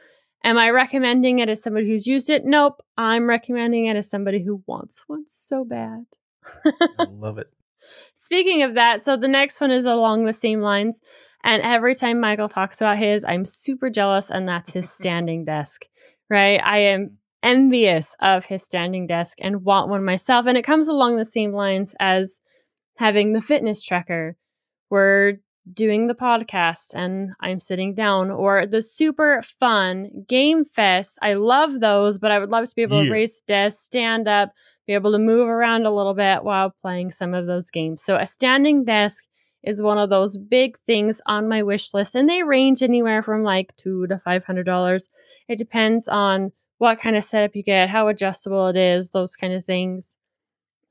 am 0.44 0.58
I 0.58 0.70
recommending 0.70 1.39
it 1.39 1.50
as 1.50 1.63
somebody 1.63 1.88
who's 1.88 2.06
used 2.06 2.30
it? 2.30 2.44
Nope. 2.46 2.82
I'm 2.98 3.30
recommending 3.30 3.86
it 3.86 3.96
as 3.96 4.10
somebody 4.10 4.44
who 4.44 4.62
wants 4.67 5.04
one 5.08 5.24
so 5.28 5.63
bad. 5.63 6.06
I 6.65 7.06
love 7.10 7.38
it. 7.38 7.48
Speaking 8.15 8.63
of 8.63 8.76
that, 8.76 9.02
so 9.02 9.17
the 9.17 9.28
next 9.28 9.60
one 9.62 9.72
is 9.72 9.86
along 9.86 10.26
the 10.26 10.34
same 10.34 10.62
lines. 10.62 11.00
And 11.44 11.62
every 11.63 11.96
time 11.96 12.20
Michael 12.20 12.50
talks 12.50 12.80
about 12.80 12.98
his, 12.98 13.24
I'm 13.24 13.46
super 13.46 13.89
jealous, 13.89 14.30
and 14.30 14.48
that's 14.48 14.72
his 14.72 14.89
standing 14.91 15.46
desk, 15.46 15.86
right? 16.30 16.62
I 16.63 16.80
am 16.80 17.06
mm. 17.06 17.12
envious 17.41 18.15
of 18.20 18.46
his 18.46 18.63
standing 18.63 19.08
desk 19.08 19.38
and 19.41 19.63
want 19.63 19.89
one 19.89 20.04
myself. 20.04 20.46
And 20.46 20.58
it 20.58 20.65
comes 20.65 20.88
along 20.88 21.17
the 21.17 21.26
same 21.26 21.54
lines 21.54 21.96
as 22.00 22.41
having 23.02 23.34
the 23.34 23.42
fitness 23.42 23.82
tracker. 23.82 24.38
We're 24.92 25.38
doing 25.74 26.06
the 26.06 26.14
podcast 26.14 26.94
and 26.94 27.32
I'm 27.40 27.60
sitting 27.60 27.96
down, 27.96 28.30
or 28.30 28.68
the 28.68 28.84
super 28.84 29.42
fun 29.60 30.26
game 30.30 30.66
fest. 30.66 31.18
I 31.20 31.34
love 31.34 31.80
those, 31.80 32.20
but 32.20 32.30
I 32.30 32.38
would 32.38 32.52
love 32.52 32.70
to 32.70 32.76
be 32.76 32.84
able 32.84 33.00
yeah. 33.02 33.10
to 33.10 33.12
raise 33.12 33.42
the 33.42 33.54
desk, 33.54 33.84
stand 33.84 34.28
up, 34.28 34.52
be 34.86 34.94
able 34.94 35.12
to 35.14 35.18
move 35.18 35.48
around 35.48 35.88
a 35.88 35.96
little 35.96 36.14
bit 36.14 36.44
while 36.44 36.76
playing 36.84 37.10
some 37.10 37.34
of 37.34 37.48
those 37.48 37.72
games. 37.72 38.04
So 38.04 38.18
a 38.18 38.28
standing 38.28 38.86
desk 38.86 39.24
is 39.64 39.82
one 39.82 39.98
of 39.98 40.12
those 40.12 40.38
big 40.38 40.78
things 40.86 41.22
on 41.26 41.50
my 41.50 41.64
wish 41.64 41.96
list, 41.96 42.14
and 42.14 42.30
they 42.30 42.44
range 42.44 42.84
anywhere 42.84 43.24
from 43.24 43.42
like 43.42 43.76
two 43.78 44.06
to 44.08 44.20
five 44.20 44.46
hundred 44.46 44.66
dollars. 44.66 45.08
It 45.48 45.58
depends 45.58 46.08
on 46.08 46.52
what 46.78 47.00
kind 47.00 47.16
of 47.16 47.24
setup 47.24 47.56
you 47.56 47.64
get, 47.64 47.90
how 47.90 48.10
adjustable 48.10 48.68
it 48.68 48.78
is, 48.78 49.10
those 49.10 49.36
kind 49.36 49.54
of 49.54 49.66
things. 49.66 50.18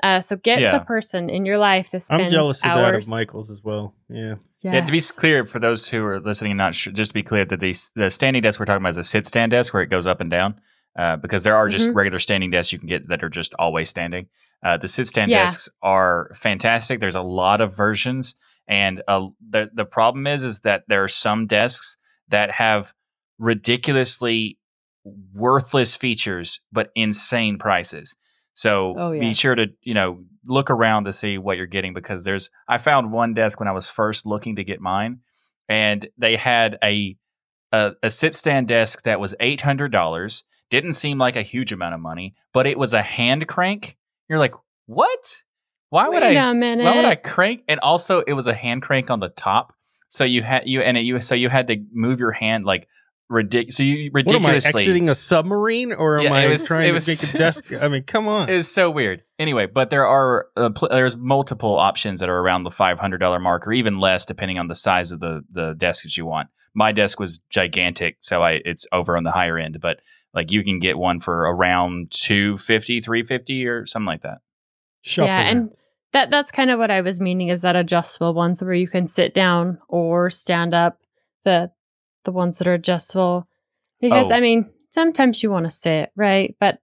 Uh, 0.03 0.21
so 0.21 0.37
get 0.37 0.61
yeah. 0.61 0.79
the 0.79 0.85
person 0.85 1.31
in 1.31 1.45
your 1.45 1.59
life 1.59 1.91
that 1.91 2.01
spends 2.03 2.25
I'm 2.25 2.31
jealous 2.31 2.65
hours. 2.65 2.79
of 2.79 2.85
that 2.85 2.95
of 2.95 3.09
Michael's 3.09 3.51
as 3.51 3.63
well. 3.63 3.95
Yeah. 4.09 4.37
Yes. 4.63 4.75
Yeah. 4.75 4.85
To 4.85 4.93
be 4.93 5.01
clear, 5.01 5.47
for 5.47 5.59
those 5.59 5.89
who 5.89 6.05
are 6.05 6.21
listening 6.21 6.53
and 6.53 6.59
not 6.59 6.75
sure, 6.75 6.93
just 6.93 7.11
to 7.11 7.15
be 7.15 7.23
clear 7.23 7.45
that 7.45 7.61
the 7.61 7.75
the 7.95 8.11
standing 8.11 8.43
desk 8.43 8.61
we're 8.61 8.67
talking 8.67 8.83
about 8.83 8.91
is 8.91 8.99
a 8.99 9.05
sit 9.05 9.27
stand 9.27 9.51
desk 9.51 9.73
where 9.73 9.83
it 9.83 9.89
goes 9.89 10.07
up 10.07 10.21
and 10.21 10.31
down. 10.31 10.61
Uh, 10.99 11.17
because 11.17 11.45
there 11.45 11.55
are 11.55 11.69
just 11.69 11.87
mm-hmm. 11.87 11.97
regular 11.97 12.19
standing 12.19 12.51
desks 12.51 12.73
you 12.73 12.79
can 12.79 12.89
get 12.89 13.09
that 13.09 13.23
are 13.23 13.29
just 13.29 13.55
always 13.61 13.89
standing. 13.89 14.27
Uh, 14.63 14.77
the 14.77 14.89
sit 14.89 15.07
stand 15.07 15.31
yeah. 15.31 15.45
desks 15.45 15.69
are 15.83 16.33
fantastic. 16.35 16.99
There's 16.99 17.15
a 17.15 17.23
lot 17.23 17.61
of 17.61 17.75
versions, 17.77 18.35
and 18.67 19.01
uh, 19.07 19.29
the 19.49 19.71
the 19.73 19.85
problem 19.85 20.27
is 20.27 20.43
is 20.43 20.61
that 20.61 20.83
there 20.89 21.05
are 21.05 21.09
some 21.09 21.47
desks 21.47 21.97
that 22.29 22.51
have 22.51 22.93
ridiculously 23.39 24.59
worthless 25.33 25.97
features 25.97 26.61
but 26.73 26.91
insane 26.95 27.57
prices. 27.57 28.17
So 28.55 28.95
oh, 28.97 29.13
yes. 29.13 29.21
be 29.21 29.33
sure 29.35 29.55
to, 29.55 29.69
you 29.83 29.95
know, 29.95 30.25
look 30.45 30.71
around 30.71 31.05
to 31.05 31.13
see 31.13 31.39
what 31.39 31.57
you're 31.57 31.67
getting 31.67 31.95
because 31.95 32.25
there's 32.25 32.51
I 32.69 32.79
found 32.79 33.13
one 33.13 33.35
desk 33.35 33.61
when 33.61 33.69
I 33.69 33.73
was 33.73 33.89
first 33.89 34.27
looking 34.27 34.57
to 34.57 34.65
get 34.65 34.81
mine 34.81 35.21
and 35.69 36.09
they 36.19 36.37
had 36.37 36.79
a 36.83 37.17
a, 37.73 37.93
a 38.03 38.11
sit 38.11 38.35
stand 38.35 38.69
desk 38.69 39.03
that 39.05 39.21
was 39.21 39.35
$800. 39.41 40.43
Didn't 40.71 40.95
seem 40.95 41.19
like 41.19 41.37
a 41.37 41.43
huge 41.43 41.73
amount 41.73 41.95
of 41.95 42.01
money, 42.01 42.35
but 42.53 42.67
it 42.67 42.79
was 42.79 42.95
a 42.95 43.03
hand 43.03 43.47
crank. 43.49 43.97
You're 44.29 44.39
like, 44.39 44.55
"What? 44.87 45.43
Why 45.89 46.09
would 46.09 46.23
Wait 46.23 46.37
I 46.37 46.41
Why 46.85 46.97
would 46.97 47.05
I 47.05 47.17
crank?" 47.17 47.63
And 47.69 47.81
also 47.81 48.21
it 48.21 48.35
was 48.35 48.47
a 48.47 48.55
hand 48.55 48.83
crank 48.83 49.11
on 49.11 49.21
the 49.21 49.31
top. 49.31 49.75
So 50.09 50.25
you 50.25 50.43
had 50.43 50.63
you 50.67 50.81
and 50.81 50.97
it, 50.97 51.01
you 51.01 51.21
so 51.21 51.35
you 51.35 51.49
had 51.49 51.67
to 51.69 51.85
move 51.93 52.21
your 52.21 52.33
hand 52.33 52.65
like 52.65 52.87
ridiculous. 53.31 53.77
So 53.77 53.83
you 53.85 54.11
ridiculously 54.13 54.43
what, 54.43 54.75
am 54.75 54.77
I 54.77 54.81
exiting 54.81 55.09
a 55.09 55.15
submarine, 55.15 55.93
or 55.93 56.19
am 56.19 56.25
yeah, 56.25 56.35
I 56.35 56.49
was, 56.49 56.67
trying 56.67 56.93
was, 56.93 57.07
to 57.07 57.13
make 57.13 57.35
a 57.35 57.39
desk? 57.39 57.73
I 57.81 57.89
mean, 57.89 58.03
come 58.03 58.29
on. 58.29 58.51
It's 58.51 58.69
so 58.69 58.91
weird. 58.91 59.23
Anyway, 59.39 59.67
but 59.67 59.89
there 59.89 60.07
are 60.07 60.49
uh, 60.57 60.71
pl- 60.71 60.89
there's 60.91 61.17
multiple 61.17 61.79
options 61.79 62.21
that 62.21 62.29
are 62.29 62.39
around 62.39 62.65
the 62.65 62.71
five 62.71 62.99
hundred 62.99 63.19
dollar 63.19 63.39
mark, 63.39 63.67
or 63.67 63.73
even 63.73 63.99
less, 63.99 64.27
depending 64.27 64.59
on 64.59 64.69
the 64.69 64.75
size 64.75 65.13
of 65.13 65.21
the 65.21 65.43
the 65.51 65.75
desk 65.75 66.03
that 66.03 66.17
you 66.17 66.27
want. 66.27 66.49
My 66.75 66.93
desk 66.93 67.19
was 67.19 67.41
gigantic, 67.51 68.19
so 68.21 68.43
I 68.43 68.61
it's 68.65 68.87
over 68.93 69.17
on 69.17 69.23
the 69.23 69.33
higher 69.33 69.57
end. 69.57 69.81
But 69.81 70.01
like 70.35 70.51
you 70.51 70.63
can 70.63 70.79
get 70.81 70.99
one 70.99 71.21
for 71.21 71.41
around 71.41 72.11
250 72.11 73.01
350 73.01 73.67
or 73.67 73.87
something 73.87 74.07
like 74.07 74.23
that. 74.23 74.39
Shop 75.03 75.27
yeah, 75.27 75.39
around. 75.39 75.57
and 75.57 75.71
that 76.13 76.31
that's 76.31 76.51
kind 76.51 76.71
of 76.71 76.79
what 76.79 76.91
I 76.91 77.01
was 77.01 77.21
meaning 77.21 77.49
is 77.49 77.63
that 77.63 77.77
adjustable 77.77 78.35
ones 78.35 78.63
where 78.63 78.75
you 78.75 78.89
can 78.89 79.07
sit 79.07 79.35
down 79.35 79.79
or 79.89 80.31
stand 80.31 80.75
up. 80.75 80.99
The 81.45 81.71
the 82.25 82.33
ones 82.33 82.59
that 82.59 82.67
are 82.67 82.75
adjustable. 82.75 83.47
Because, 84.01 84.31
oh. 84.31 84.35
I 84.35 84.41
mean, 84.41 84.71
sometimes 84.91 85.43
you 85.43 85.51
want 85.51 85.67
to 85.67 85.71
sit, 85.71 86.11
right? 86.17 86.57
But 86.59 86.79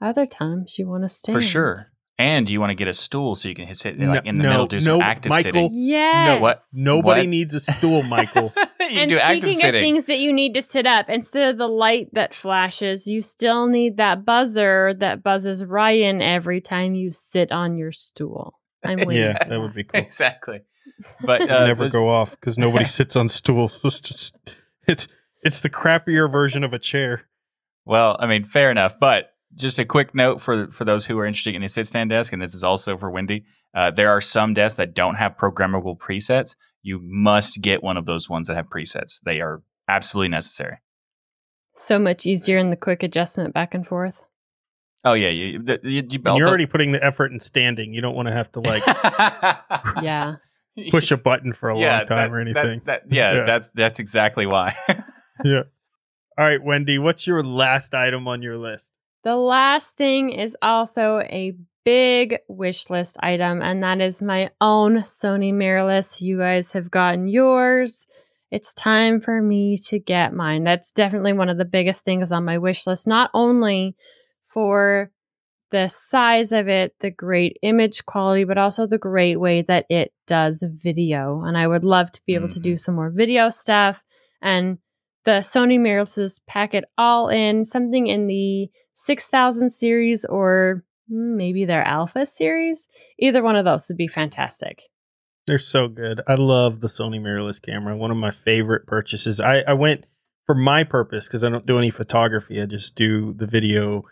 other 0.00 0.26
times 0.26 0.78
you 0.78 0.88
want 0.88 1.04
to 1.04 1.08
stand. 1.08 1.36
For 1.36 1.40
sure. 1.40 1.92
And 2.18 2.48
you 2.48 2.60
want 2.60 2.70
to 2.70 2.74
get 2.74 2.88
a 2.88 2.94
stool 2.94 3.34
so 3.34 3.50
you 3.50 3.54
can 3.54 3.72
sit 3.74 3.98
like 3.98 4.24
in 4.24 4.38
the 4.38 4.44
no, 4.44 4.50
middle, 4.50 4.66
do 4.66 4.80
some 4.80 5.00
no, 5.00 5.04
active 5.04 5.28
Michael, 5.28 5.52
sitting. 5.52 5.70
Yes. 5.74 6.26
No, 6.26 6.40
what? 6.40 6.58
Nobody 6.72 7.20
what? 7.22 7.28
needs 7.28 7.52
a 7.52 7.60
stool, 7.60 8.02
Michael. 8.04 8.54
you 8.80 8.86
and 9.00 9.10
do 9.10 9.18
speaking 9.18 9.48
of 9.50 9.54
sitting. 9.54 9.82
things 9.82 10.06
that 10.06 10.18
you 10.18 10.32
need 10.32 10.54
to 10.54 10.62
sit 10.62 10.86
up, 10.86 11.10
instead 11.10 11.50
of 11.50 11.58
the 11.58 11.68
light 11.68 12.08
that 12.14 12.34
flashes, 12.34 13.06
you 13.06 13.20
still 13.20 13.66
need 13.66 13.98
that 13.98 14.24
buzzer 14.24 14.94
that 14.94 15.22
buzzes 15.22 15.62
Ryan 15.62 16.22
every 16.22 16.62
time 16.62 16.94
you 16.94 17.10
sit 17.10 17.52
on 17.52 17.76
your 17.76 17.92
stool. 17.92 18.58
I'm 18.82 19.00
with 19.06 19.18
Yeah, 19.18 19.36
that 19.46 19.60
would 19.60 19.74
be 19.74 19.84
cool. 19.84 20.00
Exactly. 20.00 20.62
But 21.22 21.42
uh, 21.50 21.66
never 21.66 21.90
go 21.90 22.08
off 22.08 22.30
because 22.30 22.56
nobody 22.56 22.86
sits 22.86 23.14
on 23.16 23.28
stools. 23.28 23.80
It's 23.84 24.00
just 24.00 24.38
it's 24.86 25.08
it's 25.42 25.60
the 25.60 25.70
crappier 25.70 26.30
version 26.30 26.64
of 26.64 26.72
a 26.72 26.78
chair. 26.78 27.22
Well, 27.84 28.16
I 28.18 28.26
mean, 28.26 28.44
fair 28.44 28.70
enough, 28.70 28.98
but 28.98 29.30
just 29.54 29.78
a 29.78 29.84
quick 29.84 30.14
note 30.14 30.40
for 30.40 30.68
for 30.70 30.84
those 30.84 31.06
who 31.06 31.18
are 31.18 31.26
interested 31.26 31.54
in 31.54 31.62
a 31.62 31.68
sit 31.68 31.86
stand 31.86 32.10
desk, 32.10 32.32
and 32.32 32.42
this 32.42 32.54
is 32.54 32.64
also 32.64 32.96
for 32.96 33.10
Wendy. 33.10 33.44
Uh, 33.74 33.90
there 33.90 34.10
are 34.10 34.20
some 34.20 34.54
desks 34.54 34.76
that 34.76 34.94
don't 34.94 35.16
have 35.16 35.36
programmable 35.36 35.96
presets. 35.98 36.56
You 36.82 37.00
must 37.02 37.60
get 37.60 37.82
one 37.82 37.96
of 37.96 38.06
those 38.06 38.28
ones 38.28 38.48
that 38.48 38.56
have 38.56 38.68
presets. 38.68 39.20
They 39.24 39.40
are 39.40 39.62
absolutely 39.88 40.28
necessary. 40.28 40.78
So 41.76 41.98
much 41.98 42.26
easier 42.26 42.58
in 42.58 42.70
the 42.70 42.76
quick 42.76 43.02
adjustment 43.02 43.52
back 43.52 43.74
and 43.74 43.86
forth. 43.86 44.22
Oh 45.04 45.12
yeah, 45.12 45.28
you, 45.28 45.62
you, 45.82 46.02
you 46.08 46.20
and 46.24 46.36
you're 46.36 46.48
already 46.48 46.66
putting 46.66 46.92
the 46.92 47.04
effort 47.04 47.30
in 47.30 47.38
standing. 47.38 47.92
You 47.92 48.00
don't 48.00 48.16
want 48.16 48.26
to 48.26 48.32
have 48.32 48.50
to 48.52 48.60
like 48.60 48.84
yeah 50.02 50.36
push 50.90 51.10
a 51.10 51.16
button 51.16 51.52
for 51.52 51.68
a 51.68 51.78
yeah, 51.78 51.98
long 51.98 52.06
time 52.06 52.30
that, 52.30 52.36
or 52.36 52.40
anything. 52.40 52.82
That, 52.84 53.08
that, 53.08 53.14
yeah, 53.14 53.34
yeah, 53.34 53.44
that's 53.44 53.70
that's 53.70 53.98
exactly 53.98 54.46
why. 54.46 54.74
yeah. 55.44 55.62
All 56.38 56.44
right, 56.44 56.62
Wendy, 56.62 56.98
what's 56.98 57.26
your 57.26 57.42
last 57.42 57.94
item 57.94 58.28
on 58.28 58.42
your 58.42 58.58
list? 58.58 58.92
The 59.24 59.36
last 59.36 59.96
thing 59.96 60.30
is 60.30 60.56
also 60.60 61.20
a 61.20 61.54
big 61.84 62.38
wish 62.48 62.90
list 62.90 63.16
item, 63.20 63.62
and 63.62 63.82
that 63.82 64.00
is 64.00 64.20
my 64.20 64.50
own 64.60 64.98
Sony 64.98 65.52
mirrorless. 65.52 66.20
You 66.20 66.38
guys 66.38 66.72
have 66.72 66.90
gotten 66.90 67.26
yours. 67.26 68.06
It's 68.50 68.74
time 68.74 69.20
for 69.20 69.40
me 69.40 69.78
to 69.86 69.98
get 69.98 70.32
mine. 70.32 70.64
That's 70.64 70.92
definitely 70.92 71.32
one 71.32 71.48
of 71.48 71.58
the 71.58 71.64
biggest 71.64 72.04
things 72.04 72.30
on 72.30 72.44
my 72.44 72.58
wish 72.58 72.86
list, 72.86 73.06
not 73.06 73.30
only 73.34 73.96
for 74.44 75.10
the 75.70 75.88
size 75.88 76.52
of 76.52 76.68
it, 76.68 76.94
the 77.00 77.10
great 77.10 77.58
image 77.62 78.04
quality, 78.06 78.44
but 78.44 78.58
also 78.58 78.86
the 78.86 78.98
great 78.98 79.36
way 79.36 79.62
that 79.62 79.86
it 79.90 80.12
does 80.26 80.62
video. 80.66 81.42
And 81.42 81.56
I 81.58 81.66
would 81.66 81.84
love 81.84 82.12
to 82.12 82.22
be 82.26 82.34
able 82.34 82.46
mm-hmm. 82.46 82.54
to 82.54 82.60
do 82.60 82.72
mm-hmm. 82.72 82.78
some 82.78 82.94
more 82.94 83.10
video 83.10 83.50
stuff. 83.50 84.04
And 84.42 84.78
the 85.24 85.40
Sony 85.42 85.78
mirrorless 85.78 86.40
pack 86.46 86.74
it 86.74 86.84
all 86.96 87.28
in, 87.28 87.64
something 87.64 88.06
in 88.06 88.26
the 88.26 88.68
6000 88.94 89.70
series 89.70 90.24
or 90.24 90.84
maybe 91.08 91.64
their 91.64 91.82
Alpha 91.82 92.26
series. 92.26 92.86
Either 93.18 93.42
one 93.42 93.56
of 93.56 93.64
those 93.64 93.88
would 93.88 93.96
be 93.96 94.08
fantastic. 94.08 94.82
They're 95.46 95.58
so 95.58 95.88
good. 95.88 96.20
I 96.26 96.34
love 96.34 96.80
the 96.80 96.88
Sony 96.88 97.20
mirrorless 97.20 97.62
camera. 97.62 97.96
One 97.96 98.10
of 98.10 98.16
my 98.16 98.32
favorite 98.32 98.86
purchases. 98.86 99.40
I, 99.40 99.60
I 99.60 99.74
went 99.74 100.06
for 100.44 100.54
my 100.54 100.84
purpose 100.84 101.28
because 101.28 101.44
I 101.44 101.48
don't 101.48 101.66
do 101.66 101.78
any 101.78 101.90
photography. 101.90 102.60
I 102.60 102.66
just 102.66 102.96
do 102.96 103.32
the 103.34 103.46
video 103.46 104.04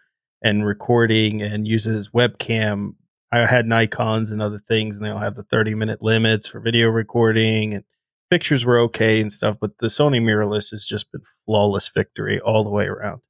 and 0.44 0.64
recording 0.64 1.42
and 1.42 1.66
uses 1.66 2.10
webcam. 2.10 2.90
I 3.32 3.46
had 3.46 3.66
Nikons 3.66 4.30
and 4.30 4.40
other 4.40 4.60
things, 4.68 4.96
and 4.96 5.04
they 5.04 5.10
all 5.10 5.18
have 5.18 5.34
the 5.34 5.42
30 5.42 5.74
minute 5.74 6.02
limits 6.02 6.46
for 6.46 6.60
video 6.60 6.88
recording, 6.88 7.74
and 7.74 7.84
pictures 8.30 8.64
were 8.64 8.78
okay 8.80 9.20
and 9.20 9.32
stuff. 9.32 9.56
But 9.60 9.72
the 9.80 9.88
Sony 9.88 10.20
mirrorless 10.22 10.70
has 10.70 10.84
just 10.84 11.10
been 11.10 11.22
flawless 11.46 11.88
victory 11.88 12.38
all 12.38 12.62
the 12.62 12.70
way 12.70 12.86
around. 12.86 13.22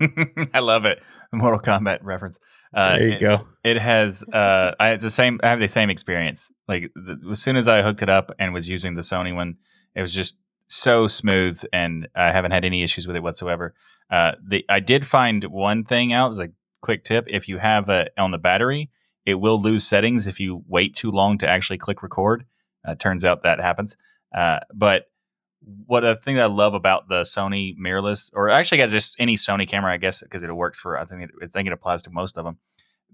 I 0.54 0.60
love 0.60 0.86
it. 0.86 1.02
Mortal 1.32 1.60
Kombat 1.60 1.98
reference. 2.02 2.38
Uh, 2.74 2.96
there 2.98 3.08
you 3.08 3.14
it, 3.14 3.20
go. 3.20 3.46
It 3.62 3.78
has. 3.78 4.24
Uh, 4.24 4.72
I 4.80 4.90
it's 4.90 5.04
the 5.04 5.10
same. 5.10 5.38
I 5.44 5.50
have 5.50 5.60
the 5.60 5.68
same 5.68 5.90
experience. 5.90 6.50
Like 6.66 6.90
the, 6.94 7.18
as 7.30 7.40
soon 7.40 7.56
as 7.56 7.68
I 7.68 7.82
hooked 7.82 8.02
it 8.02 8.08
up 8.08 8.32
and 8.38 8.54
was 8.54 8.68
using 8.68 8.94
the 8.94 9.02
Sony 9.02 9.34
one, 9.36 9.56
it 9.94 10.00
was 10.00 10.14
just 10.14 10.38
so 10.68 11.06
smooth, 11.06 11.62
and 11.72 12.08
I 12.14 12.32
haven't 12.32 12.52
had 12.52 12.64
any 12.64 12.82
issues 12.82 13.06
with 13.06 13.16
it 13.16 13.22
whatsoever. 13.22 13.74
Uh, 14.10 14.32
the 14.46 14.64
I 14.68 14.80
did 14.80 15.06
find 15.06 15.44
one 15.44 15.84
thing 15.84 16.12
out. 16.12 16.32
As 16.32 16.38
a 16.38 16.50
quick 16.80 17.04
tip: 17.04 17.26
if 17.28 17.48
you 17.48 17.58
have 17.58 17.88
a 17.88 18.08
on 18.18 18.30
the 18.30 18.38
battery, 18.38 18.90
it 19.26 19.34
will 19.34 19.60
lose 19.60 19.86
settings 19.86 20.26
if 20.26 20.40
you 20.40 20.64
wait 20.68 20.94
too 20.94 21.10
long 21.10 21.38
to 21.38 21.48
actually 21.48 21.78
click 21.78 22.02
record. 22.02 22.44
Uh, 22.86 22.94
turns 22.94 23.24
out 23.24 23.42
that 23.42 23.60
happens. 23.60 23.96
Uh, 24.34 24.60
but 24.72 25.04
what 25.86 26.04
a 26.04 26.16
thing 26.16 26.36
that 26.36 26.44
I 26.44 26.46
love 26.46 26.74
about 26.74 27.08
the 27.08 27.22
Sony 27.22 27.76
mirrorless, 27.78 28.30
or 28.34 28.50
actually, 28.50 28.78
got 28.78 28.90
just 28.90 29.16
any 29.18 29.36
Sony 29.36 29.66
camera, 29.66 29.92
I 29.92 29.96
guess, 29.96 30.22
because 30.22 30.42
it 30.42 30.54
works 30.54 30.78
for. 30.78 30.98
I 30.98 31.04
think 31.04 31.22
it, 31.22 31.30
I 31.42 31.46
think 31.46 31.66
it 31.66 31.72
applies 31.72 32.02
to 32.02 32.10
most 32.10 32.36
of 32.36 32.44
them. 32.44 32.58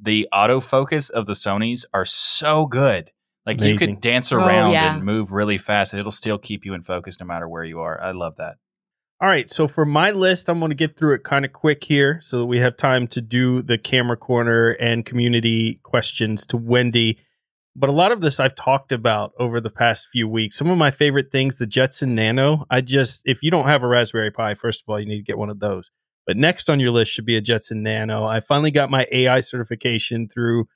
The 0.01 0.29
autofocus 0.33 1.11
of 1.11 1.27
the 1.27 1.35
Sony's 1.35 1.85
are 1.93 2.05
so 2.05 2.67
good. 2.67 3.13
Like 3.51 3.61
Amazing. 3.61 3.89
you 3.89 3.95
could 3.95 4.01
dance 4.01 4.31
oh, 4.31 4.37
around 4.37 4.69
oh, 4.69 4.73
yeah. 4.73 4.95
and 4.95 5.05
move 5.05 5.33
really 5.33 5.59
fast, 5.59 5.93
and 5.93 5.99
it'll 5.99 6.13
still 6.13 6.39
keep 6.39 6.65
you 6.65 6.73
in 6.73 6.83
focus 6.83 7.19
no 7.19 7.27
matter 7.27 7.49
where 7.49 7.65
you 7.65 7.81
are. 7.81 8.01
I 8.01 8.13
love 8.13 8.37
that. 8.37 8.59
All 9.21 9.29
right, 9.29 9.51
so 9.51 9.67
for 9.67 9.85
my 9.85 10.13
list, 10.13 10.49
I'm 10.49 10.61
going 10.61 10.71
to 10.71 10.77
get 10.77 10.97
through 10.97 11.15
it 11.15 11.25
kind 11.25 11.45
of 11.45 11.53
quick 11.53 11.83
here, 11.83 12.21
so 12.23 12.39
that 12.39 12.47
we 12.47 12.61
have 12.61 12.77
time 12.77 13.09
to 13.09 13.21
do 13.21 13.61
the 13.61 13.77
camera 13.77 14.17
corner 14.17 14.71
and 14.71 15.05
community 15.05 15.81
questions 15.83 16.47
to 16.47 16.57
Wendy. 16.57 17.19
But 17.75 17.91
a 17.91 17.93
lot 17.93 18.13
of 18.13 18.21
this 18.21 18.39
I've 18.39 18.55
talked 18.55 18.93
about 18.93 19.33
over 19.37 19.61
the 19.61 19.69
past 19.69 20.09
few 20.13 20.29
weeks. 20.29 20.57
Some 20.57 20.71
of 20.71 20.79
my 20.79 20.93
favorite 20.93 21.33
things, 21.33 21.57
the 21.57 21.67
Jetson 21.67 22.15
Nano. 22.15 22.67
I 22.71 22.83
just, 22.83 23.23
if 23.25 23.43
you 23.43 23.51
don't 23.51 23.67
have 23.67 23.83
a 23.83 23.89
Raspberry 23.89 24.31
Pi, 24.31 24.55
first 24.55 24.83
of 24.83 24.89
all, 24.89 25.01
you 25.01 25.07
need 25.07 25.19
to 25.19 25.25
get 25.25 25.39
one 25.39 25.51
of 25.51 25.59
those. 25.59 25.91
But 26.25 26.37
next 26.37 26.71
on 26.71 26.79
your 26.79 26.93
list 26.93 27.11
should 27.11 27.27
be 27.27 27.37
a 27.37 27.41
Jetson 27.41 27.83
Nano. 27.83 28.25
I 28.25 28.39
finally 28.39 28.71
got 28.71 28.91
my 28.91 29.07
AI 29.11 29.41
certification 29.41 30.29
through 30.29 30.67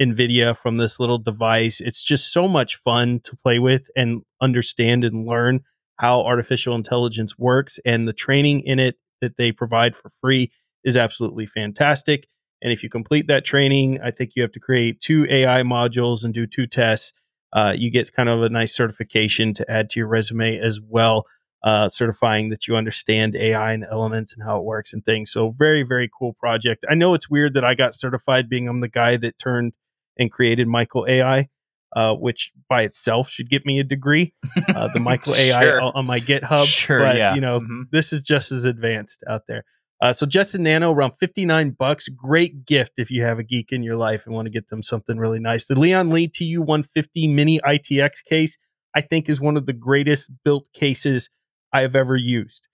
NVIDIA 0.00 0.56
from 0.56 0.76
this 0.76 1.00
little 1.00 1.18
device. 1.18 1.80
It's 1.80 2.02
just 2.02 2.32
so 2.32 2.48
much 2.48 2.76
fun 2.76 3.20
to 3.24 3.36
play 3.36 3.58
with 3.58 3.82
and 3.96 4.22
understand 4.40 5.04
and 5.04 5.26
learn 5.26 5.60
how 5.96 6.22
artificial 6.22 6.74
intelligence 6.74 7.38
works. 7.38 7.78
And 7.84 8.06
the 8.06 8.12
training 8.12 8.60
in 8.60 8.78
it 8.78 8.96
that 9.20 9.36
they 9.36 9.52
provide 9.52 9.96
for 9.96 10.10
free 10.20 10.52
is 10.84 10.96
absolutely 10.96 11.46
fantastic. 11.46 12.28
And 12.62 12.72
if 12.72 12.82
you 12.82 12.88
complete 12.88 13.26
that 13.28 13.44
training, 13.44 14.00
I 14.02 14.10
think 14.10 14.32
you 14.34 14.42
have 14.42 14.52
to 14.52 14.60
create 14.60 15.00
two 15.00 15.26
AI 15.28 15.62
modules 15.62 16.24
and 16.24 16.32
do 16.34 16.46
two 16.46 16.66
tests. 16.66 17.12
Uh, 17.52 17.74
you 17.76 17.90
get 17.90 18.12
kind 18.12 18.28
of 18.28 18.42
a 18.42 18.48
nice 18.48 18.74
certification 18.74 19.54
to 19.54 19.70
add 19.70 19.90
to 19.90 20.00
your 20.00 20.08
resume 20.08 20.58
as 20.58 20.80
well, 20.80 21.24
uh, 21.62 21.88
certifying 21.88 22.50
that 22.50 22.66
you 22.68 22.76
understand 22.76 23.34
AI 23.34 23.72
and 23.72 23.86
elements 23.90 24.34
and 24.34 24.44
how 24.44 24.58
it 24.58 24.64
works 24.64 24.92
and 24.92 25.04
things. 25.04 25.30
So, 25.30 25.50
very, 25.50 25.82
very 25.82 26.10
cool 26.16 26.34
project. 26.34 26.84
I 26.88 26.94
know 26.94 27.14
it's 27.14 27.30
weird 27.30 27.54
that 27.54 27.64
I 27.64 27.74
got 27.74 27.94
certified 27.94 28.48
being 28.48 28.68
I'm 28.68 28.80
the 28.80 28.88
guy 28.88 29.16
that 29.16 29.38
turned 29.38 29.72
and 30.18 30.30
created 30.30 30.68
Michael 30.68 31.06
AI. 31.08 31.48
Uh, 31.96 32.12
which 32.12 32.52
by 32.68 32.82
itself 32.82 33.30
should 33.30 33.48
get 33.48 33.64
me 33.64 33.80
a 33.80 33.82
degree. 33.82 34.34
Uh, 34.68 34.88
the 34.92 35.00
Michael 35.00 35.34
AI 35.34 35.62
sure. 35.62 35.80
on, 35.80 35.92
on 35.94 36.06
my 36.06 36.20
GitHub, 36.20 36.66
sure, 36.66 37.00
but 37.00 37.16
yeah. 37.16 37.34
you 37.34 37.40
know 37.40 37.60
mm-hmm. 37.60 37.84
this 37.90 38.12
is 38.12 38.20
just 38.20 38.52
as 38.52 38.66
advanced 38.66 39.24
out 39.26 39.44
there. 39.48 39.64
Uh, 40.00 40.12
so 40.12 40.26
Jetson 40.26 40.62
Nano 40.62 40.92
around 40.92 41.12
59 41.12 41.70
bucks. 41.70 42.08
Great 42.08 42.64
gift 42.64 42.92
if 42.98 43.10
you 43.10 43.22
have 43.24 43.38
a 43.38 43.42
geek 43.42 43.72
in 43.72 43.82
your 43.82 43.96
life 43.96 44.26
and 44.26 44.34
want 44.34 44.46
to 44.46 44.52
get 44.52 44.68
them 44.68 44.82
something 44.82 45.18
really 45.18 45.40
nice. 45.40 45.64
The 45.64 45.74
Lian 45.74 46.12
Li 46.12 46.28
TU 46.28 46.60
150 46.60 47.28
mini 47.28 47.60
ITX 47.60 48.24
case, 48.24 48.56
I 48.94 49.00
think 49.00 49.28
is 49.28 49.40
one 49.40 49.56
of 49.56 49.66
the 49.66 49.72
greatest 49.72 50.30
built 50.44 50.68
cases 50.72 51.30
I 51.72 51.80
have 51.80 51.96
ever 51.96 52.16
used. 52.16 52.68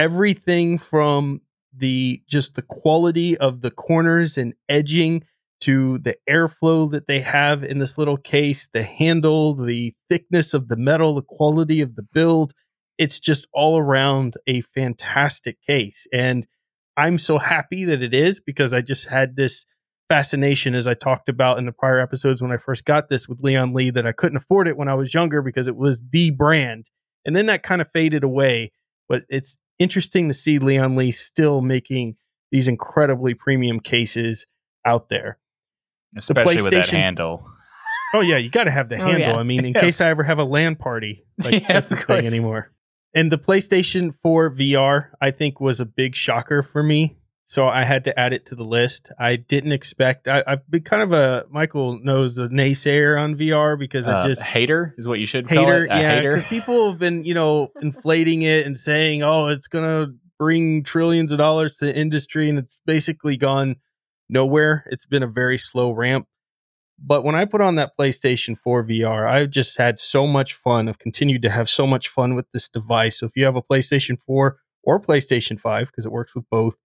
Everything 0.00 0.78
from 0.78 1.42
the 1.76 2.22
just 2.28 2.56
the 2.56 2.62
quality 2.62 3.36
of 3.36 3.60
the 3.60 3.70
corners 3.70 4.36
and 4.36 4.54
edging 4.68 5.24
to 5.64 5.98
the 5.98 6.16
airflow 6.28 6.90
that 6.90 7.06
they 7.06 7.20
have 7.20 7.64
in 7.64 7.78
this 7.78 7.96
little 7.96 8.16
case, 8.16 8.68
the 8.72 8.82
handle, 8.82 9.54
the 9.54 9.94
thickness 10.10 10.52
of 10.52 10.68
the 10.68 10.76
metal, 10.76 11.14
the 11.14 11.22
quality 11.22 11.80
of 11.80 11.94
the 11.94 12.02
build. 12.02 12.52
It's 12.98 13.18
just 13.18 13.46
all 13.52 13.78
around 13.78 14.34
a 14.46 14.60
fantastic 14.60 15.60
case. 15.62 16.06
And 16.12 16.46
I'm 16.96 17.18
so 17.18 17.38
happy 17.38 17.84
that 17.86 18.02
it 18.02 18.14
is 18.14 18.40
because 18.40 18.74
I 18.74 18.82
just 18.82 19.08
had 19.08 19.36
this 19.36 19.66
fascination 20.08 20.74
as 20.74 20.86
I 20.86 20.94
talked 20.94 21.28
about 21.28 21.58
in 21.58 21.66
the 21.66 21.72
prior 21.72 21.98
episodes 21.98 22.42
when 22.42 22.52
I 22.52 22.56
first 22.58 22.84
got 22.84 23.08
this 23.08 23.28
with 23.28 23.40
Lian 23.40 23.72
Li, 23.74 23.90
that 23.90 24.06
I 24.06 24.12
couldn't 24.12 24.36
afford 24.36 24.68
it 24.68 24.76
when 24.76 24.88
I 24.88 24.94
was 24.94 25.14
younger 25.14 25.42
because 25.42 25.66
it 25.66 25.76
was 25.76 26.02
the 26.10 26.30
brand. 26.30 26.90
And 27.24 27.34
then 27.34 27.46
that 27.46 27.62
kind 27.62 27.80
of 27.80 27.90
faded 27.90 28.22
away. 28.22 28.72
But 29.08 29.22
it's 29.28 29.56
interesting 29.78 30.28
to 30.28 30.34
see 30.34 30.58
Lian 30.58 30.96
Li 30.96 31.10
still 31.10 31.60
making 31.62 32.16
these 32.52 32.68
incredibly 32.68 33.34
premium 33.34 33.80
cases 33.80 34.46
out 34.84 35.08
there. 35.08 35.38
Especially 36.16 36.56
the 36.56 36.64
with 36.64 36.72
that 36.72 36.90
handle. 36.90 37.46
Oh 38.14 38.20
yeah, 38.20 38.36
you 38.36 38.48
got 38.48 38.64
to 38.64 38.70
have 38.70 38.88
the 38.88 38.96
oh, 38.96 39.06
handle. 39.06 39.20
Yes. 39.20 39.40
I 39.40 39.42
mean, 39.42 39.64
in 39.64 39.72
yeah. 39.74 39.80
case 39.80 40.00
I 40.00 40.08
ever 40.08 40.22
have 40.22 40.38
a 40.38 40.44
LAN 40.44 40.76
party, 40.76 41.24
like 41.44 41.62
yeah, 41.62 41.72
that's 41.80 41.90
a 41.90 41.96
thing 41.96 42.26
anymore. 42.26 42.70
And 43.14 43.30
the 43.30 43.38
PlayStation 43.38 44.14
4 44.22 44.50
VR, 44.50 45.10
I 45.20 45.30
think, 45.30 45.60
was 45.60 45.80
a 45.80 45.86
big 45.86 46.16
shocker 46.16 46.62
for 46.62 46.82
me. 46.82 47.16
So 47.46 47.68
I 47.68 47.84
had 47.84 48.04
to 48.04 48.18
add 48.18 48.32
it 48.32 48.46
to 48.46 48.54
the 48.54 48.64
list. 48.64 49.12
I 49.18 49.36
didn't 49.36 49.72
expect. 49.72 50.28
I, 50.28 50.42
have 50.46 50.68
been 50.70 50.82
kind 50.82 51.02
of 51.02 51.12
a 51.12 51.44
Michael 51.50 51.98
knows 52.02 52.38
a 52.38 52.48
naysayer 52.48 53.20
on 53.20 53.36
VR 53.36 53.78
because 53.78 54.08
uh, 54.08 54.16
I 54.16 54.26
just 54.26 54.42
hater 54.42 54.94
is 54.96 55.06
what 55.06 55.20
you 55.20 55.26
should 55.26 55.48
hater. 55.48 55.86
call 55.86 55.96
it. 55.96 56.00
yeah, 56.00 56.20
because 56.22 56.44
people 56.44 56.90
have 56.90 56.98
been 56.98 57.24
you 57.24 57.34
know 57.34 57.70
inflating 57.82 58.42
it 58.42 58.64
and 58.64 58.78
saying, 58.78 59.22
oh, 59.22 59.48
it's 59.48 59.68
gonna 59.68 60.06
bring 60.38 60.82
trillions 60.84 61.32
of 61.32 61.38
dollars 61.38 61.76
to 61.78 61.94
industry, 61.94 62.48
and 62.48 62.58
it's 62.58 62.80
basically 62.86 63.36
gone 63.36 63.76
nowhere. 64.28 64.84
It's 64.90 65.06
been 65.06 65.22
a 65.22 65.28
very 65.28 65.58
slow 65.58 65.92
ramp. 65.92 66.26
But 66.98 67.24
when 67.24 67.34
I 67.34 67.44
put 67.44 67.60
on 67.60 67.74
that 67.74 67.92
PlayStation 67.98 68.56
4 68.56 68.84
VR, 68.84 69.28
I've 69.28 69.50
just 69.50 69.76
had 69.78 69.98
so 69.98 70.26
much 70.26 70.54
fun. 70.54 70.88
I've 70.88 70.98
continued 70.98 71.42
to 71.42 71.50
have 71.50 71.68
so 71.68 71.86
much 71.86 72.08
fun 72.08 72.34
with 72.34 72.46
this 72.52 72.68
device. 72.68 73.18
So 73.18 73.26
if 73.26 73.32
you 73.34 73.44
have 73.44 73.56
a 73.56 73.62
PlayStation 73.62 74.18
4 74.18 74.56
or 74.84 75.00
PlayStation 75.00 75.58
5, 75.58 75.88
because 75.88 76.06
it 76.06 76.12
works 76.12 76.34
with 76.34 76.44
both, 76.50 76.76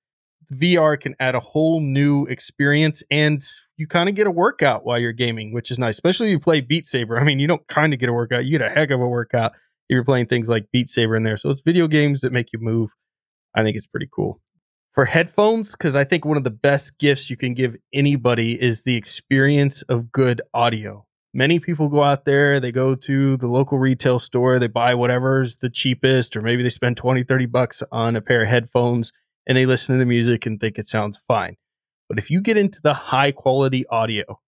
VR 0.51 0.99
can 0.99 1.15
add 1.19 1.35
a 1.35 1.39
whole 1.39 1.79
new 1.79 2.25
experience 2.25 3.03
and 3.11 3.39
you 3.77 3.87
kind 3.87 4.09
of 4.09 4.15
get 4.15 4.25
a 4.25 4.31
workout 4.31 4.83
while 4.83 4.97
you're 4.97 5.11
gaming, 5.11 5.53
which 5.53 5.69
is 5.69 5.77
nice, 5.77 5.95
especially 5.95 6.29
if 6.29 6.31
you 6.31 6.39
play 6.39 6.59
Beat 6.59 6.87
Saber. 6.87 7.19
I 7.19 7.23
mean, 7.23 7.37
you 7.37 7.47
don't 7.47 7.67
kind 7.67 7.93
of 7.93 7.99
get 7.99 8.09
a 8.09 8.13
workout, 8.13 8.45
you 8.45 8.57
get 8.57 8.65
a 8.65 8.69
heck 8.69 8.89
of 8.89 8.99
a 8.99 9.07
workout 9.07 9.51
if 9.53 9.93
you're 9.93 10.03
playing 10.03 10.25
things 10.25 10.49
like 10.49 10.65
Beat 10.71 10.89
Saber 10.89 11.15
in 11.15 11.23
there. 11.23 11.37
So 11.37 11.51
it's 11.51 11.61
video 11.61 11.87
games 11.87 12.21
that 12.21 12.33
make 12.33 12.51
you 12.51 12.59
move. 12.59 12.91
I 13.55 13.63
think 13.63 13.77
it's 13.77 13.87
pretty 13.87 14.09
cool. 14.11 14.41
For 14.99 15.05
headphones, 15.05 15.71
because 15.71 15.95
I 15.95 16.03
think 16.03 16.25
one 16.25 16.35
of 16.35 16.43
the 16.43 16.49
best 16.49 16.99
gifts 16.99 17.29
you 17.29 17.37
can 17.37 17.53
give 17.53 17.77
anybody 17.93 18.61
is 18.61 18.83
the 18.83 18.97
experience 18.97 19.81
of 19.83 20.11
good 20.11 20.41
audio. 20.53 21.07
Many 21.33 21.61
people 21.61 21.87
go 21.87 22.03
out 22.03 22.25
there, 22.25 22.59
they 22.59 22.73
go 22.73 22.95
to 22.95 23.37
the 23.37 23.47
local 23.47 23.79
retail 23.79 24.19
store, 24.19 24.59
they 24.59 24.67
buy 24.67 24.95
whatever's 24.95 25.55
the 25.55 25.69
cheapest, 25.69 26.35
or 26.35 26.41
maybe 26.41 26.63
they 26.63 26.69
spend 26.69 26.97
20, 26.97 27.23
30 27.23 27.45
bucks 27.45 27.81
on 27.93 28.17
a 28.17 28.21
pair 28.21 28.41
of 28.41 28.49
headphones 28.49 29.13
and 29.47 29.57
they 29.57 29.65
listen 29.65 29.95
to 29.95 29.99
the 29.99 30.05
music 30.05 30.45
and 30.45 30.59
think 30.59 30.77
it 30.77 30.89
sounds 30.89 31.23
fine. 31.29 31.55
But 32.09 32.17
if 32.17 32.29
you 32.29 32.41
get 32.41 32.57
into 32.57 32.81
the 32.81 32.93
high 32.93 33.31
quality 33.31 33.87
audio, 33.87 34.41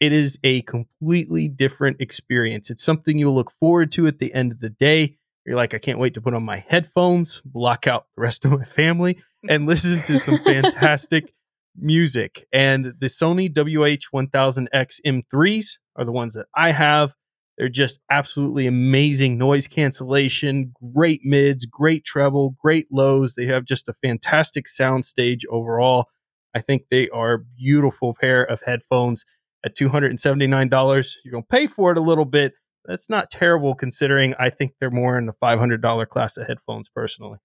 it 0.00 0.14
is 0.14 0.38
a 0.42 0.62
completely 0.62 1.46
different 1.46 2.00
experience. 2.00 2.70
It's 2.70 2.82
something 2.82 3.18
you'll 3.18 3.34
look 3.34 3.52
forward 3.60 3.92
to 3.92 4.06
at 4.06 4.18
the 4.18 4.32
end 4.32 4.50
of 4.50 4.60
the 4.60 4.70
day. 4.70 5.18
You're 5.44 5.56
like, 5.56 5.74
I 5.74 5.78
can't 5.78 5.98
wait 5.98 6.14
to 6.14 6.22
put 6.22 6.32
on 6.32 6.42
my 6.42 6.64
headphones, 6.66 7.42
block 7.44 7.86
out 7.86 8.06
the 8.16 8.22
rest 8.22 8.46
of 8.46 8.52
my 8.52 8.64
family, 8.64 9.18
and 9.48 9.66
listen 9.66 10.02
to 10.02 10.18
some 10.18 10.38
fantastic 10.44 11.32
music. 11.76 12.46
And 12.52 12.94
the 12.98 13.06
Sony 13.06 13.48
WH-1000X 13.48 15.00
M3s 15.06 15.78
are 15.96 16.04
the 16.04 16.12
ones 16.12 16.34
that 16.34 16.46
I 16.54 16.72
have. 16.72 17.14
They're 17.56 17.68
just 17.68 18.00
absolutely 18.10 18.66
amazing 18.66 19.36
noise 19.36 19.66
cancellation, 19.66 20.72
great 20.94 21.20
mids, 21.24 21.66
great 21.66 22.04
treble, 22.04 22.56
great 22.58 22.86
lows. 22.90 23.34
They 23.34 23.46
have 23.46 23.64
just 23.64 23.88
a 23.88 23.94
fantastic 24.02 24.66
sound 24.66 25.04
stage 25.04 25.44
overall. 25.50 26.08
I 26.54 26.60
think 26.60 26.84
they 26.90 27.08
are 27.10 27.34
a 27.34 27.38
beautiful 27.38 28.14
pair 28.18 28.42
of 28.42 28.62
headphones 28.62 29.24
at 29.64 29.76
$279. 29.76 31.14
You're 31.22 31.32
going 31.32 31.44
to 31.44 31.48
pay 31.48 31.66
for 31.66 31.92
it 31.92 31.98
a 31.98 32.02
little 32.02 32.24
bit. 32.24 32.54
That's 32.86 33.10
not 33.10 33.30
terrible 33.30 33.74
considering 33.74 34.34
I 34.38 34.48
think 34.48 34.72
they're 34.80 34.90
more 34.90 35.18
in 35.18 35.26
the 35.26 35.34
$500 35.34 36.08
class 36.08 36.38
of 36.38 36.46
headphones 36.46 36.88
personally. 36.88 37.38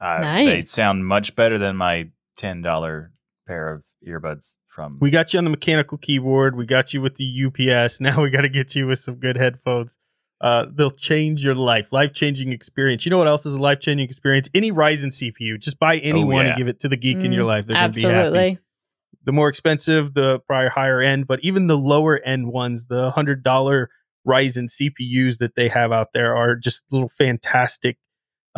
Uh, 0.00 0.18
Nice. 0.20 0.46
They 0.46 0.60
sound 0.60 1.06
much 1.06 1.34
better 1.34 1.58
than 1.58 1.76
my 1.76 2.08
ten 2.36 2.62
dollar 2.62 3.12
pair 3.46 3.72
of 3.74 3.82
earbuds 4.06 4.56
from. 4.68 4.98
We 5.00 5.10
got 5.10 5.32
you 5.34 5.38
on 5.38 5.44
the 5.44 5.50
mechanical 5.50 5.98
keyboard. 5.98 6.56
We 6.56 6.66
got 6.66 6.94
you 6.94 7.00
with 7.00 7.16
the 7.16 7.46
UPS. 7.46 8.00
Now 8.00 8.22
we 8.22 8.30
got 8.30 8.42
to 8.42 8.48
get 8.48 8.74
you 8.76 8.86
with 8.86 8.98
some 9.00 9.16
good 9.16 9.36
headphones. 9.36 9.96
Uh, 10.40 10.66
they'll 10.72 10.92
change 10.92 11.44
your 11.44 11.56
life, 11.56 11.92
life 11.92 12.12
changing 12.12 12.52
experience. 12.52 13.04
You 13.04 13.10
know 13.10 13.18
what 13.18 13.26
else 13.26 13.44
is 13.44 13.56
a 13.56 13.60
life 13.60 13.80
changing 13.80 14.04
experience? 14.06 14.48
Any 14.54 14.70
Ryzen 14.70 15.08
CPU. 15.08 15.58
Just 15.58 15.80
buy 15.80 15.96
any 15.96 16.22
Oh, 16.22 16.26
one 16.26 16.44
yeah. 16.44 16.50
and 16.52 16.58
give 16.58 16.68
it 16.68 16.78
to 16.80 16.88
the 16.88 16.96
geek 16.96 17.24
in 17.24 17.32
your 17.32 17.42
Mm, 17.42 17.48
life. 17.48 17.66
They're 17.66 17.76
going 17.76 17.90
to 17.90 17.96
be 17.96 18.02
happy. 18.02 18.14
Absolutely. 18.18 18.58
The 19.24 19.32
more 19.32 19.48
expensive, 19.48 20.14
the 20.14 20.38
probably 20.46 20.68
higher 20.70 21.00
end, 21.00 21.26
but 21.26 21.40
even 21.42 21.66
the 21.66 21.76
lower 21.76 22.20
end 22.24 22.52
ones, 22.52 22.86
the 22.86 23.10
hundred 23.10 23.42
dollar 23.42 23.90
Ryzen 24.24 24.68
CPUs 24.70 25.38
that 25.38 25.56
they 25.56 25.68
have 25.68 25.90
out 25.90 26.12
there 26.14 26.36
are 26.36 26.54
just 26.54 26.84
little 26.92 27.08
fantastic 27.08 27.98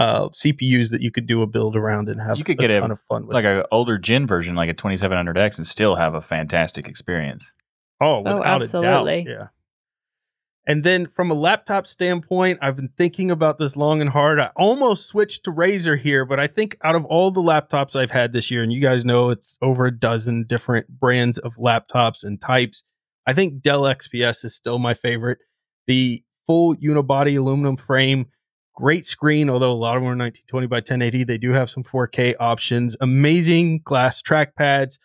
uh, 0.01 0.29
CPUs 0.31 0.91
that 0.91 1.03
you 1.03 1.11
could 1.11 1.27
do 1.27 1.43
a 1.43 1.47
build 1.47 1.77
around 1.77 2.09
and 2.09 2.21
have 2.21 2.39
You 2.39 2.45
could 2.45 2.59
a 2.59 2.63
get 2.69 2.75
a- 2.77 2.81
ton 2.81 2.91
of 2.91 3.01
fun 3.01 3.27
with. 3.27 3.35
like 3.35 3.45
an 3.45 3.63
older 3.71 3.99
gen 3.99 4.27
version, 4.27 4.55
like 4.55 4.71
a 4.71 4.75
2700X, 4.75 5.59
and 5.59 5.67
still 5.67 5.97
have 5.97 6.15
a 6.15 6.21
fantastic 6.23 6.89
experience. 6.89 7.55
Oh, 8.01 8.21
without 8.21 8.45
absolutely. 8.47 9.21
A 9.21 9.25
doubt. 9.25 9.31
Yeah. 9.41 9.47
And 10.67 10.85
then 10.85 11.07
from 11.07 11.31
a 11.31 11.35
laptop 11.35 11.87
standpoint, 11.87 12.61
I've 12.63 12.77
been 12.77 12.91
thinking 12.97 13.31
about 13.31 13.59
this 13.59 13.77
long 13.77 14.01
and 14.01 14.09
hard. 14.11 14.39
I 14.39 14.51
almost 14.57 15.07
switched 15.09 15.45
to 15.45 15.53
Razer 15.53 15.99
here, 15.99 16.25
but 16.25 16.39
I 16.39 16.47
think 16.47 16.77
out 16.85 16.95
of 16.95 17.05
all 17.07 17.31
the 17.31 17.41
laptops 17.43 17.97
I've 17.97 18.11
had 18.11 18.33
this 18.33 18.51
year, 18.51 18.63
and 18.63 18.73
you 18.73 18.81
guys 18.81 19.05
know 19.05 19.31
it's 19.31 19.59
over 19.63 19.87
a 19.87 19.91
dozen 19.99 20.45
different 20.47 20.89
brands 20.89 21.39
of 21.39 21.57
laptops 21.57 22.23
and 22.25 22.41
types, 22.41 22.85
I 23.27 23.33
think 23.33 23.61
Dell 23.63 23.83
XPS 23.83 24.45
is 24.45 24.55
still 24.55 24.79
my 24.79 24.95
favorite. 24.95 25.39
The 25.87 26.23
full 26.47 26.77
unibody 26.77 27.37
aluminum 27.39 27.77
frame, 27.77 28.27
great 28.81 29.05
screen, 29.05 29.51
although 29.51 29.73
a 29.73 29.75
lot 29.75 29.97
of 29.97 30.03
them 30.03 30.09
are 30.09 30.17
1920 30.17 30.67
by 30.67 30.77
1080. 30.77 31.25
They 31.25 31.37
do 31.37 31.53
have 31.53 31.69
some 31.69 31.85
4K 31.85 32.35
options, 32.41 32.97
amazing 33.01 33.81
glass 33.85 34.23
trackpads, 34.23 34.99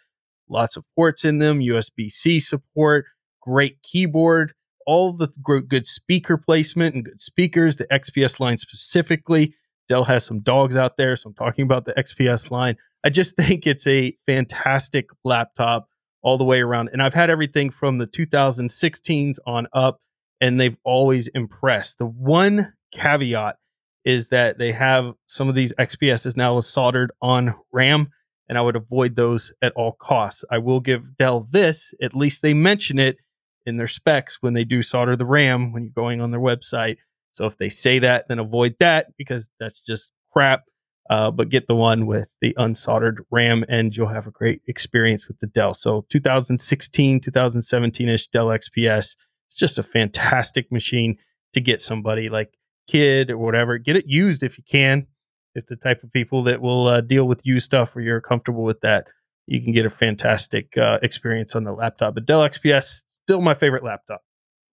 lots 0.49 0.78
of 0.78 0.86
ports 0.95 1.26
in 1.26 1.39
them, 1.39 1.59
USB 1.59 2.09
C 2.09 2.39
support, 2.39 3.05
great 3.41 3.82
keyboard, 3.84 4.53
all 4.88 5.11
the 5.11 5.28
good 5.67 5.86
speaker 5.86 6.38
placement 6.38 6.95
and 6.95 7.03
good 7.03 7.19
speakers, 7.19 7.76
the 7.76 7.86
XPS 7.88 8.39
line 8.39 8.57
specifically. 8.57 9.53
Dell 9.89 10.05
has 10.05 10.26
some 10.26 10.39
dogs 10.39 10.78
out 10.78 10.95
there, 10.95 11.15
so 11.17 11.30
I'm 11.30 11.36
talking 11.36 11.63
about 11.63 11.86
the 11.86 11.93
XPS 11.93 12.49
line. 12.51 12.78
I 13.03 13.09
just 13.09 13.36
think 13.38 13.67
it's 13.67 13.86
a 13.88 14.15
fantastic 14.26 15.09
laptop 15.26 15.89
all 16.21 16.38
the 16.38 16.45
way 16.45 16.61
around. 16.61 16.89
And 16.93 17.01
I've 17.01 17.13
had 17.13 17.30
everything 17.30 17.69
from 17.69 17.97
the 17.97 18.07
2016s 18.07 19.38
on 19.45 19.67
up, 19.73 19.99
and 20.39 20.59
they've 20.59 20.78
always 20.86 21.28
impressed. 21.28 21.97
The 21.97 22.05
one 22.05 22.73
caveat 22.93 23.57
is 24.06 24.30
that 24.30 24.58
they 24.58 24.72
have 24.72 25.14
some 25.28 25.49
of 25.49 25.56
these 25.56 25.74
XPSs 25.74 26.38
now 26.38 26.60
soldered 26.60 27.12
on 27.22 27.56
RAM, 27.72 28.10
and 28.47 28.58
I 28.58 28.62
would 28.62 28.76
avoid 28.76 29.16
those 29.16 29.51
at 29.62 29.74
all 29.74 29.93
costs. 29.93 30.45
I 30.51 30.60
will 30.60 30.80
give 30.80 31.18
Dell 31.18 31.47
this, 31.51 31.93
at 32.01 32.16
least 32.16 32.41
they 32.41 32.53
mention 32.53 32.99
it 32.99 33.18
in 33.66 33.78
their 33.78 33.88
specs 33.88 34.41
when 34.41 34.53
they 34.53 34.64
do 34.64 34.82
solder 34.82 35.16
the 35.16 35.26
RAM 35.26 35.74
when 35.74 35.84
you're 35.84 35.91
going 35.91 36.22
on 36.22 36.32
their 36.32 36.39
website. 36.39 36.97
So 37.32 37.45
if 37.45 37.58
they 37.58 37.70
say 37.70 37.99
that, 37.99 38.28
then 38.28 38.39
avoid 38.39 38.76
that 38.80 39.08
because 39.18 39.49
that's 39.60 39.82
just 39.82 40.14
crap. 40.32 40.64
Uh, 41.10 41.30
but 41.30 41.49
get 41.49 41.68
the 41.68 41.76
one 41.76 42.08
with 42.08 42.28
the 42.41 42.56
unsoldered 42.58 43.18
RAM 43.30 43.64
and 43.70 43.95
you'll 43.95 44.08
have 44.08 44.26
a 44.26 44.32
great 44.32 44.62
experience 44.68 45.28
with 45.28 45.38
the 45.39 45.45
Dell. 45.45 45.76
So 45.76 46.06
2016, 46.10 47.20
2017 47.20 48.10
ish 48.10 48.28
Dell 48.28 48.47
XPS. 48.47 49.16
It's 49.47 49.56
just 49.56 49.78
a 49.78 49.84
fantastic 49.84 50.72
machine 50.72 51.18
to 51.53 51.62
get 51.62 51.80
somebody 51.80 52.30
like 52.30 52.58
kid 52.88 53.31
or 53.31 53.38
whatever. 53.38 53.77
Get 53.77 53.95
it 53.95 54.05
used 54.07 54.43
if 54.43 54.57
you 54.57 54.63
can. 54.63 55.07
If 55.53 55.67
the 55.67 55.77
type 55.77 56.03
of 56.03 56.11
people 56.11 56.43
that 56.43 56.61
will 56.61 56.88
uh, 56.88 57.01
deal 57.01 57.25
with 57.25 57.45
used 57.45 57.65
stuff 57.65 57.95
or 57.95 58.01
you're 58.01 58.21
comfortable 58.21 58.63
with 58.63 58.81
that, 58.81 59.07
you 59.47 59.61
can 59.61 59.71
get 59.71 59.86
a 59.86 59.89
fantastic 59.89 60.77
uh, 60.77 60.99
experience 61.01 61.55
on 61.55 61.63
the 61.63 61.71
laptop. 61.71 62.15
But 62.15 62.25
Dell 62.25 62.41
XPS, 62.41 63.03
still 63.23 63.41
my 63.41 63.53
favorite 63.53 63.83
laptop. 63.83 64.21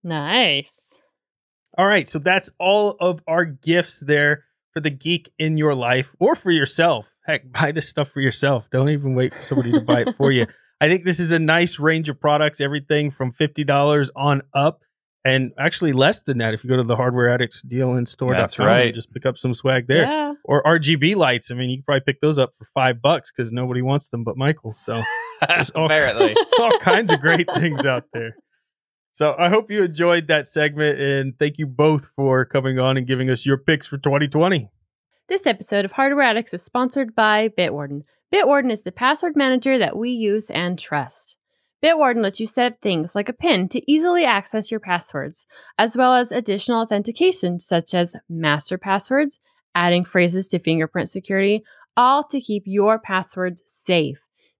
Nice. 0.02 0.78
All 1.78 1.86
right, 1.86 2.08
so 2.08 2.18
that's 2.18 2.50
all 2.58 2.96
of 3.00 3.22
our 3.26 3.44
gifts 3.44 4.00
there 4.00 4.44
for 4.72 4.80
the 4.80 4.90
geek 4.90 5.30
in 5.38 5.56
your 5.56 5.74
life 5.74 6.14
or 6.18 6.34
for 6.34 6.50
yourself. 6.50 7.06
Heck, 7.24 7.50
buy 7.52 7.72
this 7.72 7.88
stuff 7.88 8.08
for 8.10 8.20
yourself. 8.20 8.68
Don't 8.70 8.88
even 8.88 9.14
wait 9.14 9.32
for 9.32 9.44
somebody 9.44 9.72
to 9.72 9.80
buy 9.80 10.02
it 10.02 10.16
for 10.16 10.32
you. 10.32 10.46
I 10.80 10.88
think 10.88 11.04
this 11.04 11.20
is 11.20 11.30
a 11.30 11.38
nice 11.38 11.78
range 11.78 12.08
of 12.08 12.20
products, 12.20 12.60
everything 12.60 13.10
from 13.12 13.32
$50 13.32 14.10
on 14.16 14.42
up 14.52 14.82
and 15.25 15.53
actually 15.59 15.93
less 15.93 16.23
than 16.23 16.39
that 16.39 16.53
if 16.55 16.64
you 16.64 16.70
go 16.70 16.77
to 16.77 16.83
the 16.83 16.97
hardware 16.97 17.29
addicts 17.31 17.62
DLN 17.62 18.09
store. 18.09 18.29
That's 18.31 18.59
right. 18.59 18.93
Just 18.95 19.12
pick 19.12 19.25
up 19.27 19.39
some 19.39 19.55
swag 19.55 19.87
there. 19.87 20.03
Yeah. 20.03 20.33
Or 20.45 20.62
RGB 20.64 21.14
lights. 21.16 21.51
I 21.51 21.55
mean, 21.55 21.70
you 21.70 21.77
can 21.79 21.85
probably 21.85 22.03
pick 22.05 22.20
those 22.20 22.39
up 22.39 22.51
for 22.59 22.64
five 22.75 23.01
bucks 23.01 23.31
because 23.31 23.53
nobody 23.53 23.83
wants 23.83 24.09
them 24.09 24.25
but 24.25 24.37
Michael. 24.37 24.75
So 24.79 25.03
There's 25.49 25.70
all- 25.70 25.85
Apparently. 25.87 26.35
all 26.59 26.77
kinds 26.79 27.12
of 27.12 27.20
great 27.20 27.49
things 27.55 27.85
out 27.87 28.05
there. 28.12 28.35
So 29.12 29.37
I 29.39 29.49
hope 29.51 29.70
you 29.70 29.83
enjoyed 29.85 30.29
that 30.29 30.47
segment 30.49 30.99
and 30.99 31.39
thank 31.39 31.59
you 31.59 31.66
both 31.66 32.11
for 32.16 32.45
coming 32.45 32.79
on 32.79 32.97
and 32.97 33.07
giving 33.07 33.29
us 33.31 33.45
your 33.45 33.59
picks 33.59 33.87
for 33.87 33.99
2020. 33.99 34.68
This 35.29 35.47
episode 35.47 35.85
of 35.85 35.93
Hardware 35.93 36.25
Addicts 36.25 36.55
is 36.55 36.62
sponsored 36.62 37.14
by 37.14 37.49
Bitwarden. 37.51 38.03
Bitwarden 38.35 38.73
is 38.73 38.83
the 38.83 38.93
password 38.93 39.37
manager 39.37 39.79
that 39.79 39.97
we 39.97 40.11
use 40.11 40.51
and 40.51 40.79
trust. 40.79 41.37
Bitwarden 41.83 42.22
lets 42.22 42.39
you 42.39 42.47
set 42.47 42.72
up 42.72 42.80
things 42.80 43.14
like 43.14 43.28
a 43.28 43.33
PIN 43.33 43.68
to 43.70 43.91
easily 43.91 44.24
access 44.24 44.70
your 44.70 44.80
passwords, 44.80 45.47
as 45.78 45.97
well 45.97 46.14
as 46.14 46.30
additional 46.30 46.83
authentication 46.83 47.59
such 47.59 47.93
as 47.93 48.14
master 48.28 48.78
passwords, 48.78 49.39
adding 49.74 50.05
phrases 50.05 50.47
to 50.49 50.61
fingerprint 50.61 51.09
security, 51.09 51.64
all 51.97 52.22
to 52.24 52.41
keep 52.41 52.62
your 52.66 52.99
passwords 52.99 53.62
safe. 53.66 54.18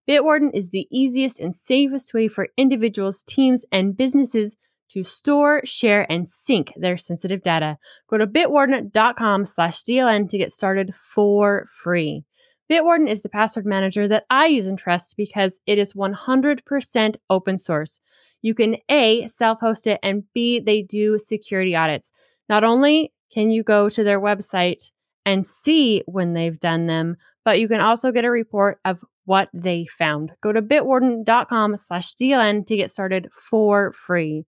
Bitwarden 0.09 0.51
is 0.53 0.70
the 0.70 0.89
easiest 0.91 1.39
and 1.39 1.55
safest 1.55 2.12
way 2.12 2.27
for 2.27 2.49
individuals, 2.57 3.23
teams, 3.23 3.64
and 3.70 3.97
businesses 3.97 4.57
to 4.91 5.03
store, 5.03 5.62
share, 5.64 6.11
and 6.11 6.29
sync 6.29 6.73
their 6.77 6.97
sensitive 6.97 7.41
data. 7.43 7.79
Go 8.11 8.18
to 8.18 8.27
bitwarden.com 8.27 9.47
slash 9.47 9.83
DLN 9.85 10.29
to 10.29 10.39
get 10.39 10.53
started 10.53 10.95
for 10.95 11.66
free. 11.83 12.25
Bitwarden 12.73 13.07
is 13.07 13.20
the 13.20 13.29
password 13.29 13.66
manager 13.66 14.09
that 14.09 14.25
I 14.31 14.47
use 14.47 14.66
and 14.66 14.79
trust 14.79 15.14
because 15.18 15.61
it 15.66 15.77
is 15.77 15.93
100% 15.93 17.16
open 17.29 17.59
source. 17.59 18.01
You 18.41 18.55
can 18.55 18.79
A, 18.89 19.27
self 19.27 19.61
host 19.61 19.87
it, 19.87 20.01
and 20.03 20.25
B, 20.33 20.59
they 20.59 20.81
do 20.81 21.18
security 21.18 21.77
audits. 21.77 22.11
Not 22.49 22.64
only 22.64 23.12
can 23.31 23.51
you 23.51 23.62
go 23.62 23.91
to 23.91 24.03
their 24.03 24.18
website 24.18 24.91
and 25.27 25.47
see 25.47 26.03
when 26.07 26.33
they've 26.33 26.59
done 26.59 26.87
them, 26.87 27.18
but 27.45 27.61
you 27.61 27.68
can 27.68 27.81
also 27.81 28.11
get 28.11 28.25
a 28.25 28.31
report 28.31 28.79
of 28.87 29.05
what 29.27 29.51
they 29.53 29.85
found. 29.99 30.33
Go 30.43 30.51
to 30.51 30.62
bitwarden.com 30.62 31.77
slash 31.77 32.14
DLN 32.14 32.66
to 32.68 32.77
get 32.77 32.91
started 32.91 33.29
for 33.51 33.93
free. 33.93 34.47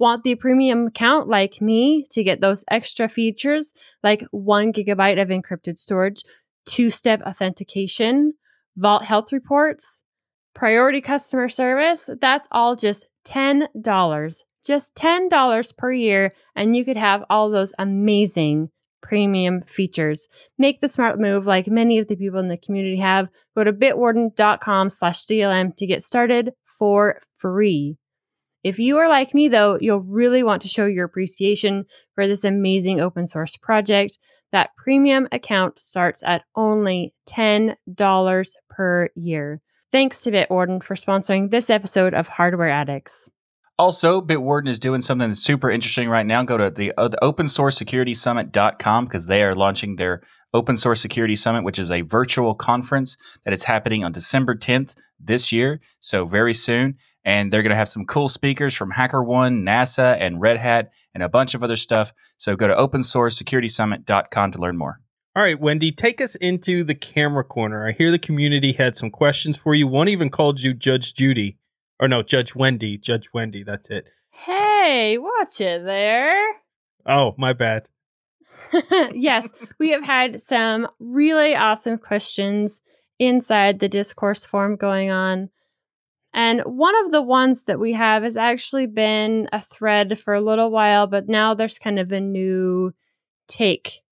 Want 0.00 0.24
the 0.24 0.34
premium 0.34 0.88
account 0.88 1.28
like 1.28 1.60
me 1.60 2.06
to 2.10 2.24
get 2.24 2.40
those 2.40 2.64
extra 2.68 3.08
features 3.08 3.72
like 4.02 4.24
one 4.32 4.72
gigabyte 4.72 5.22
of 5.22 5.28
encrypted 5.28 5.78
storage, 5.78 6.24
two 6.66 6.90
step 6.90 7.20
authentication, 7.22 8.34
Vault 8.76 9.04
Health 9.04 9.32
reports, 9.32 10.02
priority 10.54 11.00
customer 11.00 11.48
service? 11.48 12.08
That's 12.20 12.48
all 12.50 12.76
just 12.76 13.06
$10. 13.26 14.42
Just 14.64 14.94
$10 14.94 15.76
per 15.76 15.92
year, 15.92 16.32
and 16.54 16.76
you 16.76 16.84
could 16.84 16.96
have 16.96 17.24
all 17.28 17.50
those 17.50 17.72
amazing 17.78 18.70
premium 19.02 19.62
features. 19.62 20.28
Make 20.58 20.80
the 20.80 20.88
smart 20.88 21.18
move 21.18 21.46
like 21.46 21.66
many 21.66 21.98
of 21.98 22.06
the 22.06 22.16
people 22.16 22.38
in 22.38 22.48
the 22.48 22.56
community 22.56 22.98
have. 22.98 23.28
Go 23.56 23.64
to 23.64 23.72
bitwarden.com 23.72 24.88
slash 24.88 25.26
DLN 25.26 25.76
to 25.76 25.86
get 25.86 26.02
started 26.02 26.52
for 26.78 27.20
free. 27.38 27.98
If 28.62 28.78
you 28.78 28.98
are 28.98 29.08
like 29.08 29.34
me, 29.34 29.48
though, 29.48 29.76
you'll 29.80 30.00
really 30.00 30.44
want 30.44 30.62
to 30.62 30.68
show 30.68 30.86
your 30.86 31.04
appreciation 31.04 31.84
for 32.14 32.28
this 32.28 32.44
amazing 32.44 33.00
open 33.00 33.26
source 33.26 33.56
project. 33.56 34.18
That 34.52 34.70
premium 34.76 35.28
account 35.32 35.78
starts 35.78 36.22
at 36.22 36.42
only 36.54 37.14
$10 37.28 38.54
per 38.70 39.08
year. 39.14 39.60
Thanks 39.90 40.22
to 40.22 40.30
Bitwarden 40.30 40.82
for 40.82 40.94
sponsoring 40.94 41.50
this 41.50 41.68
episode 41.70 42.14
of 42.14 42.28
Hardware 42.28 42.70
Addicts. 42.70 43.30
Also, 43.78 44.20
Bitwarden 44.20 44.68
is 44.68 44.78
doing 44.78 45.00
something 45.00 45.32
super 45.34 45.70
interesting 45.70 46.08
right 46.08 46.26
now. 46.26 46.42
Go 46.42 46.56
to 46.56 46.70
the, 46.70 46.92
uh, 46.96 47.08
the 47.08 47.22
open 47.24 47.48
source 47.48 47.76
security 47.76 48.14
summit.com 48.14 49.04
because 49.04 49.26
they 49.26 49.42
are 49.42 49.54
launching 49.54 49.96
their 49.96 50.22
open 50.54 50.76
source 50.76 51.00
security 51.00 51.34
summit, 51.34 51.64
which 51.64 51.78
is 51.78 51.90
a 51.90 52.02
virtual 52.02 52.54
conference 52.54 53.16
that 53.44 53.52
is 53.52 53.64
happening 53.64 54.04
on 54.04 54.12
December 54.12 54.54
10th 54.54 54.94
this 55.18 55.50
year. 55.50 55.80
So, 55.98 56.26
very 56.26 56.54
soon. 56.54 56.96
And 57.24 57.52
they're 57.52 57.62
going 57.62 57.70
to 57.70 57.76
have 57.76 57.88
some 57.88 58.04
cool 58.04 58.28
speakers 58.28 58.74
from 58.74 58.92
HackerOne, 58.92 59.62
NASA, 59.62 60.16
and 60.20 60.40
Red 60.40 60.58
Hat, 60.58 60.90
and 61.14 61.22
a 61.22 61.28
bunch 61.28 61.54
of 61.54 61.62
other 61.62 61.76
stuff. 61.76 62.12
So, 62.36 62.56
go 62.56 62.68
to 62.68 62.76
open 62.76 63.02
source 63.02 63.36
security 63.36 63.68
to 64.52 64.60
learn 64.60 64.76
more. 64.76 65.00
All 65.34 65.42
right, 65.42 65.58
Wendy, 65.58 65.92
take 65.92 66.20
us 66.20 66.34
into 66.34 66.84
the 66.84 66.94
camera 66.94 67.42
corner. 67.42 67.88
I 67.88 67.92
hear 67.92 68.10
the 68.10 68.18
community 68.18 68.72
had 68.72 68.98
some 68.98 69.10
questions 69.10 69.56
for 69.56 69.74
you. 69.74 69.86
One 69.86 70.08
even 70.08 70.28
called 70.28 70.60
you 70.60 70.74
Judge 70.74 71.14
Judy. 71.14 71.56
Or 71.98 72.06
no, 72.06 72.22
Judge 72.22 72.54
Wendy. 72.54 72.98
Judge 72.98 73.28
Wendy. 73.32 73.62
That's 73.62 73.88
it. 73.88 74.08
Hey, 74.28 75.16
watch 75.18 75.58
it 75.58 75.84
there. 75.86 76.38
Oh, 77.06 77.34
my 77.38 77.54
bad. 77.54 77.88
yes, 79.14 79.48
we 79.78 79.90
have 79.90 80.02
had 80.02 80.40
some 80.42 80.86
really 80.98 81.54
awesome 81.54 81.96
questions 81.96 82.82
inside 83.18 83.78
the 83.78 83.88
discourse 83.88 84.44
forum 84.44 84.76
going 84.76 85.10
on. 85.10 85.48
And 86.34 86.60
one 86.60 86.94
of 87.04 87.12
the 87.12 87.22
ones 87.22 87.64
that 87.64 87.78
we 87.78 87.92
have 87.92 88.22
has 88.22 88.36
actually 88.36 88.86
been 88.86 89.48
a 89.52 89.60
thread 89.60 90.18
for 90.18 90.32
a 90.32 90.40
little 90.40 90.70
while, 90.70 91.06
but 91.06 91.28
now 91.28 91.54
there's 91.54 91.78
kind 91.78 91.98
of 91.98 92.10
a 92.10 92.20
new 92.20 92.92
take 93.48 94.02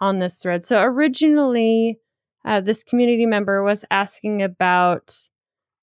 on 0.00 0.18
this 0.18 0.42
thread. 0.42 0.64
So 0.64 0.82
originally, 0.82 1.98
uh, 2.44 2.60
this 2.60 2.82
community 2.82 3.26
member 3.26 3.62
was 3.62 3.84
asking 3.90 4.42
about 4.42 5.14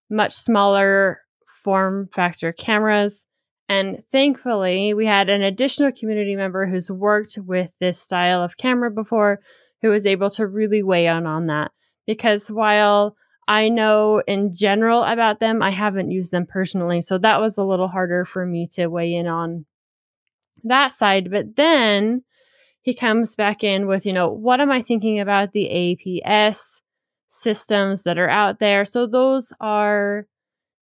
much 0.09 0.33
smaller 0.33 1.21
form 1.63 2.09
factor 2.11 2.51
cameras. 2.51 3.25
And 3.67 4.03
thankfully, 4.11 4.93
we 4.93 5.05
had 5.05 5.29
an 5.29 5.41
additional 5.41 5.91
community 5.91 6.35
member 6.35 6.67
who's 6.67 6.91
worked 6.91 7.37
with 7.37 7.71
this 7.79 7.99
style 7.99 8.43
of 8.43 8.57
camera 8.57 8.91
before 8.91 9.39
who 9.81 9.89
was 9.89 10.05
able 10.05 10.29
to 10.31 10.47
really 10.47 10.83
weigh 10.83 11.07
in 11.07 11.25
on 11.25 11.47
that. 11.47 11.71
Because 12.05 12.49
while 12.49 13.15
I 13.47 13.69
know 13.69 14.23
in 14.27 14.51
general 14.51 15.03
about 15.03 15.39
them, 15.39 15.61
I 15.61 15.71
haven't 15.71 16.11
used 16.11 16.31
them 16.31 16.45
personally. 16.47 17.01
So 17.01 17.17
that 17.19 17.39
was 17.39 17.57
a 17.57 17.63
little 17.63 17.87
harder 17.87 18.25
for 18.25 18.45
me 18.45 18.67
to 18.73 18.87
weigh 18.87 19.13
in 19.13 19.27
on 19.27 19.65
that 20.63 20.91
side. 20.91 21.29
But 21.29 21.55
then 21.55 22.23
he 22.81 22.95
comes 22.95 23.35
back 23.35 23.63
in 23.63 23.87
with, 23.87 24.05
you 24.05 24.13
know, 24.13 24.29
what 24.29 24.61
am 24.61 24.71
I 24.71 24.81
thinking 24.81 25.19
about 25.19 25.51
the 25.51 25.69
APS 26.25 26.81
systems 27.27 28.03
that 28.03 28.17
are 28.17 28.29
out 28.29 28.59
there? 28.59 28.85
So 28.85 29.07
those 29.07 29.53
are 29.59 30.27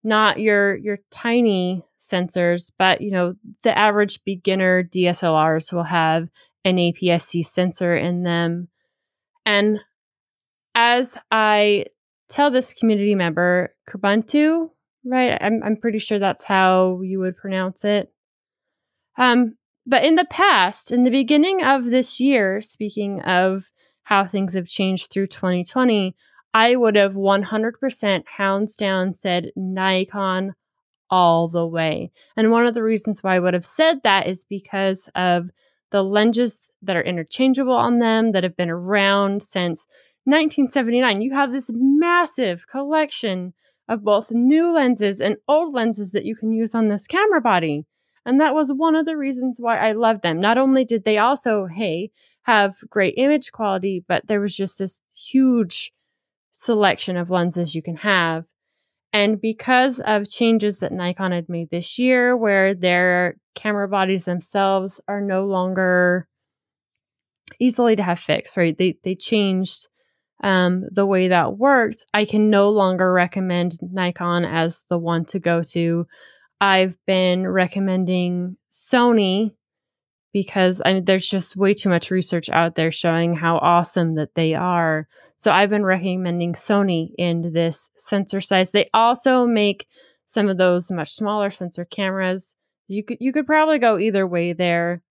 not 0.02 0.38
your 0.38 0.76
your 0.76 0.98
tiny 1.10 1.82
sensors, 1.98 2.70
but 2.78 3.00
you 3.00 3.10
know, 3.10 3.34
the 3.62 3.76
average 3.76 4.22
beginner 4.24 4.82
DSLRs 4.84 5.72
will 5.72 5.84
have 5.84 6.28
an 6.64 6.76
APS-C 6.76 7.42
sensor 7.42 7.96
in 7.96 8.22
them. 8.22 8.68
And 9.46 9.80
as 10.74 11.16
I 11.30 11.86
tell 12.34 12.50
this 12.50 12.74
community 12.74 13.14
member, 13.14 13.72
Kubuntu, 13.88 14.70
right? 15.04 15.38
I'm 15.40 15.62
I'm 15.62 15.76
pretty 15.76 16.00
sure 16.00 16.18
that's 16.18 16.44
how 16.44 17.00
you 17.02 17.20
would 17.20 17.36
pronounce 17.36 17.84
it. 17.84 18.12
Um, 19.16 19.56
but 19.86 20.04
in 20.04 20.16
the 20.16 20.24
past, 20.24 20.90
in 20.90 21.04
the 21.04 21.10
beginning 21.10 21.62
of 21.62 21.84
this 21.84 22.18
year, 22.18 22.60
speaking 22.60 23.20
of 23.22 23.70
how 24.02 24.26
things 24.26 24.54
have 24.54 24.66
changed 24.66 25.10
through 25.12 25.28
2020, 25.28 26.16
I 26.52 26.74
would 26.74 26.96
have 26.96 27.14
100% 27.14 28.24
hounds 28.26 28.74
down 28.74 29.12
said 29.12 29.52
Nikon 29.54 30.54
all 31.10 31.48
the 31.48 31.66
way. 31.66 32.10
And 32.36 32.50
one 32.50 32.66
of 32.66 32.74
the 32.74 32.82
reasons 32.82 33.22
why 33.22 33.36
I 33.36 33.40
would 33.40 33.54
have 33.54 33.66
said 33.66 34.00
that 34.02 34.26
is 34.26 34.44
because 34.48 35.08
of 35.14 35.50
the 35.92 36.02
lenses 36.02 36.68
that 36.82 36.96
are 36.96 37.02
interchangeable 37.02 37.76
on 37.76 38.00
them 38.00 38.32
that 38.32 38.42
have 38.42 38.56
been 38.56 38.70
around 38.70 39.42
since 39.42 39.86
1979. 40.24 41.22
You 41.22 41.34
have 41.34 41.52
this 41.52 41.70
massive 41.72 42.66
collection 42.68 43.52
of 43.88 44.04
both 44.04 44.30
new 44.30 44.72
lenses 44.72 45.20
and 45.20 45.36
old 45.48 45.74
lenses 45.74 46.12
that 46.12 46.24
you 46.24 46.34
can 46.34 46.52
use 46.52 46.74
on 46.74 46.88
this 46.88 47.06
camera 47.06 47.40
body. 47.40 47.84
And 48.24 48.40
that 48.40 48.54
was 48.54 48.72
one 48.72 48.94
of 48.94 49.04
the 49.04 49.16
reasons 49.16 49.56
why 49.60 49.78
I 49.78 49.92
loved 49.92 50.22
them. 50.22 50.40
Not 50.40 50.56
only 50.56 50.84
did 50.84 51.04
they 51.04 51.18
also, 51.18 51.66
hey, 51.66 52.10
have 52.44 52.76
great 52.88 53.14
image 53.16 53.52
quality, 53.52 54.04
but 54.08 54.26
there 54.26 54.40
was 54.40 54.56
just 54.56 54.78
this 54.78 55.02
huge 55.30 55.92
selection 56.52 57.16
of 57.16 57.30
lenses 57.30 57.74
you 57.74 57.82
can 57.82 57.96
have. 57.96 58.44
And 59.12 59.40
because 59.40 60.00
of 60.00 60.28
changes 60.28 60.78
that 60.78 60.92
Nikon 60.92 61.32
had 61.32 61.48
made 61.48 61.70
this 61.70 61.98
year, 61.98 62.36
where 62.36 62.74
their 62.74 63.36
camera 63.54 63.88
bodies 63.88 64.24
themselves 64.24 65.00
are 65.06 65.20
no 65.20 65.44
longer 65.46 66.26
easily 67.60 67.94
to 67.96 68.02
have 68.02 68.18
fixed, 68.18 68.56
right? 68.56 68.76
They 68.76 68.96
they 69.04 69.14
changed 69.14 69.88
um, 70.42 70.84
the 70.90 71.06
way 71.06 71.28
that 71.28 71.58
worked. 71.58 72.04
I 72.12 72.24
can 72.24 72.50
no 72.50 72.70
longer 72.70 73.12
recommend 73.12 73.78
Nikon 73.80 74.44
as 74.44 74.84
the 74.90 74.98
one 74.98 75.24
to 75.26 75.38
go 75.38 75.62
to. 75.72 76.06
I've 76.60 76.96
been 77.06 77.46
recommending 77.46 78.56
Sony 78.70 79.52
because 80.32 80.82
I 80.84 80.94
mean, 80.94 81.04
there's 81.04 81.28
just 81.28 81.56
way 81.56 81.74
too 81.74 81.88
much 81.88 82.10
research 82.10 82.50
out 82.50 82.74
there 82.74 82.90
showing 82.90 83.34
how 83.34 83.58
awesome 83.58 84.16
that 84.16 84.34
they 84.34 84.54
are. 84.54 85.08
So 85.36 85.50
I've 85.50 85.70
been 85.70 85.84
recommending 85.84 86.54
Sony 86.54 87.10
in 87.16 87.52
this 87.52 87.90
sensor 87.96 88.40
size. 88.40 88.70
They 88.70 88.88
also 88.92 89.46
make 89.46 89.86
some 90.26 90.48
of 90.48 90.58
those 90.58 90.90
much 90.90 91.12
smaller 91.12 91.50
sensor 91.50 91.84
cameras. 91.84 92.54
You 92.88 93.04
could 93.04 93.18
you 93.20 93.32
could 93.32 93.46
probably 93.46 93.78
go 93.78 93.98
either 93.98 94.26
way 94.26 94.52
there, 94.52 95.02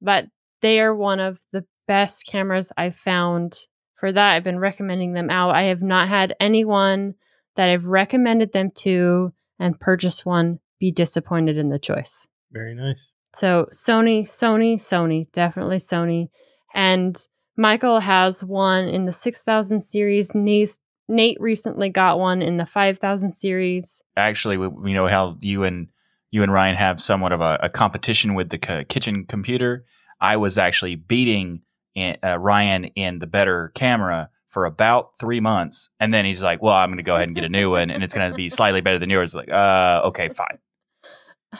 but 0.00 0.26
they 0.62 0.80
are 0.80 0.94
one 0.94 1.20
of 1.20 1.38
the 1.52 1.64
best 1.86 2.26
cameras 2.26 2.72
I've 2.76 2.96
found 2.96 3.56
for 4.00 4.10
that. 4.10 4.32
I've 4.32 4.44
been 4.44 4.58
recommending 4.58 5.12
them 5.12 5.30
out. 5.30 5.54
I 5.54 5.64
have 5.64 5.82
not 5.82 6.08
had 6.08 6.34
anyone 6.40 7.14
that 7.56 7.68
I've 7.68 7.84
recommended 7.84 8.52
them 8.52 8.70
to 8.76 9.32
and 9.58 9.78
purchased 9.78 10.24
one 10.26 10.58
be 10.80 10.90
disappointed 10.90 11.58
in 11.58 11.68
the 11.68 11.78
choice. 11.78 12.26
Very 12.50 12.74
nice. 12.74 13.10
So 13.36 13.68
Sony, 13.72 14.22
Sony, 14.22 14.76
Sony, 14.76 15.30
definitely 15.32 15.76
Sony. 15.76 16.28
And 16.74 17.16
Michael 17.56 18.00
has 18.00 18.42
one 18.42 18.88
in 18.88 19.04
the 19.04 19.12
6000 19.12 19.80
series. 19.82 20.34
Nate, 20.34 20.78
Nate 21.08 21.40
recently 21.40 21.90
got 21.90 22.18
one 22.18 22.42
in 22.42 22.56
the 22.56 22.66
5000 22.66 23.32
series. 23.32 24.02
Actually, 24.16 24.56
we, 24.56 24.68
we 24.68 24.92
know 24.92 25.06
how 25.06 25.36
you 25.40 25.64
and 25.64 25.88
you 26.30 26.42
and 26.42 26.52
Ryan 26.52 26.76
have 26.76 27.02
somewhat 27.02 27.32
of 27.32 27.40
a, 27.40 27.58
a 27.62 27.68
competition 27.68 28.34
with 28.34 28.50
the 28.50 28.58
k- 28.58 28.84
kitchen 28.88 29.26
computer. 29.26 29.84
I 30.20 30.36
was 30.36 30.58
actually 30.58 30.96
beating 30.96 31.62
in, 32.00 32.16
uh, 32.24 32.38
Ryan 32.38 32.84
in 32.84 33.18
the 33.18 33.26
better 33.26 33.72
camera 33.74 34.30
for 34.48 34.64
about 34.64 35.12
three 35.20 35.40
months, 35.40 35.90
and 36.00 36.12
then 36.12 36.24
he's 36.24 36.42
like, 36.42 36.60
"Well, 36.62 36.74
I'm 36.74 36.88
going 36.88 36.98
to 36.98 37.02
go 37.02 37.14
ahead 37.14 37.28
and 37.28 37.34
get 37.34 37.44
a 37.44 37.48
new 37.48 37.70
one, 37.70 37.90
and 37.90 38.02
it's 38.02 38.14
going 38.14 38.30
to 38.30 38.36
be 38.36 38.48
slightly 38.48 38.80
better 38.80 38.98
than 38.98 39.10
yours." 39.10 39.34
Like, 39.34 39.50
uh, 39.50 40.02
okay, 40.06 40.28
fine. 40.28 40.58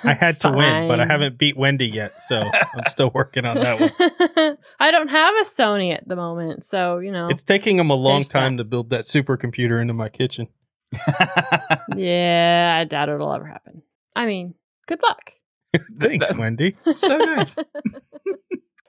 I 0.05 0.15
had 0.15 0.41
to 0.41 0.53
win, 0.53 0.87
but 0.87 1.01
I 1.01 1.07
haven't 1.07 1.37
beat 1.37 1.57
Wendy 1.57 1.87
yet, 1.87 2.13
so 2.17 2.41
I'm 2.41 2.85
still 2.89 3.11
working 3.13 3.45
on 3.45 3.57
that 3.57 3.81
one. 3.81 4.57
I 4.81 4.91
don't 4.91 5.09
have 5.09 5.35
a 5.35 5.45
Sony 5.45 5.93
at 5.93 6.07
the 6.07 6.15
moment, 6.17 6.65
so 6.65 6.99
you 6.99 7.11
know 7.11 7.29
it's 7.29 7.43
taking 7.43 7.77
them 7.77 7.91
a 7.91 7.95
long 7.95 8.25
time 8.25 8.57
that. 8.57 8.65
to 8.65 8.69
build 8.69 8.91
that 8.91 9.07
supercomputer 9.07 9.81
into 9.81 9.93
my 9.93 10.09
kitchen. 10.09 10.49
yeah, 11.97 12.79
I 12.81 12.85
doubt 12.85 13.09
it'll 13.09 13.33
ever 13.33 13.47
happen. 13.47 13.83
I 14.15 14.27
mean, 14.27 14.55
good 14.87 15.01
luck. 15.03 15.33
Thanks, 15.99 16.35
Wendy. 16.37 16.77
So 16.95 17.17
nice. 17.17 17.57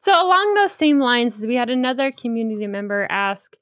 So 0.04 0.12
along 0.12 0.54
those 0.54 0.72
same 0.72 1.00
lines, 1.00 1.46
we 1.46 1.56
had 1.56 1.70
another 1.70 2.12
community 2.12 2.68
member 2.68 3.08
ask 3.10 3.56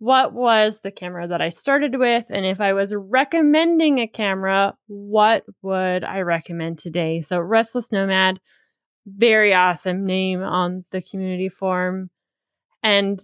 what 0.00 0.32
was 0.32 0.80
the 0.80 0.90
camera 0.90 1.28
that 1.28 1.42
I 1.42 1.50
started 1.50 1.98
with, 1.98 2.24
and 2.30 2.46
if 2.46 2.58
I 2.58 2.72
was 2.72 2.94
recommending 2.94 3.98
a 3.98 4.08
camera, 4.08 4.74
what 4.86 5.44
would 5.60 6.04
I 6.04 6.20
recommend 6.20 6.78
today? 6.78 7.20
So, 7.20 7.38
Restless 7.38 7.92
Nomad, 7.92 8.40
very 9.06 9.52
awesome 9.52 10.06
name 10.06 10.42
on 10.42 10.86
the 10.90 11.02
community 11.02 11.50
forum. 11.50 12.08
And 12.82 13.22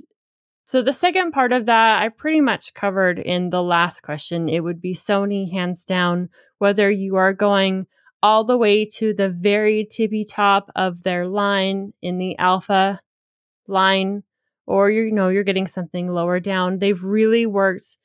so, 0.67 0.83
the 0.83 0.93
second 0.93 1.33
part 1.33 1.53
of 1.53 1.65
that, 1.65 2.03
I 2.03 2.11
pretty 2.11 2.43
much 2.43 2.75
covered 2.75 3.19
in 3.19 3.49
the 3.49 3.63
last 3.63 4.03
question. 4.03 4.51
It 4.51 4.61
would 4.61 4.83
be 4.83 4.93
Sony, 4.93 5.51
hands 5.51 5.83
down, 5.83 6.29
whether 6.59 6.91
you 6.91 7.17
are 7.17 7.33
going 7.33 7.87
all 8.27 8.43
the 8.43 8.59
way 8.59 8.85
to 8.85 9.15
the 9.15 9.31
very 9.31 9.87
tippy 9.89 10.25
top 10.25 10.69
of 10.75 11.05
their 11.05 11.29
line 11.29 11.93
in 12.03 12.19
the 12.19 12.37
alpha 12.39 13.01
line 13.69 14.25
or 14.67 14.91
you 14.91 15.13
know 15.13 15.29
you're 15.29 15.45
getting 15.45 15.69
something 15.69 16.09
lower 16.09 16.41
down. 16.41 16.81
They've 16.81 17.01
really 17.01 17.47
worked 17.47 17.99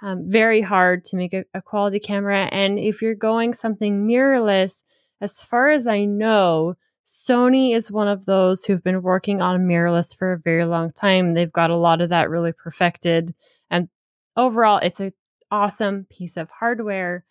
um, 0.00 0.30
very 0.30 0.60
hard 0.60 1.02
to 1.06 1.16
make 1.16 1.34
a, 1.34 1.44
a 1.52 1.60
quality 1.60 1.98
camera. 1.98 2.48
And 2.52 2.78
if 2.78 3.02
you're 3.02 3.16
going 3.16 3.52
something 3.52 4.06
mirrorless, 4.06 4.84
as 5.20 5.42
far 5.42 5.70
as 5.70 5.88
I 5.88 6.04
know, 6.04 6.74
Sony 7.04 7.74
is 7.74 7.90
one 7.90 8.06
of 8.06 8.26
those 8.26 8.64
who've 8.64 8.84
been 8.84 9.02
working 9.02 9.42
on 9.42 9.66
mirrorless 9.66 10.16
for 10.16 10.34
a 10.34 10.38
very 10.38 10.66
long 10.66 10.92
time. 10.92 11.34
They've 11.34 11.52
got 11.52 11.70
a 11.70 11.76
lot 11.76 12.00
of 12.00 12.10
that 12.10 12.30
really 12.30 12.52
perfected. 12.52 13.34
And 13.72 13.88
overall, 14.36 14.78
it's 14.78 15.00
an 15.00 15.14
awesome 15.50 16.06
piece 16.08 16.36
of 16.36 16.48
hardware. 16.48 17.24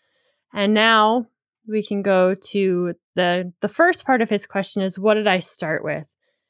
And 0.53 0.73
now 0.73 1.27
we 1.67 1.85
can 1.85 2.01
go 2.01 2.35
to 2.51 2.93
the 3.15 3.53
the 3.61 3.67
first 3.67 4.05
part 4.05 4.21
of 4.21 4.29
his 4.29 4.45
question 4.45 4.81
is 4.81 4.99
what 4.99 5.15
did 5.15 5.27
I 5.27 5.39
start 5.39 5.83
with? 5.83 6.05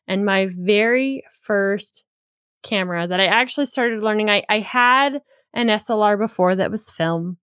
And 0.07 0.25
my 0.25 0.49
very 0.57 1.23
first 1.41 2.03
camera 2.63 3.07
that 3.07 3.19
I 3.19 3.25
actually 3.25 3.65
started 3.65 4.01
learning, 4.01 4.29
I, 4.29 4.43
I 4.49 4.59
had 4.59 5.21
an 5.53 5.67
SLR 5.67 6.17
before 6.17 6.55
that 6.55 6.71
was 6.71 6.89
film, 6.89 7.37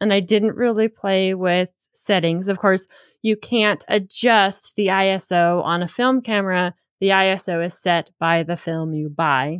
and 0.00 0.12
I 0.12 0.20
didn't 0.20 0.56
really 0.56 0.88
play 0.88 1.34
with 1.34 1.68
settings. 1.92 2.48
Of 2.48 2.58
course, 2.58 2.86
you 3.22 3.36
can't 3.36 3.84
adjust 3.88 4.72
the 4.76 4.86
ISO 4.86 5.62
on 5.62 5.82
a 5.82 5.88
film 5.88 6.22
camera. 6.22 6.74
The 7.00 7.08
ISO 7.08 7.64
is 7.64 7.80
set 7.80 8.10
by 8.18 8.42
the 8.42 8.56
film 8.56 8.94
you 8.94 9.10
buy. 9.10 9.58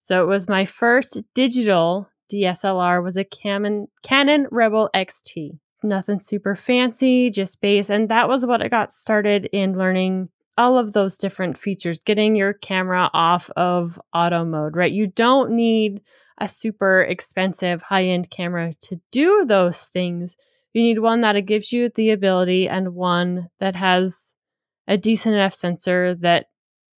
So 0.00 0.22
it 0.22 0.26
was 0.26 0.48
my 0.48 0.64
first 0.64 1.18
digital 1.34 2.08
DSLR 2.32 3.02
was 3.02 3.16
a 3.16 3.24
Canon, 3.24 3.88
Canon 4.02 4.46
Rebel 4.50 4.90
XT. 4.94 5.58
Nothing 5.82 6.20
super 6.20 6.56
fancy, 6.56 7.30
just 7.30 7.60
base. 7.60 7.90
And 7.90 8.08
that 8.08 8.28
was 8.28 8.46
what 8.46 8.62
I 8.62 8.68
got 8.68 8.92
started 8.92 9.46
in 9.52 9.76
learning 9.76 10.30
all 10.58 10.78
of 10.78 10.92
those 10.92 11.18
different 11.18 11.58
features, 11.58 12.00
getting 12.00 12.34
your 12.34 12.54
camera 12.54 13.10
off 13.12 13.50
of 13.56 14.00
auto 14.14 14.44
mode, 14.44 14.74
right? 14.74 14.90
You 14.90 15.06
don't 15.06 15.52
need 15.52 16.00
a 16.38 16.48
super 16.48 17.02
expensive 17.02 17.82
high 17.82 18.04
end 18.04 18.30
camera 18.30 18.72
to 18.80 19.00
do 19.12 19.44
those 19.46 19.86
things. 19.88 20.36
You 20.72 20.82
need 20.82 20.98
one 20.98 21.22
that 21.22 21.38
gives 21.46 21.72
you 21.72 21.90
the 21.94 22.10
ability 22.10 22.68
and 22.68 22.94
one 22.94 23.48
that 23.60 23.74
has 23.76 24.34
a 24.86 24.96
decent 24.96 25.34
enough 25.34 25.54
sensor 25.54 26.14
that 26.16 26.46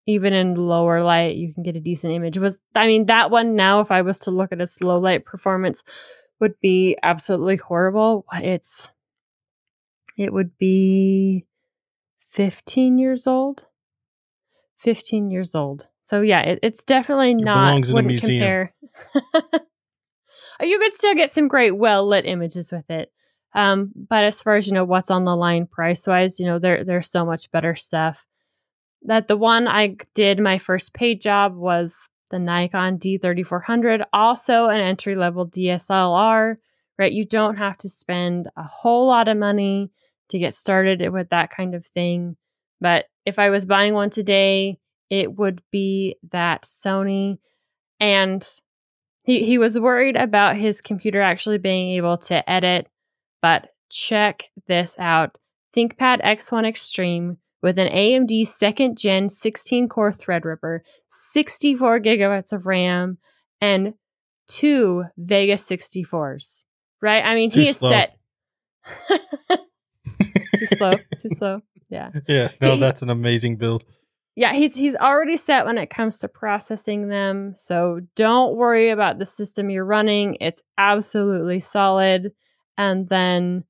even 0.07 0.33
in 0.33 0.55
lower 0.55 1.03
light 1.03 1.37
you 1.37 1.53
can 1.53 1.63
get 1.63 1.77
a 1.77 1.81
decent 1.81 2.13
image. 2.13 2.39
Was 2.39 2.59
I 2.75 2.87
mean 2.87 3.07
that 3.07 3.31
one 3.31 3.55
now 3.55 3.81
if 3.81 3.91
I 3.91 4.03
was 4.03 4.19
to 4.21 4.31
look 4.31 4.53
at 4.53 4.61
its 4.61 4.81
low 4.81 4.99
light 4.99 5.25
performance 5.25 5.83
would 6.41 6.59
be 6.61 6.97
absolutely 7.03 7.57
horrible. 7.57 8.25
It's 8.35 8.91
it 10.17 10.33
would 10.33 10.57
be 10.59 11.47
15 12.31 12.99
years 12.99 13.27
old. 13.27 13.67
15 14.79 15.31
years 15.31 15.55
old. 15.55 15.89
So 16.03 16.21
yeah, 16.21 16.41
it, 16.41 16.61
it's 16.63 16.85
definitely 16.85 17.33
It 17.33 17.45
not 17.45 17.67
belongs 17.67 17.91
in 17.91 17.93
a 17.93 17.97
wouldn't 17.97 18.09
museum. 18.09 18.41
compare. 18.41 18.75
you 20.61 20.79
could 20.79 20.93
still 20.93 21.15
get 21.15 21.31
some 21.31 21.49
great 21.49 21.73
well 21.77 22.07
lit 22.07 22.27
images 22.27 22.73
with 22.73 22.89
it. 22.91 23.13
Um, 23.55 23.93
but 23.95 24.25
as 24.25 24.43
far 24.43 24.57
as 24.57 24.67
you 24.67 24.75
know 24.75 24.85
what's 24.85 25.11
on 25.11 25.25
the 25.25 25.35
line 25.37 25.67
price 25.67 26.07
wise, 26.07 26.39
you 26.39 26.47
know, 26.47 26.59
there 26.59 26.85
there's 26.85 27.11
so 27.11 27.25
much 27.25 27.51
better 27.51 27.75
stuff. 27.75 28.25
That 29.03 29.29
the 29.29 29.37
one 29.37 29.69
I 29.69 29.97
did 30.15 30.39
my 30.39 30.59
first 30.59 30.93
paid 30.95 31.21
job 31.21 31.55
was 31.57 32.09
the 32.29 32.39
Nikon 32.39 32.99
D3400, 32.99 34.05
also 34.13 34.67
an 34.67 34.81
entry 34.81 35.17
level 35.17 35.47
DSLR, 35.47 36.57
right? 36.99 37.13
You 37.13 37.25
don't 37.25 37.57
have 37.57 37.77
to 37.79 37.89
spend 37.89 38.49
a 38.57 38.63
whole 38.63 39.07
lot 39.07 39.29
of 39.29 39.37
money 39.37 39.91
to 40.31 40.39
get 40.39 40.55
started 40.55 41.11
with 41.11 41.31
that 41.31 41.51
kind 41.51 41.75
of 41.75 41.87
thing. 41.87 42.37
But 42.81 43.07
if 43.25 43.39
I 43.39 43.51
was 43.51 43.67
buying 43.67 43.95
one 43.95 44.11
today, 44.11 44.79
it 45.11 45.37
would 45.37 45.63
be 45.71 46.17
that 46.31 46.65
Sony. 46.65 47.39
And 48.01 48.47
he, 49.25 49.45
he 49.45 49.59
was 49.59 49.79
worried 49.79 50.17
about 50.17 50.57
his 50.57 50.81
computer 50.81 51.21
actually 51.21 51.59
being 51.59 51.91
able 51.97 52.19
to 52.19 52.49
edit, 52.49 52.89
but 53.43 53.71
check 53.91 54.45
this 54.67 54.95
out 54.99 55.39
ThinkPad 55.77 56.23
X1 56.25 56.67
Extreme 56.67 57.39
with 57.63 57.79
an 57.79 57.89
AMD 57.89 58.47
second 58.47 58.99
gen 58.99 59.29
16 59.29 59.89
core 59.89 60.13
Threadripper, 60.13 60.81
64 61.11 62.01
gigabytes 62.01 62.53
of 62.53 62.67
RAM, 62.67 63.19
and 63.61 63.95
two 64.47 65.05
Vega 65.17 65.55
64s. 65.55 66.65
Right? 67.01 67.25
I 67.25 67.35
mean, 67.35 67.51
he 67.51 67.69
is 67.69 67.77
slow. 67.77 67.91
set. 67.91 68.17
too 70.57 70.67
slow. 70.67 70.95
Too 71.19 71.29
slow. 71.29 71.61
Yeah. 71.89 72.11
Yeah, 72.29 72.49
no, 72.61 72.75
He- 72.75 72.81
that's 72.81 73.03
an 73.03 73.11
amazing 73.11 73.57
build. 73.57 73.85
Yeah, 74.37 74.53
he's 74.53 74.77
he's 74.77 74.95
already 74.95 75.37
set 75.37 75.67
when 75.67 75.79
it 75.79 75.91
comes 75.91 76.19
to 76.19 76.29
processing 76.29 77.09
them. 77.09 77.55
So 77.57 78.01
don't 78.15 78.55
worry 78.57 78.91
about 78.91 79.19
the 79.19 79.27
system 79.27 79.69
you're 79.69 79.85
running. 79.85 80.37
It's 80.41 80.63
absolutely 80.77 81.59
solid. 81.59 82.31
And 82.77 83.09
then 83.09 83.65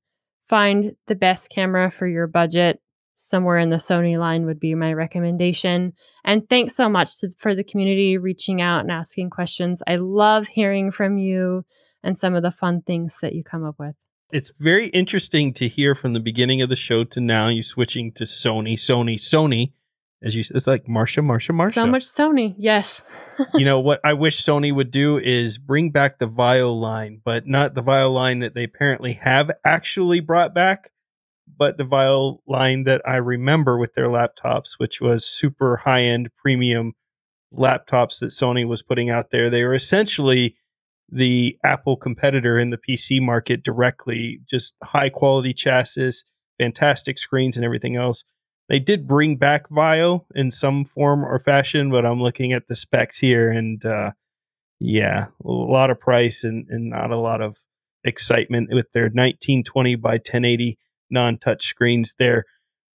find 0.47 0.95
the 1.07 1.15
best 1.15 1.49
camera 1.49 1.89
for 1.89 2.05
your 2.05 2.27
budget. 2.27 2.79
Somewhere 3.21 3.57
in 3.57 3.69
the 3.69 3.75
Sony 3.75 4.17
line 4.17 4.45
would 4.45 4.61
be 4.61 4.75
my 4.75 4.93
recommendation. 4.93 5.91
And 6.23 6.47
thanks 6.47 6.73
so 6.73 6.87
much 6.87 7.19
to, 7.19 7.29
for 7.37 7.53
the 7.53 7.65
community 7.65 8.17
reaching 8.17 8.61
out 8.61 8.79
and 8.79 8.89
asking 8.89 9.29
questions. 9.29 9.83
I 9.85 9.97
love 9.97 10.47
hearing 10.47 10.89
from 10.89 11.17
you 11.17 11.65
and 12.01 12.17
some 12.17 12.33
of 12.33 12.43
the 12.43 12.51
fun 12.51 12.81
things 12.81 13.17
that 13.21 13.33
you 13.33 13.43
come 13.43 13.65
up 13.65 13.75
with. 13.77 13.93
It's 14.31 14.53
very 14.57 14.87
interesting 14.87 15.51
to 15.55 15.67
hear 15.67 15.95
from 15.95 16.13
the 16.13 16.21
beginning 16.21 16.61
of 16.61 16.69
the 16.69 16.77
show 16.77 17.03
to 17.03 17.19
now 17.19 17.49
you 17.49 17.61
switching 17.61 18.13
to 18.13 18.23
Sony, 18.23 18.75
Sony, 18.75 19.15
Sony. 19.15 19.73
As 20.23 20.33
you, 20.33 20.45
it's 20.55 20.65
like 20.65 20.85
Marsha, 20.85 21.21
Marsha, 21.21 21.53
Marsha. 21.53 21.73
So 21.73 21.87
much 21.87 22.05
Sony. 22.05 22.55
Yes. 22.57 23.01
you 23.53 23.65
know 23.65 23.81
what 23.81 23.99
I 24.05 24.13
wish 24.13 24.41
Sony 24.41 24.73
would 24.73 24.91
do 24.91 25.17
is 25.17 25.57
bring 25.57 25.91
back 25.91 26.19
the 26.19 26.27
VAIO 26.29 26.73
line, 26.73 27.19
but 27.21 27.47
not 27.47 27.73
the 27.73 27.83
VAIO 27.83 28.13
line 28.13 28.39
that 28.39 28.53
they 28.53 28.63
apparently 28.63 29.13
have 29.13 29.51
actually 29.65 30.21
brought 30.21 30.53
back, 30.53 30.91
but 31.59 31.77
the 31.77 31.83
VAIO 31.83 32.39
line 32.47 32.85
that 32.85 33.01
I 33.05 33.17
remember 33.17 33.77
with 33.77 33.93
their 33.93 34.07
laptops, 34.07 34.75
which 34.77 35.01
was 35.01 35.25
super 35.25 35.75
high 35.75 36.03
end 36.03 36.29
premium 36.37 36.93
laptops 37.53 38.19
that 38.19 38.27
Sony 38.27 38.65
was 38.65 38.81
putting 38.81 39.09
out 39.09 39.29
there. 39.31 39.49
They 39.49 39.65
were 39.65 39.73
essentially 39.73 40.55
the 41.11 41.57
Apple 41.63 41.97
competitor 41.97 42.57
in 42.57 42.69
the 42.69 42.77
PC 42.77 43.21
market 43.21 43.61
directly, 43.61 44.39
just 44.49 44.73
high 44.81 45.09
quality 45.09 45.53
chassis, 45.53 46.23
fantastic 46.57 47.17
screens, 47.17 47.57
and 47.57 47.65
everything 47.65 47.97
else. 47.97 48.23
They 48.69 48.79
did 48.79 49.07
bring 49.07 49.35
back 49.35 49.69
VAIO 49.69 50.25
in 50.35 50.51
some 50.51 50.85
form 50.85 51.25
or 51.25 51.39
fashion, 51.39 51.91
but 51.91 52.05
I'm 52.05 52.21
looking 52.21 52.53
at 52.53 52.67
the 52.67 52.75
specs 52.75 53.17
here, 53.17 53.51
and 53.51 53.83
uh, 53.83 54.11
yeah, 54.79 55.25
a 55.43 55.51
lot 55.51 55.89
of 55.89 55.99
price 55.99 56.45
and, 56.45 56.67
and 56.69 56.89
not 56.89 57.11
a 57.11 57.17
lot 57.17 57.41
of 57.41 57.57
excitement 58.05 58.69
with 58.71 58.89
their 58.93 59.05
1920 59.05 59.95
by 59.95 60.11
1080 60.11 60.77
non-touch 61.09 61.65
screens 61.65 62.15
there. 62.17 62.45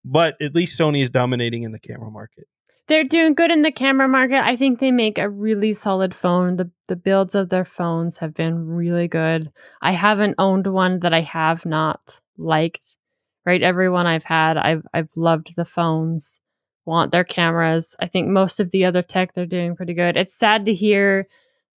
But 0.04 0.40
at 0.40 0.54
least 0.54 0.78
Sony 0.78 1.02
is 1.02 1.10
dominating 1.10 1.62
in 1.62 1.72
the 1.72 1.78
camera 1.78 2.10
market. 2.10 2.44
They're 2.86 3.04
doing 3.04 3.32
good 3.34 3.50
in 3.50 3.62
the 3.62 3.72
camera 3.72 4.06
market. 4.06 4.44
I 4.44 4.56
think 4.56 4.78
they 4.78 4.90
make 4.90 5.16
a 5.16 5.30
really 5.30 5.72
solid 5.72 6.14
phone. 6.14 6.56
The 6.56 6.70
the 6.86 6.96
builds 6.96 7.34
of 7.34 7.48
their 7.48 7.64
phones 7.64 8.18
have 8.18 8.34
been 8.34 8.66
really 8.66 9.08
good. 9.08 9.50
I 9.80 9.92
haven't 9.92 10.34
owned 10.36 10.66
one 10.66 11.00
that 11.00 11.14
I 11.14 11.22
have 11.22 11.64
not 11.64 12.20
liked. 12.36 12.98
Right? 13.46 13.62
Everyone 13.62 14.06
I've 14.06 14.24
had, 14.24 14.58
I've 14.58 14.82
I've 14.92 15.08
loved 15.16 15.56
the 15.56 15.64
phones. 15.64 16.40
Want 16.84 17.12
their 17.12 17.24
cameras. 17.24 17.96
I 17.98 18.06
think 18.08 18.28
most 18.28 18.60
of 18.60 18.70
the 18.70 18.84
other 18.84 19.00
tech 19.00 19.32
they're 19.34 19.46
doing 19.46 19.74
pretty 19.74 19.94
good. 19.94 20.18
It's 20.18 20.34
sad 20.34 20.66
to 20.66 20.74
hear 20.74 21.26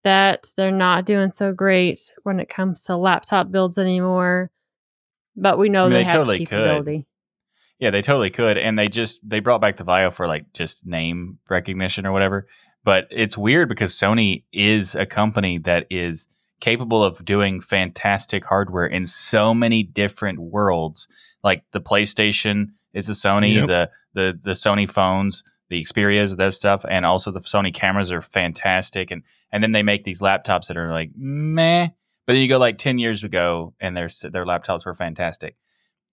that 0.03 0.51
they're 0.57 0.71
not 0.71 1.05
doing 1.05 1.31
so 1.31 1.53
great 1.53 2.13
when 2.23 2.41
it 2.41 2.49
comes 2.49 2.83
to 2.83 2.97
laptop 2.97 3.49
builds 3.49 3.77
anymore. 3.77 4.51
But 5.37 5.57
we 5.59 5.69
know 5.69 5.85
I 5.85 5.89
mean, 5.89 5.93
they, 5.93 5.99
they 5.99 6.03
have 6.05 6.11
totally 6.13 6.37
the 6.39 6.45
could. 6.45 6.49
capability. 6.57 7.05
Yeah, 7.79 7.91
they 7.91 8.01
totally 8.01 8.31
could, 8.31 8.57
and 8.57 8.77
they 8.77 8.87
just 8.87 9.19
they 9.23 9.39
brought 9.39 9.61
back 9.61 9.77
the 9.77 9.83
VAIO 9.85 10.11
for 10.11 10.27
like 10.27 10.51
just 10.51 10.85
name 10.87 11.37
recognition 11.47 12.05
or 12.07 12.11
whatever. 12.11 12.47
But 12.83 13.07
it's 13.11 13.37
weird 13.37 13.69
because 13.69 13.93
Sony 13.93 14.43
is 14.51 14.95
a 14.95 15.05
company 15.05 15.59
that 15.59 15.85
is 15.91 16.27
capable 16.59 17.03
of 17.03 17.23
doing 17.23 17.61
fantastic 17.61 18.45
hardware 18.45 18.87
in 18.87 19.05
so 19.05 19.53
many 19.53 19.83
different 19.83 20.39
worlds. 20.39 21.07
Like 21.43 21.63
the 21.71 21.81
PlayStation 21.81 22.69
is 22.93 23.09
a 23.09 23.11
Sony, 23.11 23.53
Yep. 23.55 23.67
the 23.67 23.89
the 24.13 24.39
the 24.43 24.51
Sony 24.53 24.89
phones, 24.89 25.43
the 25.69 25.79
Xperias, 25.83 26.35
that 26.37 26.53
stuff, 26.55 26.83
and 26.89 27.05
also 27.05 27.29
the 27.29 27.41
Sony 27.41 27.71
cameras 27.71 28.11
are 28.11 28.21
fantastic. 28.23 29.11
And 29.11 29.21
and 29.51 29.61
then 29.61 29.71
they 29.73 29.83
make 29.83 30.03
these 30.03 30.21
laptops 30.21 30.67
that 30.67 30.77
are 30.77 30.91
like 30.91 31.11
meh. 31.15 31.89
But 32.27 32.33
then 32.33 32.41
you 32.41 32.49
go 32.49 32.59
like 32.59 32.77
ten 32.77 32.99
years 32.99 33.23
ago, 33.23 33.73
and 33.79 33.97
their 33.97 34.09
their 34.23 34.45
laptops 34.45 34.85
were 34.85 34.93
fantastic. 34.93 35.55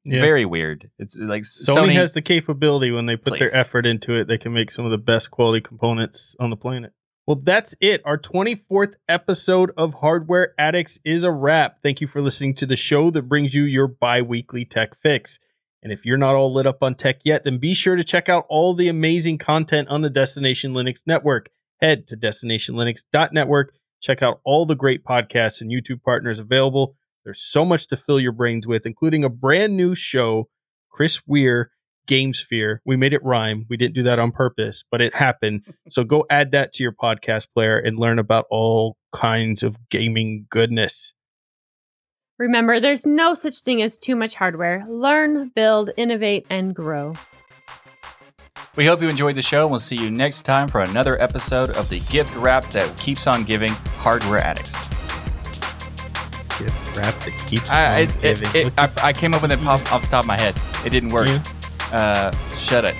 Yeah. 0.05 0.21
Very 0.21 0.45
weird. 0.45 0.91
It's 0.99 1.17
like 1.17 1.43
Sony, 1.43 1.89
Sony, 1.89 1.95
has 1.95 2.13
the 2.13 2.23
capability 2.23 2.91
when 2.91 3.07
they 3.07 3.17
put 3.17 3.35
Please. 3.35 3.51
their 3.51 3.61
effort 3.61 3.87
into 3.87 4.15
it, 4.15 4.29
they 4.29 4.39
can 4.39 4.53
make 4.53 4.71
some 4.71 4.85
of 4.85 4.91
the 4.91 4.99
best 4.99 5.31
quality 5.31 5.63
components 5.63 6.37
on 6.39 6.51
the 6.51 6.57
planet. 6.57 6.93
Well, 7.27 7.41
that's 7.43 7.75
it. 7.81 8.03
Our 8.05 8.19
24th 8.19 8.95
episode 9.09 9.73
of 9.79 9.95
Hardware 9.95 10.53
Addicts 10.59 11.01
is 11.07 11.25
a 11.25 11.31
wrap. 11.33 11.79
Thank 11.83 12.03
you 12.03 12.07
for 12.07 12.21
listening 12.21 12.55
to 12.57 12.67
the 12.67 12.77
show 12.77 13.09
that 13.11 13.23
brings 13.23 13.55
you 13.55 13.63
your 13.63 13.89
bi 13.89 14.21
weekly 14.21 14.67
tech 14.67 14.95
fix. 14.95 15.39
And 15.83 15.91
if 15.91 16.05
you're 16.05 16.19
not 16.19 16.35
all 16.35 16.53
lit 16.53 16.67
up 16.67 16.83
on 16.83 16.95
tech 16.95 17.21
yet, 17.25 17.45
then 17.45 17.59
be 17.59 17.73
sure 17.73 17.97
to 17.97 18.05
check 18.05 18.29
out 18.29 18.45
all 18.51 18.75
the 18.75 18.89
amazing 18.89 19.39
content 19.39 19.89
on 19.89 20.03
the 20.03 20.11
Destination 20.11 20.75
Linux 20.75 21.07
network. 21.07 21.49
Head 21.81 22.07
to 22.09 22.17
destinationlinux.network, 22.17 23.73
check 24.05 24.23
out 24.23 24.41
all 24.45 24.67
the 24.67 24.75
great 24.75 25.03
podcasts 25.03 25.61
and 25.61 25.71
YouTube 25.71 26.03
partners 26.03 26.39
available. 26.39 26.95
There's 27.25 27.41
so 27.41 27.65
much 27.65 27.87
to 27.89 27.97
fill 27.97 28.21
your 28.21 28.33
brains 28.33 28.67
with, 28.67 28.85
including 28.85 29.25
a 29.25 29.31
brand 29.31 29.77
new 29.77 29.95
show, 29.95 30.49
Chris 30.91 31.23
Were 31.27 31.71
Gamesphere. 32.07 32.79
We 32.85 32.97
made 32.97 33.15
it 33.15 33.25
rhyme. 33.25 33.65
We 33.71 33.79
didn't 33.79 33.95
do 33.95 34.03
that 34.03 34.19
on 34.19 34.31
purpose, 34.31 34.85
but 34.91 35.01
it 35.01 35.15
happened. 35.15 35.65
so 35.89 36.05
go 36.05 36.27
add 36.29 36.53
that 36.53 36.75
to 36.75 36.83
your 36.83 36.93
podcast 36.93 37.49
player 37.55 37.79
and 37.79 37.99
learn 37.99 38.19
about 38.19 38.45
all 38.51 38.99
kinds 39.13 39.63
of 39.63 39.77
gaming 39.89 40.47
goodness. 40.51 41.15
Remember, 42.39 42.81
there's 42.81 43.07
no 43.07 43.33
such 43.33 43.61
thing 43.61 43.81
as 43.81 43.97
too 43.97 44.17
much 44.17 44.35
hardware. 44.35 44.85
Learn, 44.89 45.51
build, 45.55 45.91
innovate, 45.97 46.45
and 46.51 46.75
grow. 46.75 47.15
We 48.77 48.87
hope 48.87 49.01
you 49.01 49.09
enjoyed 49.09 49.37
the 49.37 49.43
show, 49.43 49.63
and 49.63 49.71
we'll 49.71 49.79
see 49.79 49.95
you 49.95 50.11
next 50.11 50.43
time 50.43 50.67
for 50.67 50.81
another 50.81 51.21
episode 51.23 51.71
of 51.71 51.89
the 51.89 52.01
gift 52.11 52.37
wrap 52.37 52.65
that 52.71 52.97
keeps 52.97 53.29
on 53.29 53.45
giving 53.45 53.71
Hardware 53.99 54.41
Addicts. 54.41 54.73
Gift 56.59 56.97
wrap 56.97 57.15
that 57.21 57.45
keeps 57.49 57.71
I, 57.71 57.95
on 57.95 58.03
it's, 58.03 58.17
it, 58.17 58.41
giving. 58.41 58.67
it, 58.67 58.73
I, 58.77 58.91
I 59.01 59.13
came 59.13 59.33
up 59.33 59.43
with 59.43 59.53
it 59.53 59.61
pop, 59.61 59.93
off 59.93 60.03
the 60.03 60.09
top 60.09 60.25
of 60.25 60.27
my 60.27 60.37
head. 60.37 60.57
It 60.85 60.91
didn't 60.91 61.11
work. 61.11 61.29
Yeah. 61.29 61.43
Uh, 61.93 62.33
shut 62.57 62.85
it. 62.85 62.97